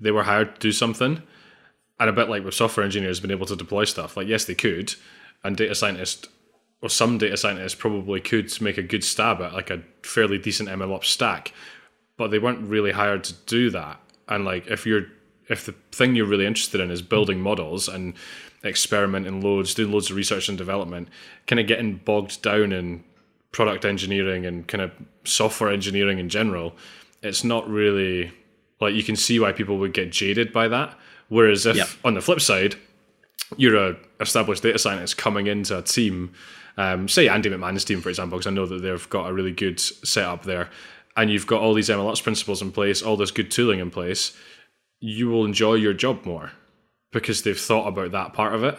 they 0.00 0.10
were 0.10 0.22
hired 0.22 0.54
to 0.54 0.60
do 0.60 0.72
something 0.72 1.22
and 1.98 2.08
a 2.08 2.12
bit 2.12 2.28
like 2.28 2.44
with 2.44 2.54
software 2.54 2.84
engineers 2.84 3.20
being 3.20 3.30
able 3.30 3.46
to 3.46 3.56
deploy 3.56 3.84
stuff 3.84 4.16
like 4.16 4.26
yes 4.26 4.46
they 4.46 4.54
could 4.54 4.94
and 5.44 5.56
data 5.56 5.74
scientists 5.74 6.28
or 6.82 6.88
some 6.88 7.18
data 7.18 7.36
scientists 7.36 7.74
probably 7.74 8.20
could 8.20 8.50
make 8.60 8.78
a 8.78 8.82
good 8.82 9.04
stab 9.04 9.40
at 9.40 9.52
like 9.52 9.70
a 9.70 9.82
fairly 10.02 10.38
decent 10.38 10.68
MLOps 10.68 11.04
stack, 11.04 11.52
but 12.16 12.30
they 12.30 12.38
weren't 12.38 12.68
really 12.68 12.92
hired 12.92 13.22
to 13.24 13.34
do 13.46 13.70
that. 13.70 14.00
And 14.28 14.44
like 14.44 14.66
if 14.66 14.86
you're 14.86 15.06
if 15.48 15.66
the 15.66 15.74
thing 15.92 16.14
you're 16.14 16.26
really 16.26 16.46
interested 16.46 16.80
in 16.80 16.90
is 16.90 17.02
building 17.02 17.40
models 17.40 17.88
and 17.88 18.14
experimenting 18.64 19.40
loads, 19.40 19.74
doing 19.74 19.90
loads 19.90 20.08
of 20.10 20.16
research 20.16 20.48
and 20.48 20.56
development, 20.56 21.08
kind 21.46 21.58
of 21.58 21.66
getting 21.66 21.96
bogged 21.96 22.40
down 22.42 22.72
in 22.72 23.02
product 23.52 23.84
engineering 23.84 24.46
and 24.46 24.68
kind 24.68 24.80
of 24.80 24.92
software 25.24 25.72
engineering 25.72 26.18
in 26.18 26.28
general, 26.28 26.72
it's 27.22 27.42
not 27.42 27.68
really 27.68 28.32
like 28.80 28.94
you 28.94 29.02
can 29.02 29.16
see 29.16 29.38
why 29.40 29.52
people 29.52 29.78
would 29.78 29.92
get 29.92 30.12
jaded 30.12 30.52
by 30.52 30.68
that. 30.68 30.96
Whereas 31.28 31.66
if 31.66 31.76
Yep. 31.76 31.88
on 32.04 32.14
the 32.14 32.20
flip 32.20 32.40
side, 32.40 32.76
you're 33.56 33.76
a 33.76 33.96
established 34.20 34.62
data 34.62 34.78
scientist 34.78 35.16
coming 35.16 35.46
into 35.46 35.78
a 35.78 35.82
team, 35.82 36.32
um, 36.76 37.08
say 37.08 37.28
Andy 37.28 37.50
McMahon's 37.50 37.84
team, 37.84 38.00
for 38.00 38.08
example, 38.08 38.38
because 38.38 38.46
I 38.46 38.50
know 38.54 38.66
that 38.66 38.82
they've 38.82 39.10
got 39.10 39.28
a 39.28 39.32
really 39.32 39.52
good 39.52 39.80
setup 39.80 40.44
there, 40.44 40.70
and 41.16 41.30
you've 41.30 41.46
got 41.46 41.60
all 41.60 41.74
these 41.74 41.88
MLOps 41.88 42.22
principles 42.22 42.62
in 42.62 42.72
place, 42.72 43.02
all 43.02 43.16
this 43.16 43.30
good 43.30 43.50
tooling 43.50 43.80
in 43.80 43.90
place, 43.90 44.36
you 45.00 45.28
will 45.28 45.44
enjoy 45.44 45.74
your 45.74 45.94
job 45.94 46.24
more 46.24 46.52
because 47.12 47.42
they've 47.42 47.58
thought 47.58 47.88
about 47.88 48.12
that 48.12 48.32
part 48.32 48.54
of 48.54 48.62
it. 48.62 48.78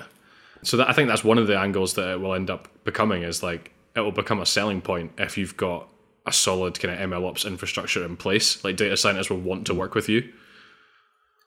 So 0.64 0.78
that 0.78 0.90
I 0.90 0.94
think 0.94 1.10
that's 1.10 1.24
one 1.24 1.38
of 1.38 1.48
the 1.48 1.58
angles 1.58 1.96
that 1.96 2.12
it 2.12 2.22
will 2.22 2.34
end 2.34 2.50
up 2.50 2.68
becoming 2.84 3.24
is 3.24 3.42
like 3.42 3.72
it 3.96 4.02
will 4.02 4.12
become 4.12 4.40
a 4.40 4.46
selling 4.46 4.82
point 4.82 5.12
if 5.18 5.38
you've 5.38 5.58
got 5.58 5.90
a 6.26 6.32
solid 6.32 6.80
kind 6.80 6.94
of 6.94 7.10
MLOps 7.10 7.46
infrastructure 7.46 8.06
in 8.06 8.16
place. 8.16 8.64
Like 8.64 8.78
data 8.78 8.96
scientists 8.96 9.30
will 9.30 9.40
want 9.40 9.66
to 9.68 9.74
work 9.74 9.96
with 9.96 10.08
you. 10.08 10.32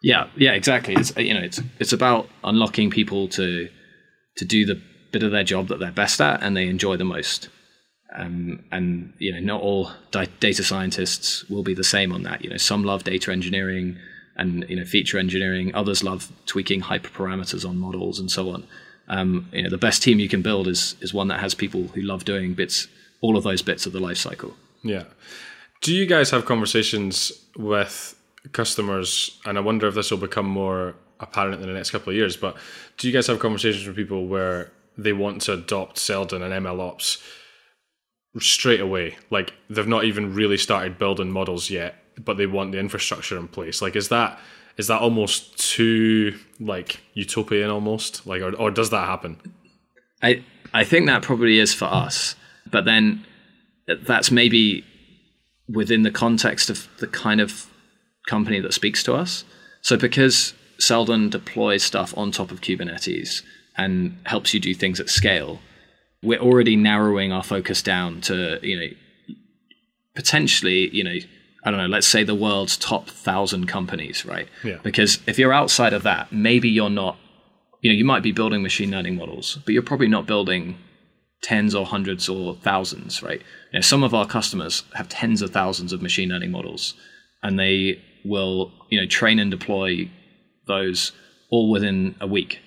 Yeah, 0.04 0.28
yeah, 0.36 0.52
exactly. 0.52 0.92
It's 0.94 1.16
you 1.16 1.32
know, 1.32 1.40
it's 1.40 1.62
it's 1.78 1.94
about 1.94 2.28
unlocking 2.44 2.90
people 2.90 3.26
to 3.28 3.70
to 4.36 4.44
do 4.44 4.66
the 4.66 4.78
bit 5.12 5.22
of 5.22 5.30
their 5.30 5.44
job 5.44 5.68
that 5.68 5.78
they're 5.78 5.90
best 5.92 6.20
at 6.20 6.42
and 6.42 6.54
they 6.54 6.68
enjoy 6.68 6.98
the 6.98 7.06
most. 7.06 7.48
Um, 8.14 8.62
and 8.70 9.14
you 9.18 9.32
know, 9.32 9.40
not 9.40 9.62
all 9.62 9.92
di- 10.10 10.28
data 10.40 10.62
scientists 10.62 11.48
will 11.48 11.62
be 11.62 11.72
the 11.72 11.82
same 11.82 12.12
on 12.12 12.22
that. 12.24 12.44
You 12.44 12.50
know, 12.50 12.58
some 12.58 12.84
love 12.84 13.02
data 13.02 13.32
engineering 13.32 13.96
and 14.36 14.66
you 14.68 14.76
know 14.76 14.84
feature 14.84 15.18
engineering. 15.18 15.74
Others 15.74 16.04
love 16.04 16.30
tweaking 16.44 16.82
hyperparameters 16.82 17.66
on 17.66 17.78
models 17.78 18.20
and 18.20 18.30
so 18.30 18.50
on. 18.50 18.66
Um, 19.08 19.48
you 19.52 19.62
know, 19.62 19.70
the 19.70 19.78
best 19.78 20.02
team 20.02 20.18
you 20.18 20.28
can 20.28 20.42
build 20.42 20.68
is 20.68 20.96
is 21.00 21.14
one 21.14 21.28
that 21.28 21.40
has 21.40 21.54
people 21.54 21.84
who 21.94 22.02
love 22.02 22.26
doing 22.26 22.52
bits, 22.52 22.88
all 23.22 23.38
of 23.38 23.44
those 23.44 23.62
bits 23.62 23.86
of 23.86 23.94
the 23.94 24.00
life 24.00 24.18
cycle. 24.18 24.54
Yeah. 24.82 25.04
Do 25.80 25.94
you 25.94 26.04
guys 26.04 26.28
have 26.28 26.44
conversations 26.44 27.32
with 27.56 28.14
customers? 28.52 29.40
And 29.44 29.58
I 29.58 29.60
wonder 29.60 29.86
if 29.86 29.94
this 29.94 30.10
will 30.10 30.18
become 30.18 30.46
more 30.46 30.94
apparent 31.20 31.62
in 31.62 31.68
the 31.68 31.74
next 31.74 31.90
couple 31.90 32.10
of 32.10 32.16
years. 32.16 32.36
But 32.36 32.56
do 32.98 33.08
you 33.08 33.12
guys 33.12 33.26
have 33.26 33.38
conversations 33.38 33.86
with 33.86 33.96
people 33.96 34.26
where 34.26 34.70
they 34.96 35.12
want 35.12 35.42
to 35.42 35.54
adopt 35.54 35.98
Seldon 35.98 36.42
and 36.42 36.52
MLOps 36.64 37.22
straight 38.38 38.80
away? 38.80 39.16
Like 39.30 39.54
they've 39.70 39.86
not 39.86 40.04
even 40.04 40.34
really 40.34 40.56
started 40.56 40.98
building 40.98 41.30
models 41.30 41.70
yet, 41.70 41.96
but 42.22 42.36
they 42.36 42.46
want 42.46 42.72
the 42.72 42.78
infrastructure 42.78 43.38
in 43.38 43.48
place. 43.48 43.82
Like 43.82 43.96
is 43.96 44.08
that 44.08 44.38
is 44.76 44.88
that 44.88 45.00
almost 45.00 45.56
too 45.58 46.38
like 46.60 47.00
utopian 47.14 47.70
almost? 47.70 48.26
Like 48.26 48.42
or, 48.42 48.54
or 48.56 48.70
does 48.70 48.90
that 48.90 49.06
happen? 49.06 49.40
I 50.22 50.44
I 50.72 50.84
think 50.84 51.06
that 51.06 51.22
probably 51.22 51.58
is 51.58 51.72
for 51.72 51.86
us, 51.86 52.34
but 52.70 52.84
then 52.84 53.24
that's 53.86 54.30
maybe 54.30 54.84
within 55.68 56.02
the 56.02 56.10
context 56.10 56.68
of 56.70 56.88
the 56.98 57.06
kind 57.06 57.40
of 57.40 57.66
company 58.26 58.60
that 58.60 58.74
speaks 58.74 59.02
to 59.04 59.14
us. 59.14 59.44
So 59.82 59.96
because 59.96 60.54
Seldon 60.78 61.30
deploys 61.30 61.82
stuff 61.82 62.16
on 62.16 62.30
top 62.30 62.50
of 62.50 62.60
Kubernetes 62.60 63.42
and 63.76 64.18
helps 64.24 64.54
you 64.54 64.60
do 64.60 64.74
things 64.74 65.00
at 65.00 65.08
scale, 65.08 65.60
we're 66.22 66.38
already 66.40 66.76
narrowing 66.76 67.32
our 67.32 67.42
focus 67.42 67.82
down 67.82 68.20
to 68.22 68.58
you 68.62 68.78
know 68.78 69.36
potentially 70.14 70.88
you 70.94 71.04
know 71.04 71.16
I 71.64 71.70
don't 71.70 71.80
know, 71.80 71.86
let's 71.86 72.06
say 72.06 72.24
the 72.24 72.34
world's 72.34 72.76
top 72.76 73.08
thousand 73.08 73.66
companies, 73.68 74.26
right? 74.26 74.48
Yeah. 74.62 74.78
Because 74.82 75.18
if 75.26 75.38
you're 75.38 75.52
outside 75.52 75.94
of 75.94 76.02
that, 76.02 76.30
maybe 76.30 76.68
you're 76.68 76.90
not, 76.90 77.16
you 77.80 77.90
know, 77.90 77.96
you 77.96 78.04
might 78.04 78.22
be 78.22 78.32
building 78.32 78.62
machine 78.62 78.90
learning 78.90 79.16
models, 79.16 79.58
but 79.64 79.72
you're 79.72 79.82
probably 79.82 80.08
not 80.08 80.26
building 80.26 80.76
tens 81.42 81.74
or 81.74 81.86
hundreds 81.86 82.28
or 82.28 82.54
thousands, 82.56 83.22
right? 83.22 83.40
You 83.72 83.78
know, 83.78 83.80
some 83.80 84.02
of 84.02 84.12
our 84.12 84.26
customers 84.26 84.82
have 84.94 85.08
tens 85.08 85.40
of 85.40 85.50
thousands 85.52 85.92
of 85.92 86.02
machine 86.02 86.28
learning 86.28 86.50
models, 86.50 86.94
and 87.42 87.58
they 87.58 88.02
will, 88.24 88.72
you 88.88 89.00
know, 89.00 89.06
train 89.06 89.38
and 89.38 89.50
deploy 89.50 90.10
those 90.66 91.12
all 91.50 91.70
within 91.70 92.14
a 92.20 92.26
week, 92.26 92.60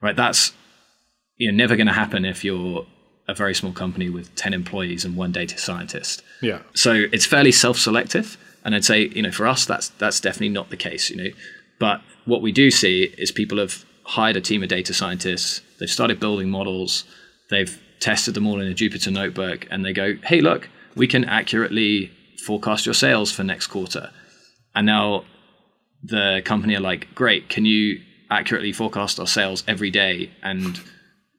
right? 0.00 0.16
That's 0.16 0.52
you 1.36 1.50
know 1.50 1.56
never 1.56 1.76
going 1.76 1.86
to 1.86 1.92
happen 1.92 2.24
if 2.24 2.44
you're 2.44 2.86
a 3.28 3.34
very 3.34 3.54
small 3.54 3.72
company 3.72 4.08
with 4.08 4.34
10 4.34 4.52
employees 4.52 5.04
and 5.04 5.16
one 5.16 5.32
data 5.32 5.56
scientist. 5.58 6.22
Yeah. 6.40 6.60
So 6.74 6.92
it's 7.12 7.26
fairly 7.26 7.52
self-selective, 7.52 8.36
and 8.64 8.74
I'd 8.74 8.84
say 8.84 9.08
you 9.08 9.22
know 9.22 9.32
for 9.32 9.46
us 9.46 9.64
that's 9.64 9.88
that's 9.90 10.20
definitely 10.20 10.50
not 10.50 10.70
the 10.70 10.76
case. 10.76 11.10
You 11.10 11.16
know, 11.16 11.30
but 11.78 12.00
what 12.24 12.42
we 12.42 12.52
do 12.52 12.70
see 12.70 13.12
is 13.18 13.30
people 13.32 13.58
have 13.58 13.84
hired 14.04 14.36
a 14.36 14.40
team 14.40 14.62
of 14.62 14.68
data 14.68 14.94
scientists. 14.94 15.60
They've 15.78 15.90
started 15.90 16.20
building 16.20 16.48
models. 16.50 17.04
They've 17.50 17.80
tested 18.00 18.34
them 18.34 18.46
all 18.46 18.60
in 18.60 18.70
a 18.70 18.74
Jupyter 18.74 19.12
notebook, 19.12 19.66
and 19.70 19.84
they 19.84 19.92
go, 19.92 20.16
"Hey, 20.24 20.40
look, 20.40 20.68
we 20.94 21.06
can 21.06 21.24
accurately 21.24 22.10
forecast 22.46 22.86
your 22.86 22.94
sales 22.94 23.32
for 23.32 23.44
next 23.44 23.68
quarter." 23.68 24.10
And 24.74 24.86
now 24.86 25.24
the 26.02 26.42
company 26.44 26.74
are 26.76 26.80
like, 26.80 27.14
"Great, 27.14 27.48
can 27.48 27.64
you 27.64 28.00
accurately 28.30 28.72
forecast 28.72 29.20
our 29.20 29.26
sales 29.26 29.62
every 29.68 29.90
day 29.90 30.30
and 30.42 30.80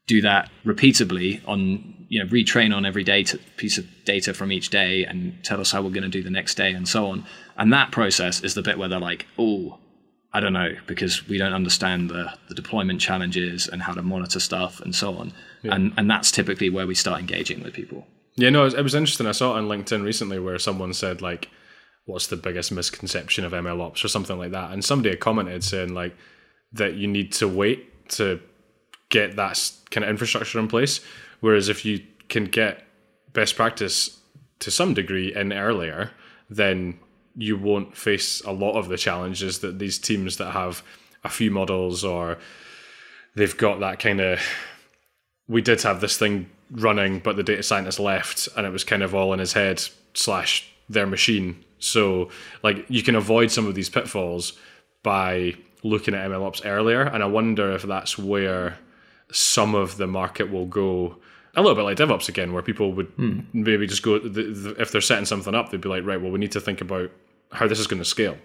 do 0.06 0.22
that 0.22 0.52
repeatably 0.66 1.42
on 1.48 2.06
you 2.10 2.24
know 2.24 2.30
retrain 2.30 2.76
on 2.76 2.86
every 2.86 3.04
data 3.04 3.40
piece 3.58 3.78
of 3.78 3.86
data 4.06 4.34
from 4.34 4.52
each 4.52 4.70
day 4.70 5.04
and 5.04 5.44
tell 5.44 5.60
us 5.60 5.72
how 5.72 5.82
we're 5.82 5.90
going 5.90 6.04
to 6.04 6.10
do 6.10 6.22
the 6.22 6.30
next 6.30 6.56
day 6.56 6.72
and 6.72 6.88
so 6.88 7.08
on. 7.08 7.26
And 7.58 7.74
that 7.74 7.92
process 7.92 8.42
is 8.42 8.54
the 8.54 8.62
bit 8.62 8.78
where 8.78 8.90
they're 8.90 9.00
like 9.00 9.26
oh 9.38 9.80
i 10.34 10.40
don't 10.40 10.54
know 10.54 10.74
because 10.88 11.28
we 11.28 11.38
don't 11.38 11.54
understand 11.54 12.10
the, 12.10 12.34
the 12.50 12.56
deployment 12.56 13.00
challenges 13.00 13.68
and 13.68 13.82
how 13.82 13.94
to 13.94 14.02
monitor 14.02 14.40
stuff 14.40 14.80
and 14.82 14.94
so 14.94 15.18
on. 15.18 15.34
And 15.64 15.94
and 15.98 16.10
that's 16.10 16.32
typically 16.32 16.70
where 16.70 16.86
we 16.86 16.96
start 16.96 17.20
engaging 17.20 17.64
with 17.64 17.74
people. 17.74 18.06
Yeah, 18.36 18.50
no, 18.50 18.62
it 18.62 18.66
was, 18.66 18.74
it 18.74 18.82
was 18.82 18.96
interesting. 18.96 19.28
I 19.28 19.32
saw 19.32 19.56
it 19.56 19.60
on 19.60 19.68
LinkedIn 19.68 20.04
recently 20.04 20.40
where 20.40 20.58
someone 20.58 20.94
said 20.94 21.22
like, 21.22 21.50
"What's 22.06 22.28
the 22.28 22.38
biggest 22.38 22.72
misconception 22.72 23.46
of 23.46 23.54
ML 23.54 23.82
ops 23.82 24.04
or 24.04 24.08
something 24.08 24.38
like 24.38 24.52
that, 24.52 24.72
and 24.72 24.84
somebody 24.84 25.10
had 25.10 25.20
commented 25.20 25.64
saying 25.64 25.94
like 25.94 26.16
that 26.72 26.96
you 26.96 27.08
need 27.08 27.32
to 27.34 27.48
wait 27.48 28.10
to 28.10 28.42
get 29.10 29.36
that 29.36 29.72
kind 29.92 30.04
of 30.04 30.10
infrastructure 30.10 30.60
in 30.60 30.68
place, 30.68 31.00
whereas 31.40 31.70
if 31.70 31.86
you 31.86 32.02
can 32.30 32.46
get 32.46 32.84
best 33.32 33.56
practice 33.56 34.20
to 34.60 34.72
some 34.72 34.94
degree 34.94 35.34
in 35.34 35.54
earlier, 35.54 36.12
then 36.50 37.00
you 37.36 37.58
won't 37.58 37.96
face 37.96 38.42
a 38.42 38.52
lot 38.52 38.78
of 38.78 38.88
the 38.90 38.98
challenges 38.98 39.60
that 39.60 39.80
these 39.80 39.98
teams 39.98 40.38
that 40.38 40.52
have 40.52 40.84
a 41.24 41.30
few 41.30 41.50
models 41.50 42.04
or 42.04 42.38
they've 43.36 43.58
got 43.58 43.80
that 43.80 44.00
kind 44.00 44.20
of 44.20 44.40
we 45.48 45.62
did 45.62 45.82
have 45.82 46.00
this 46.02 46.18
thing 46.18 46.50
running, 46.72 47.20
but 47.20 47.36
the 47.36 47.44
data 47.44 47.64
scientist 47.64 48.00
left, 48.00 48.48
and 48.56 48.66
it 48.66 48.72
was 48.72 48.84
kind 48.84 49.04
of 49.04 49.14
all 49.14 49.34
in 49.34 49.40
his 49.40 49.54
head 49.54 49.82
slash 50.14 50.70
their 50.90 51.06
machine. 51.06 51.64
So 51.84 52.30
like 52.64 52.86
you 52.90 53.04
can 53.04 53.16
avoid 53.16 53.52
some 53.52 53.68
of 53.68 53.76
these 53.76 53.90
pitfalls 53.90 54.54
by 55.04 55.56
looking 55.84 56.14
at 56.14 56.30
MLOps 56.30 56.66
earlier, 56.66 57.02
and 57.02 57.22
I 57.22 57.26
wonder 57.26 57.72
if 57.74 57.84
that's 57.84 58.18
where 58.18 58.78
some 59.32 59.76
of 59.76 59.98
the 59.98 60.08
market 60.08 60.52
will 60.52 60.66
go. 60.66 61.18
A 61.56 61.62
little 61.62 61.76
bit 61.76 61.84
like 61.84 61.98
DevOps 61.98 62.30
again, 62.30 62.52
where 62.52 62.64
people 62.64 62.94
would 62.94 63.12
maybe 63.54 63.86
just 63.86 64.02
go 64.02 64.18
the, 64.18 64.30
the, 64.30 64.82
if 64.82 64.92
they're 64.92 65.02
setting 65.02 65.26
something 65.26 65.54
up, 65.54 65.70
they'd 65.70 65.82
be 65.82 65.90
like, 65.90 66.04
right, 66.04 66.20
well, 66.20 66.32
we 66.32 66.40
need 66.40 66.52
to 66.54 66.62
think 66.62 66.82
about 66.82 67.12
how 67.52 67.68
this 67.68 67.80
is 67.80 67.86
going 67.86 68.02
to 68.02 68.06
scale. 68.06 68.38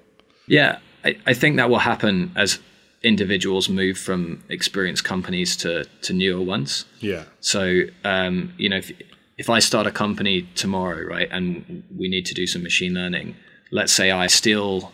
Yeah, 0.47 0.79
I, 1.05 1.17
I 1.27 1.33
think 1.33 1.57
that 1.57 1.71
will 1.71 1.79
happen 1.79 2.33
as 2.37 2.59
individuals 3.03 3.69
move 3.69 3.97
from 3.97 4.43
experienced 4.49 5.05
companies 5.05 5.57
to, 5.57 5.85
to 6.03 6.13
newer 6.13 6.43
ones. 6.43 6.85
Yeah, 7.01 7.25
So, 7.41 7.83
um, 8.05 8.53
you 8.59 8.69
know, 8.69 8.77
if, 8.77 8.93
if 9.39 9.49
I 9.49 9.61
start 9.61 9.87
a 9.87 9.93
company 9.93 10.49
tomorrow, 10.57 11.07
right, 11.07 11.29
and 11.31 11.85
we 11.97 12.09
need 12.09 12.27
to 12.27 12.35
do 12.35 12.47
some 12.47 12.63
machine 12.63 12.93
learning, 12.93 13.37
let's 13.71 13.93
say 13.93 14.11
I 14.11 14.27
steal 14.27 14.93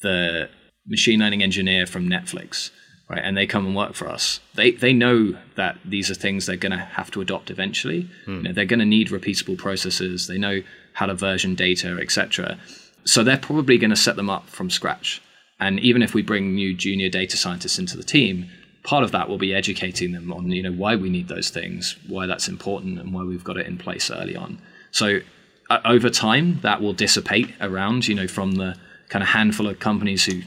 the 0.00 0.48
machine 0.86 1.18
learning 1.18 1.42
engineer 1.42 1.86
from 1.86 2.08
Netflix, 2.08 2.70
right, 3.08 3.20
and 3.22 3.36
they 3.36 3.46
come 3.46 3.66
and 3.66 3.74
work 3.74 3.94
for 3.94 4.08
us. 4.08 4.38
They, 4.54 4.70
they 4.70 4.92
know 4.92 5.36
that 5.56 5.78
these 5.84 6.08
are 6.08 6.14
things 6.14 6.46
they're 6.46 6.56
going 6.56 6.70
to 6.70 6.78
have 6.78 7.10
to 7.10 7.20
adopt 7.20 7.50
eventually. 7.50 8.08
Hmm. 8.24 8.36
You 8.36 8.42
know, 8.44 8.52
they're 8.52 8.64
going 8.64 8.80
to 8.80 8.86
need 8.86 9.08
repeatable 9.08 9.58
processes. 9.58 10.28
They 10.28 10.38
know 10.38 10.62
how 10.92 11.06
to 11.06 11.14
version 11.14 11.56
data, 11.56 11.98
etc. 12.00 12.58
So 13.04 13.24
they're 13.24 13.38
probably 13.38 13.76
going 13.76 13.90
to 13.90 13.96
set 13.96 14.14
them 14.14 14.30
up 14.30 14.48
from 14.48 14.70
scratch. 14.70 15.20
And 15.58 15.80
even 15.80 16.02
if 16.02 16.14
we 16.14 16.22
bring 16.22 16.54
new 16.54 16.74
junior 16.74 17.10
data 17.10 17.36
scientists 17.36 17.78
into 17.78 17.96
the 17.96 18.04
team, 18.04 18.48
part 18.82 19.04
of 19.04 19.12
that 19.12 19.28
will 19.28 19.38
be 19.38 19.54
educating 19.54 20.12
them 20.12 20.32
on 20.32 20.50
you 20.50 20.62
know 20.62 20.72
why 20.72 20.96
we 20.96 21.10
need 21.10 21.28
those 21.28 21.50
things, 21.50 21.96
why 22.08 22.26
that's 22.26 22.48
important, 22.48 22.98
and 22.98 23.12
why 23.12 23.22
we've 23.22 23.44
got 23.44 23.56
it 23.56 23.66
in 23.66 23.78
place 23.78 24.10
early 24.10 24.36
on. 24.36 24.60
So 24.90 25.20
uh, 25.68 25.80
over 25.84 26.10
time, 26.10 26.60
that 26.62 26.80
will 26.80 26.92
dissipate 26.92 27.52
around 27.60 28.08
you 28.08 28.14
know 28.14 28.28
from 28.28 28.52
the 28.52 28.76
kind 29.08 29.22
of 29.22 29.28
handful 29.28 29.66
of 29.66 29.78
companies 29.80 30.24
who, 30.24 30.42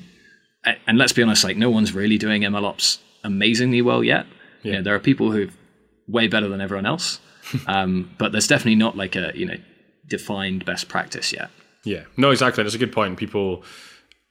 and 0.88 0.98
let's 0.98 1.14
be 1.14 1.22
honest, 1.22 1.44
like 1.44 1.58
no 1.58 1.70
one's 1.70 1.94
really 1.94 2.18
doing 2.18 2.44
MLOps 2.44 3.00
amazingly 3.24 3.82
well 3.82 4.04
yet. 4.04 4.26
You 4.64 4.72
know, 4.72 4.82
there 4.82 4.96
are 4.96 5.00
people 5.00 5.32
who've 5.32 5.56
way 6.08 6.28
better 6.28 6.48
than 6.48 6.62
everyone 6.62 6.86
else. 6.86 7.20
um, 7.68 8.14
but 8.18 8.32
there's 8.32 8.48
definitely 8.48 8.76
not 8.76 8.96
like 8.96 9.16
a 9.16 9.32
you 9.36 9.46
know 9.46 9.58
defined 10.08 10.66
best 10.66 10.88
practice 10.88 11.34
yet. 11.34 11.50
Yeah, 11.84 12.04
no, 12.16 12.32
exactly. 12.32 12.64
That's 12.64 12.76
a 12.76 12.80
good 12.80 12.94
point. 12.94 13.18
People 13.18 13.64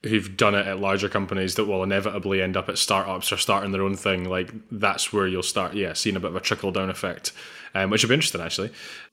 who've 0.05 0.37
done 0.37 0.55
it 0.55 0.67
at 0.67 0.81
larger 0.81 1.09
companies 1.09 1.55
that 1.55 1.67
will 1.67 1.83
inevitably 1.83 2.43
end 2.43 2.57
up 2.57 2.69
at 2.69 2.77
startups 2.77 3.33
or 3.33 3.37
starting 3.37 3.71
their 3.71 3.83
own 3.83 3.95
thing, 3.95 4.25
like 4.29 4.51
that's 4.71 5.13
where 5.13 5.29
you'll 5.29 5.43
start, 5.43 5.75
yeah, 5.75 5.93
seeing 5.93 6.17
a 6.17 6.21
bit 6.21 6.31
of 6.31 6.37
a 6.37 6.41
trickle 6.41 6.73
down 6.73 6.91
effect, 6.91 7.33
um, 7.75 7.91
which 7.91 8.03
would 8.03 8.09
be 8.09 8.15
interesting 8.15 8.41
actually. 8.41 8.71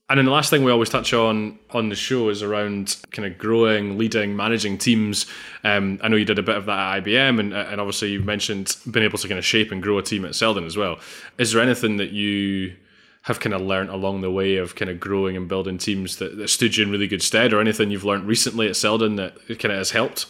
And 0.09 0.17
then 0.17 0.25
the 0.25 0.31
last 0.31 0.49
thing 0.49 0.63
we 0.63 0.71
always 0.71 0.89
touch 0.89 1.13
on 1.13 1.59
on 1.69 1.89
the 1.89 1.95
show 1.95 2.29
is 2.29 2.41
around 2.41 2.97
kind 3.11 3.31
of 3.31 3.37
growing, 3.37 3.99
leading, 3.99 4.35
managing 4.35 4.79
teams. 4.79 5.27
Um, 5.63 5.99
I 6.01 6.07
know 6.07 6.17
you 6.17 6.25
did 6.25 6.39
a 6.39 6.43
bit 6.43 6.57
of 6.57 6.65
that 6.65 6.97
at 6.97 7.03
IBM, 7.03 7.39
and, 7.39 7.53
and 7.53 7.79
obviously 7.79 8.11
you 8.13 8.21
mentioned 8.21 8.75
being 8.89 9.05
able 9.05 9.19
to 9.19 9.27
kind 9.27 9.37
of 9.37 9.45
shape 9.45 9.71
and 9.71 9.83
grow 9.83 9.99
a 9.99 10.03
team 10.03 10.25
at 10.25 10.33
Seldon 10.33 10.65
as 10.65 10.75
well. 10.75 10.97
Is 11.37 11.51
there 11.51 11.61
anything 11.61 11.97
that 11.97 12.09
you 12.09 12.75
have 13.23 13.39
kind 13.39 13.53
of 13.53 13.61
learned 13.61 13.91
along 13.91 14.21
the 14.21 14.31
way 14.31 14.55
of 14.55 14.73
kind 14.73 14.89
of 14.89 14.99
growing 14.99 15.37
and 15.37 15.47
building 15.47 15.77
teams 15.77 16.15
that, 16.15 16.37
that 16.37 16.47
stood 16.47 16.75
you 16.75 16.85
in 16.85 16.89
really 16.89 17.07
good 17.07 17.21
stead, 17.21 17.53
or 17.53 17.61
anything 17.61 17.91
you've 17.91 18.05
learned 18.05 18.25
recently 18.25 18.67
at 18.67 18.75
Seldon 18.75 19.15
that 19.17 19.35
kind 19.59 19.71
of 19.71 19.77
has 19.77 19.91
helped? 19.91 20.25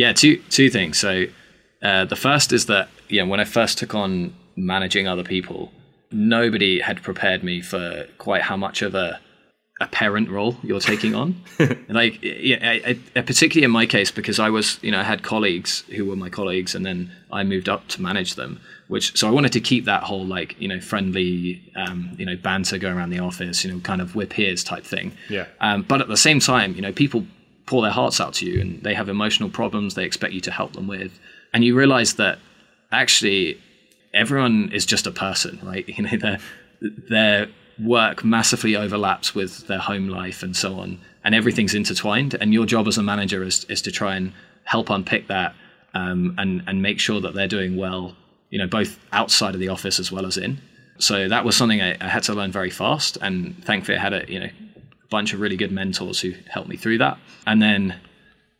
Yeah, 0.00 0.14
two 0.14 0.38
two 0.48 0.70
things. 0.70 0.96
So 0.96 1.26
uh, 1.82 2.06
the 2.06 2.16
first 2.16 2.54
is 2.54 2.64
that 2.66 2.88
you 3.10 3.20
know 3.20 3.28
when 3.28 3.38
I 3.38 3.44
first 3.44 3.76
took 3.76 3.94
on 3.94 4.34
managing 4.56 5.06
other 5.06 5.22
people, 5.22 5.70
nobody 6.10 6.80
had 6.80 7.02
prepared 7.02 7.44
me 7.44 7.60
for 7.60 8.06
quite 8.16 8.40
how 8.40 8.56
much 8.56 8.80
of 8.80 8.94
a 8.94 9.20
a 9.78 9.86
parent 9.88 10.30
role 10.30 10.56
you're 10.62 10.80
taking 10.80 11.14
on. 11.14 11.42
like, 11.88 12.18
yeah, 12.22 12.58
I, 12.62 12.98
I, 13.14 13.20
particularly 13.20 13.64
in 13.64 13.70
my 13.70 13.84
case, 13.84 14.10
because 14.10 14.38
I 14.38 14.48
was, 14.48 14.78
you 14.82 14.90
know, 14.90 15.00
I 15.00 15.02
had 15.02 15.22
colleagues 15.22 15.80
who 15.94 16.06
were 16.06 16.16
my 16.16 16.30
colleagues, 16.30 16.74
and 16.74 16.84
then 16.86 17.12
I 17.30 17.44
moved 17.44 17.68
up 17.68 17.86
to 17.88 18.00
manage 18.00 18.36
them. 18.36 18.58
Which, 18.88 19.18
so 19.18 19.28
I 19.28 19.30
wanted 19.30 19.52
to 19.52 19.60
keep 19.60 19.84
that 19.84 20.02
whole 20.02 20.24
like, 20.24 20.56
you 20.58 20.66
know, 20.66 20.80
friendly, 20.80 21.62
um, 21.76 22.14
you 22.18 22.24
know, 22.24 22.36
banter 22.36 22.78
going 22.78 22.96
around 22.96 23.10
the 23.10 23.20
office, 23.20 23.64
you 23.64 23.72
know, 23.72 23.80
kind 23.80 24.00
of 24.00 24.16
we're 24.16 24.26
peers 24.26 24.64
type 24.64 24.84
thing. 24.84 25.12
Yeah. 25.28 25.46
Um, 25.60 25.82
but 25.82 26.00
at 26.00 26.08
the 26.08 26.16
same 26.16 26.40
time, 26.40 26.74
you 26.74 26.82
know, 26.82 26.92
people 26.92 27.26
pour 27.70 27.82
their 27.82 27.92
hearts 27.92 28.20
out 28.20 28.34
to 28.34 28.44
you, 28.44 28.60
and 28.60 28.82
they 28.82 28.94
have 28.94 29.08
emotional 29.08 29.48
problems 29.48 29.94
they 29.94 30.04
expect 30.04 30.32
you 30.34 30.40
to 30.40 30.50
help 30.50 30.72
them 30.72 30.88
with, 30.88 31.20
and 31.52 31.62
you 31.62 31.76
realize 31.76 32.14
that 32.14 32.40
actually 32.90 33.56
everyone 34.12 34.72
is 34.72 34.84
just 34.84 35.06
a 35.06 35.12
person, 35.12 35.60
right? 35.62 35.88
You 35.96 36.02
know, 36.02 36.16
their 36.16 36.38
their 37.08 37.46
work 37.78 38.24
massively 38.24 38.74
overlaps 38.74 39.34
with 39.36 39.68
their 39.68 39.78
home 39.78 40.08
life 40.08 40.42
and 40.42 40.56
so 40.56 40.80
on, 40.80 41.00
and 41.22 41.32
everything's 41.32 41.74
intertwined. 41.74 42.34
And 42.40 42.52
your 42.52 42.66
job 42.66 42.88
as 42.88 42.98
a 42.98 43.04
manager 43.04 43.44
is 43.44 43.64
is 43.74 43.80
to 43.82 43.92
try 43.92 44.16
and 44.16 44.32
help 44.64 44.90
unpick 44.90 45.28
that 45.28 45.54
um, 45.94 46.34
and 46.38 46.64
and 46.66 46.82
make 46.82 46.98
sure 46.98 47.20
that 47.20 47.34
they're 47.34 47.54
doing 47.58 47.76
well. 47.76 48.16
You 48.50 48.58
know, 48.58 48.66
both 48.66 48.98
outside 49.12 49.54
of 49.54 49.60
the 49.60 49.68
office 49.68 50.00
as 50.00 50.10
well 50.10 50.26
as 50.26 50.36
in. 50.36 50.60
So 50.98 51.28
that 51.28 51.44
was 51.44 51.56
something 51.56 51.80
I, 51.80 51.96
I 52.00 52.08
had 52.08 52.24
to 52.24 52.34
learn 52.34 52.50
very 52.50 52.70
fast, 52.70 53.16
and 53.22 53.64
thankfully 53.64 53.96
I 53.96 54.00
had 54.00 54.12
a 54.12 54.24
you 54.26 54.40
know 54.40 54.50
bunch 55.10 55.34
of 55.34 55.40
really 55.40 55.56
good 55.56 55.72
mentors 55.72 56.20
who 56.20 56.32
helped 56.48 56.68
me 56.68 56.76
through 56.76 56.98
that. 56.98 57.18
And 57.46 57.60
then 57.60 58.00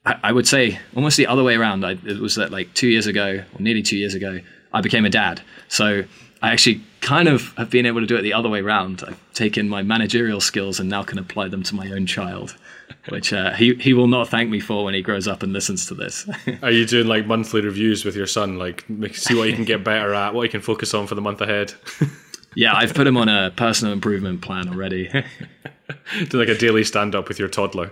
I, 0.04 0.16
I 0.24 0.32
would 0.32 0.46
say 0.46 0.78
almost 0.94 1.16
the 1.16 1.26
other 1.26 1.42
way 1.42 1.54
around. 1.54 1.84
I, 1.84 1.92
it 1.92 2.18
was 2.18 2.34
that 2.36 2.50
like 2.50 2.74
two 2.74 2.88
years 2.88 3.06
ago, 3.06 3.42
or 3.54 3.60
nearly 3.60 3.82
two 3.82 3.96
years 3.96 4.14
ago, 4.14 4.40
I 4.72 4.80
became 4.80 5.04
a 5.04 5.10
dad. 5.10 5.42
So 5.68 6.04
I 6.42 6.52
actually 6.52 6.82
kind 7.00 7.28
of 7.28 7.54
have 7.56 7.70
been 7.70 7.86
able 7.86 8.00
to 8.00 8.06
do 8.06 8.16
it 8.16 8.22
the 8.22 8.32
other 8.32 8.48
way 8.48 8.60
around. 8.60 9.02
I've 9.06 9.20
taken 9.34 9.68
my 9.68 9.82
managerial 9.82 10.40
skills 10.40 10.80
and 10.80 10.88
now 10.88 11.02
can 11.02 11.18
apply 11.18 11.48
them 11.48 11.62
to 11.64 11.74
my 11.74 11.90
own 11.90 12.06
child, 12.06 12.56
which 13.08 13.32
uh, 13.32 13.52
he 13.52 13.74
he 13.74 13.92
will 13.92 14.06
not 14.06 14.28
thank 14.28 14.48
me 14.48 14.60
for 14.60 14.84
when 14.84 14.94
he 14.94 15.02
grows 15.02 15.28
up 15.28 15.42
and 15.42 15.52
listens 15.52 15.86
to 15.86 15.94
this. 15.94 16.28
Are 16.62 16.70
you 16.70 16.86
doing 16.86 17.06
like 17.06 17.26
monthly 17.26 17.60
reviews 17.60 18.04
with 18.04 18.16
your 18.16 18.26
son, 18.26 18.58
like 18.58 18.84
see 19.12 19.34
what 19.34 19.48
you 19.48 19.54
can 19.54 19.64
get 19.64 19.84
better 19.84 20.14
at, 20.14 20.34
what 20.34 20.44
you 20.44 20.48
can 20.48 20.60
focus 20.60 20.94
on 20.94 21.06
for 21.06 21.14
the 21.14 21.22
month 21.22 21.40
ahead? 21.40 21.74
yeah, 22.54 22.74
I've 22.74 22.94
put 22.94 23.06
him 23.06 23.16
on 23.16 23.28
a 23.28 23.50
personal 23.50 23.92
improvement 23.92 24.42
plan 24.42 24.68
already. 24.68 25.08
Do 26.28 26.38
like 26.38 26.48
a 26.48 26.56
daily 26.56 26.84
stand 26.84 27.14
up 27.14 27.28
with 27.28 27.38
your 27.38 27.48
toddler. 27.48 27.90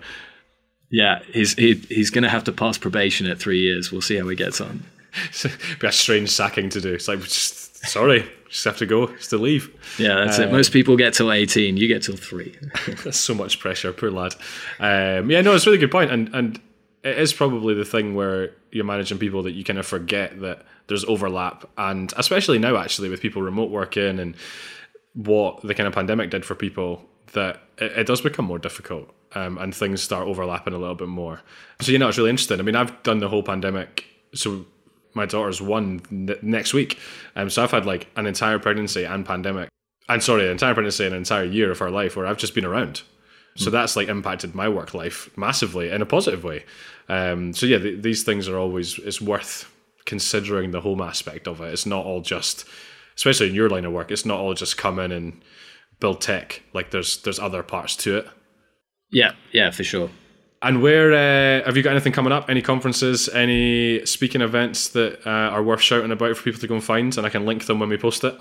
Yeah, 0.90 1.20
he's 1.32 1.54
he, 1.54 1.74
he's 1.74 2.10
going 2.10 2.22
to 2.22 2.30
have 2.30 2.44
to 2.44 2.52
pass 2.52 2.78
probation 2.78 3.26
at 3.26 3.38
three 3.38 3.60
years. 3.60 3.92
We'll 3.92 4.00
see 4.00 4.16
how 4.16 4.28
he 4.28 4.36
gets 4.36 4.60
on. 4.60 4.84
be 5.80 5.86
a 5.86 5.92
strange 5.92 6.30
sacking 6.30 6.68
to 6.70 6.80
do. 6.80 6.94
It's 6.94 7.08
like, 7.08 7.20
just, 7.20 7.86
sorry, 7.86 8.28
just 8.48 8.64
have 8.64 8.76
to 8.78 8.86
go, 8.86 9.06
just 9.06 9.30
to 9.30 9.38
leave. 9.38 9.70
Yeah, 9.98 10.24
that's 10.24 10.38
uh, 10.38 10.42
it. 10.42 10.52
Most 10.52 10.72
people 10.72 10.96
get 10.96 11.14
till 11.14 11.32
18. 11.32 11.76
You 11.76 11.88
get 11.88 12.02
till 12.02 12.16
three. 12.16 12.56
that's 13.04 13.18
so 13.18 13.34
much 13.34 13.60
pressure. 13.60 13.92
Poor 13.92 14.10
lad. 14.10 14.34
Um, 14.80 15.30
yeah, 15.30 15.40
no, 15.40 15.54
it's 15.54 15.66
a 15.66 15.70
really 15.70 15.86
good. 15.86 15.94
And, 16.10 16.34
and 16.34 16.60
it 17.02 17.18
is 17.18 17.32
probably 17.32 17.74
the 17.74 17.84
thing 17.84 18.14
where 18.14 18.52
you're 18.70 18.84
managing 18.84 19.18
people 19.18 19.42
that 19.42 19.52
you 19.52 19.64
kind 19.64 19.78
of 19.78 19.86
forget 19.86 20.40
that 20.40 20.64
there's 20.86 21.04
overlap. 21.04 21.68
And 21.76 22.12
especially 22.16 22.58
now, 22.58 22.76
actually, 22.76 23.08
with 23.08 23.20
people 23.20 23.42
remote 23.42 23.70
working 23.70 24.18
and 24.18 24.34
what 25.14 25.62
the 25.62 25.74
kind 25.74 25.86
of 25.86 25.94
pandemic 25.94 26.30
did 26.30 26.44
for 26.44 26.54
people, 26.54 27.04
that 27.32 27.62
it, 27.78 27.92
it 27.92 28.06
does 28.06 28.20
become 28.20 28.44
more 28.44 28.58
difficult. 28.58 29.14
Um, 29.34 29.58
and 29.58 29.74
things 29.74 30.02
start 30.02 30.26
overlapping 30.26 30.72
a 30.72 30.78
little 30.78 30.94
bit 30.94 31.08
more. 31.08 31.42
So 31.82 31.92
you 31.92 31.98
know, 31.98 32.08
it's 32.08 32.16
really 32.16 32.30
interesting. 32.30 32.60
I 32.60 32.62
mean, 32.62 32.76
I've 32.76 33.02
done 33.02 33.18
the 33.18 33.28
whole 33.28 33.42
pandemic. 33.42 34.06
So 34.34 34.64
my 35.12 35.26
daughter's 35.26 35.60
one 35.60 36.00
n- 36.10 36.36
next 36.40 36.72
week. 36.72 36.98
Um, 37.36 37.50
so 37.50 37.62
I've 37.62 37.70
had 37.70 37.84
like 37.84 38.08
an 38.16 38.26
entire 38.26 38.58
pregnancy 38.58 39.04
and 39.04 39.26
pandemic, 39.26 39.68
and 40.08 40.22
sorry, 40.22 40.44
an 40.46 40.52
entire 40.52 40.72
pregnancy 40.72 41.04
and 41.04 41.12
an 41.12 41.18
entire 41.18 41.44
year 41.44 41.70
of 41.70 41.78
her 41.78 41.90
life 41.90 42.16
where 42.16 42.26
I've 42.26 42.38
just 42.38 42.54
been 42.54 42.64
around. 42.64 43.02
So 43.58 43.70
that's 43.70 43.96
like 43.96 44.08
impacted 44.08 44.54
my 44.54 44.68
work 44.68 44.94
life 44.94 45.36
massively 45.36 45.90
in 45.90 46.00
a 46.00 46.06
positive 46.06 46.44
way. 46.44 46.64
Um, 47.08 47.52
so 47.52 47.66
yeah, 47.66 47.78
th- 47.78 48.02
these 48.02 48.22
things 48.22 48.48
are 48.48 48.58
always 48.58 48.98
it's 48.98 49.20
worth 49.20 49.72
considering 50.04 50.70
the 50.70 50.80
home 50.80 51.00
aspect 51.00 51.46
of 51.46 51.60
it. 51.60 51.72
It's 51.72 51.86
not 51.86 52.04
all 52.04 52.20
just, 52.20 52.64
especially 53.16 53.48
in 53.48 53.54
your 53.54 53.68
line 53.68 53.84
of 53.84 53.92
work, 53.92 54.10
it's 54.10 54.26
not 54.26 54.40
all 54.40 54.54
just 54.54 54.76
come 54.76 54.98
in 54.98 55.12
and 55.12 55.42
build 56.00 56.20
tech. 56.20 56.62
Like 56.72 56.90
there's 56.90 57.22
there's 57.22 57.38
other 57.38 57.62
parts 57.62 57.96
to 57.96 58.18
it. 58.18 58.28
Yeah, 59.10 59.32
yeah, 59.52 59.70
for 59.70 59.84
sure. 59.84 60.10
And 60.60 60.82
where 60.82 61.12
uh, 61.12 61.64
have 61.64 61.76
you 61.76 61.82
got 61.82 61.92
anything 61.92 62.12
coming 62.12 62.32
up? 62.32 62.50
Any 62.50 62.62
conferences, 62.62 63.28
any 63.28 64.04
speaking 64.04 64.40
events 64.40 64.88
that 64.88 65.24
uh, 65.24 65.30
are 65.30 65.62
worth 65.62 65.80
shouting 65.80 66.10
about 66.10 66.36
for 66.36 66.42
people 66.42 66.60
to 66.60 66.66
go 66.66 66.74
and 66.74 66.82
find? 66.82 67.16
And 67.16 67.24
I 67.24 67.30
can 67.30 67.46
link 67.46 67.66
them 67.66 67.78
when 67.78 67.88
we 67.88 67.96
post 67.96 68.24
it. 68.24 68.36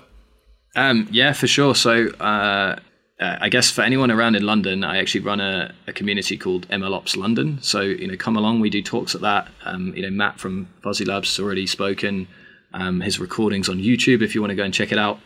Um, 0.74 1.06
yeah, 1.12 1.32
for 1.32 1.46
sure. 1.46 1.74
So 1.74 2.08
uh, 2.08 2.76
uh 3.20 3.36
I 3.40 3.48
guess 3.48 3.70
for 3.70 3.82
anyone 3.82 4.10
around 4.10 4.36
in 4.36 4.44
London, 4.44 4.84
I 4.84 4.98
actually 4.98 5.22
run 5.22 5.40
a, 5.40 5.74
a, 5.86 5.92
community 5.92 6.36
called 6.36 6.68
MLOps 6.68 7.16
London. 7.16 7.58
So 7.62 7.80
you 7.80 8.06
know, 8.06 8.16
come 8.16 8.36
along. 8.36 8.60
We 8.60 8.70
do 8.70 8.82
talks 8.82 9.14
at 9.14 9.20
that. 9.22 9.48
Um, 9.64 9.94
you 9.96 10.02
know, 10.02 10.10
Matt 10.10 10.38
from 10.38 10.68
Fuzzy 10.82 11.04
Labs 11.04 11.36
has 11.36 11.44
already 11.44 11.66
spoken. 11.66 12.28
Um, 12.74 13.00
his 13.00 13.18
recordings 13.18 13.68
on 13.68 13.78
YouTube 13.78 14.20
if 14.22 14.34
you 14.34 14.42
want 14.42 14.50
to 14.50 14.54
go 14.54 14.62
and 14.62 14.74
check 14.74 14.92
it 14.92 14.98
out. 14.98 15.18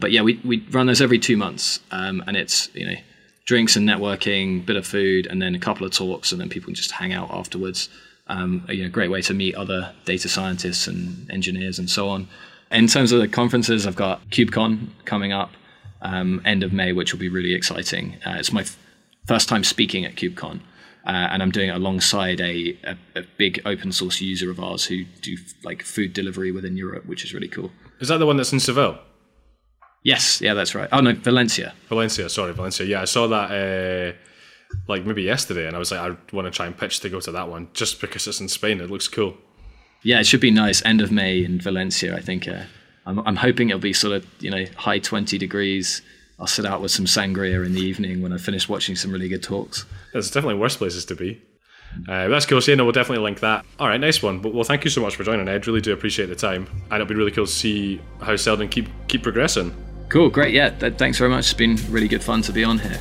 But 0.00 0.12
yeah, 0.12 0.22
we, 0.22 0.40
we 0.44 0.66
run 0.70 0.86
those 0.86 1.00
every 1.00 1.18
two 1.18 1.36
months, 1.36 1.80
um, 1.90 2.22
and 2.26 2.36
it's 2.36 2.74
you 2.74 2.86
know 2.86 2.96
drinks 3.44 3.76
and 3.76 3.88
networking, 3.88 4.64
bit 4.64 4.76
of 4.76 4.86
food, 4.86 5.26
and 5.26 5.40
then 5.40 5.54
a 5.54 5.58
couple 5.58 5.86
of 5.86 5.92
talks, 5.92 6.32
and 6.32 6.40
then 6.40 6.48
people 6.48 6.66
can 6.66 6.74
just 6.74 6.92
hang 6.92 7.12
out 7.12 7.30
afterwards. 7.30 7.88
Um, 8.26 8.64
you 8.68 8.82
know, 8.82 8.90
great 8.90 9.10
way 9.10 9.22
to 9.22 9.32
meet 9.32 9.54
other 9.54 9.92
data 10.04 10.28
scientists 10.28 10.86
and 10.86 11.30
engineers 11.30 11.78
and 11.78 11.88
so 11.88 12.08
on. 12.10 12.28
In 12.70 12.86
terms 12.86 13.10
of 13.10 13.20
the 13.20 13.28
conferences, 13.28 13.86
I've 13.86 13.96
got 13.96 14.28
KubeCon 14.28 14.88
coming 15.06 15.32
up 15.32 15.50
um, 16.02 16.40
end 16.44 16.62
of 16.62 16.72
May, 16.72 16.92
which 16.92 17.12
will 17.12 17.20
be 17.20 17.28
really 17.28 17.54
exciting. 17.54 18.16
Uh, 18.24 18.36
it's 18.38 18.52
my 18.52 18.62
f- 18.62 18.76
first 19.26 19.48
time 19.48 19.64
speaking 19.64 20.04
at 20.04 20.16
KubeCon. 20.16 20.60
Uh, 21.06 21.28
and 21.30 21.42
I'm 21.42 21.50
doing 21.50 21.70
it 21.70 21.76
alongside 21.76 22.38
a, 22.40 22.76
a, 22.84 22.96
a, 23.16 23.22
big 23.38 23.62
open 23.64 23.92
source 23.92 24.20
user 24.20 24.50
of 24.50 24.60
ours 24.60 24.84
who 24.84 25.04
do 25.22 25.38
like 25.64 25.82
food 25.82 26.12
delivery 26.12 26.52
within 26.52 26.76
Europe, 26.76 27.06
which 27.06 27.24
is 27.24 27.32
really 27.32 27.48
cool. 27.48 27.70
Is 27.98 28.08
that 28.08 28.18
the 28.18 28.26
one 28.26 28.36
that's 28.36 28.52
in 28.52 28.60
Seville? 28.60 28.98
Yes, 30.02 30.42
yeah, 30.42 30.52
that's 30.52 30.74
right. 30.74 30.88
Oh 30.92 31.00
no, 31.00 31.14
Valencia. 31.14 31.74
Valencia, 31.88 32.28
sorry, 32.28 32.52
Valencia. 32.52 32.84
Yeah, 32.84 33.02
I 33.02 33.04
saw 33.06 33.26
that 33.28 33.50
uh, 33.50 34.16
like 34.86 35.06
maybe 35.06 35.22
yesterday, 35.22 35.66
and 35.66 35.74
I 35.74 35.78
was 35.78 35.90
like, 35.90 36.00
I 36.00 36.16
want 36.32 36.46
to 36.46 36.50
try 36.50 36.66
and 36.66 36.76
pitch 36.76 37.00
to 37.00 37.08
go 37.08 37.20
to 37.20 37.32
that 37.32 37.48
one 37.48 37.68
just 37.72 38.00
because 38.00 38.26
it's 38.26 38.40
in 38.40 38.48
Spain. 38.48 38.80
It 38.80 38.90
looks 38.90 39.08
cool. 39.08 39.36
Yeah, 40.02 40.20
it 40.20 40.26
should 40.26 40.40
be 40.40 40.50
nice. 40.50 40.84
End 40.84 41.00
of 41.00 41.10
May 41.10 41.44
in 41.44 41.60
Valencia, 41.60 42.14
I 42.14 42.20
think. 42.20 42.46
Uh, 42.46 42.64
I'm, 43.08 43.18
I'm 43.26 43.36
hoping 43.36 43.70
it'll 43.70 43.80
be 43.80 43.92
sort 43.92 44.14
of 44.14 44.26
you 44.38 44.50
know 44.50 44.64
high 44.76 45.00
twenty 45.00 45.38
degrees. 45.38 46.02
I'll 46.38 46.46
sit 46.46 46.64
out 46.64 46.80
with 46.80 46.92
some 46.92 47.06
sangria 47.06 47.66
in 47.66 47.72
the 47.72 47.80
evening 47.80 48.22
when 48.22 48.32
I 48.32 48.38
finish 48.38 48.68
watching 48.68 48.94
some 48.94 49.10
really 49.10 49.28
good 49.28 49.42
talks. 49.42 49.84
There's 50.12 50.30
definitely 50.30 50.60
worse 50.60 50.76
places 50.76 51.04
to 51.06 51.16
be. 51.16 51.42
Uh, 52.08 52.28
that's 52.28 52.46
cool. 52.46 52.60
So, 52.60 52.70
yeah, 52.70 52.76
no, 52.76 52.84
we'll 52.84 52.92
definitely 52.92 53.24
link 53.24 53.40
that. 53.40 53.64
All 53.80 53.88
right, 53.88 53.98
nice 53.98 54.22
one. 54.22 54.40
Well, 54.42 54.62
thank 54.62 54.84
you 54.84 54.90
so 54.90 55.00
much 55.00 55.16
for 55.16 55.24
joining, 55.24 55.48
Ed. 55.48 55.66
Really 55.66 55.80
do 55.80 55.92
appreciate 55.92 56.26
the 56.26 56.36
time. 56.36 56.68
And 56.90 56.94
it'll 56.94 57.06
be 57.06 57.16
really 57.16 57.32
cool 57.32 57.46
to 57.46 57.50
see 57.50 58.00
how 58.20 58.36
Seldon 58.36 58.68
keep 58.68 58.86
keep 59.08 59.24
progressing. 59.24 59.74
Cool, 60.10 60.30
great. 60.30 60.54
Yeah, 60.54 60.70
th- 60.70 60.94
thanks 60.94 61.18
very 61.18 61.30
much. 61.30 61.46
It's 61.46 61.54
been 61.54 61.76
really 61.90 62.08
good 62.08 62.22
fun 62.22 62.42
to 62.42 62.52
be 62.52 62.62
on 62.62 62.78
here. 62.78 63.00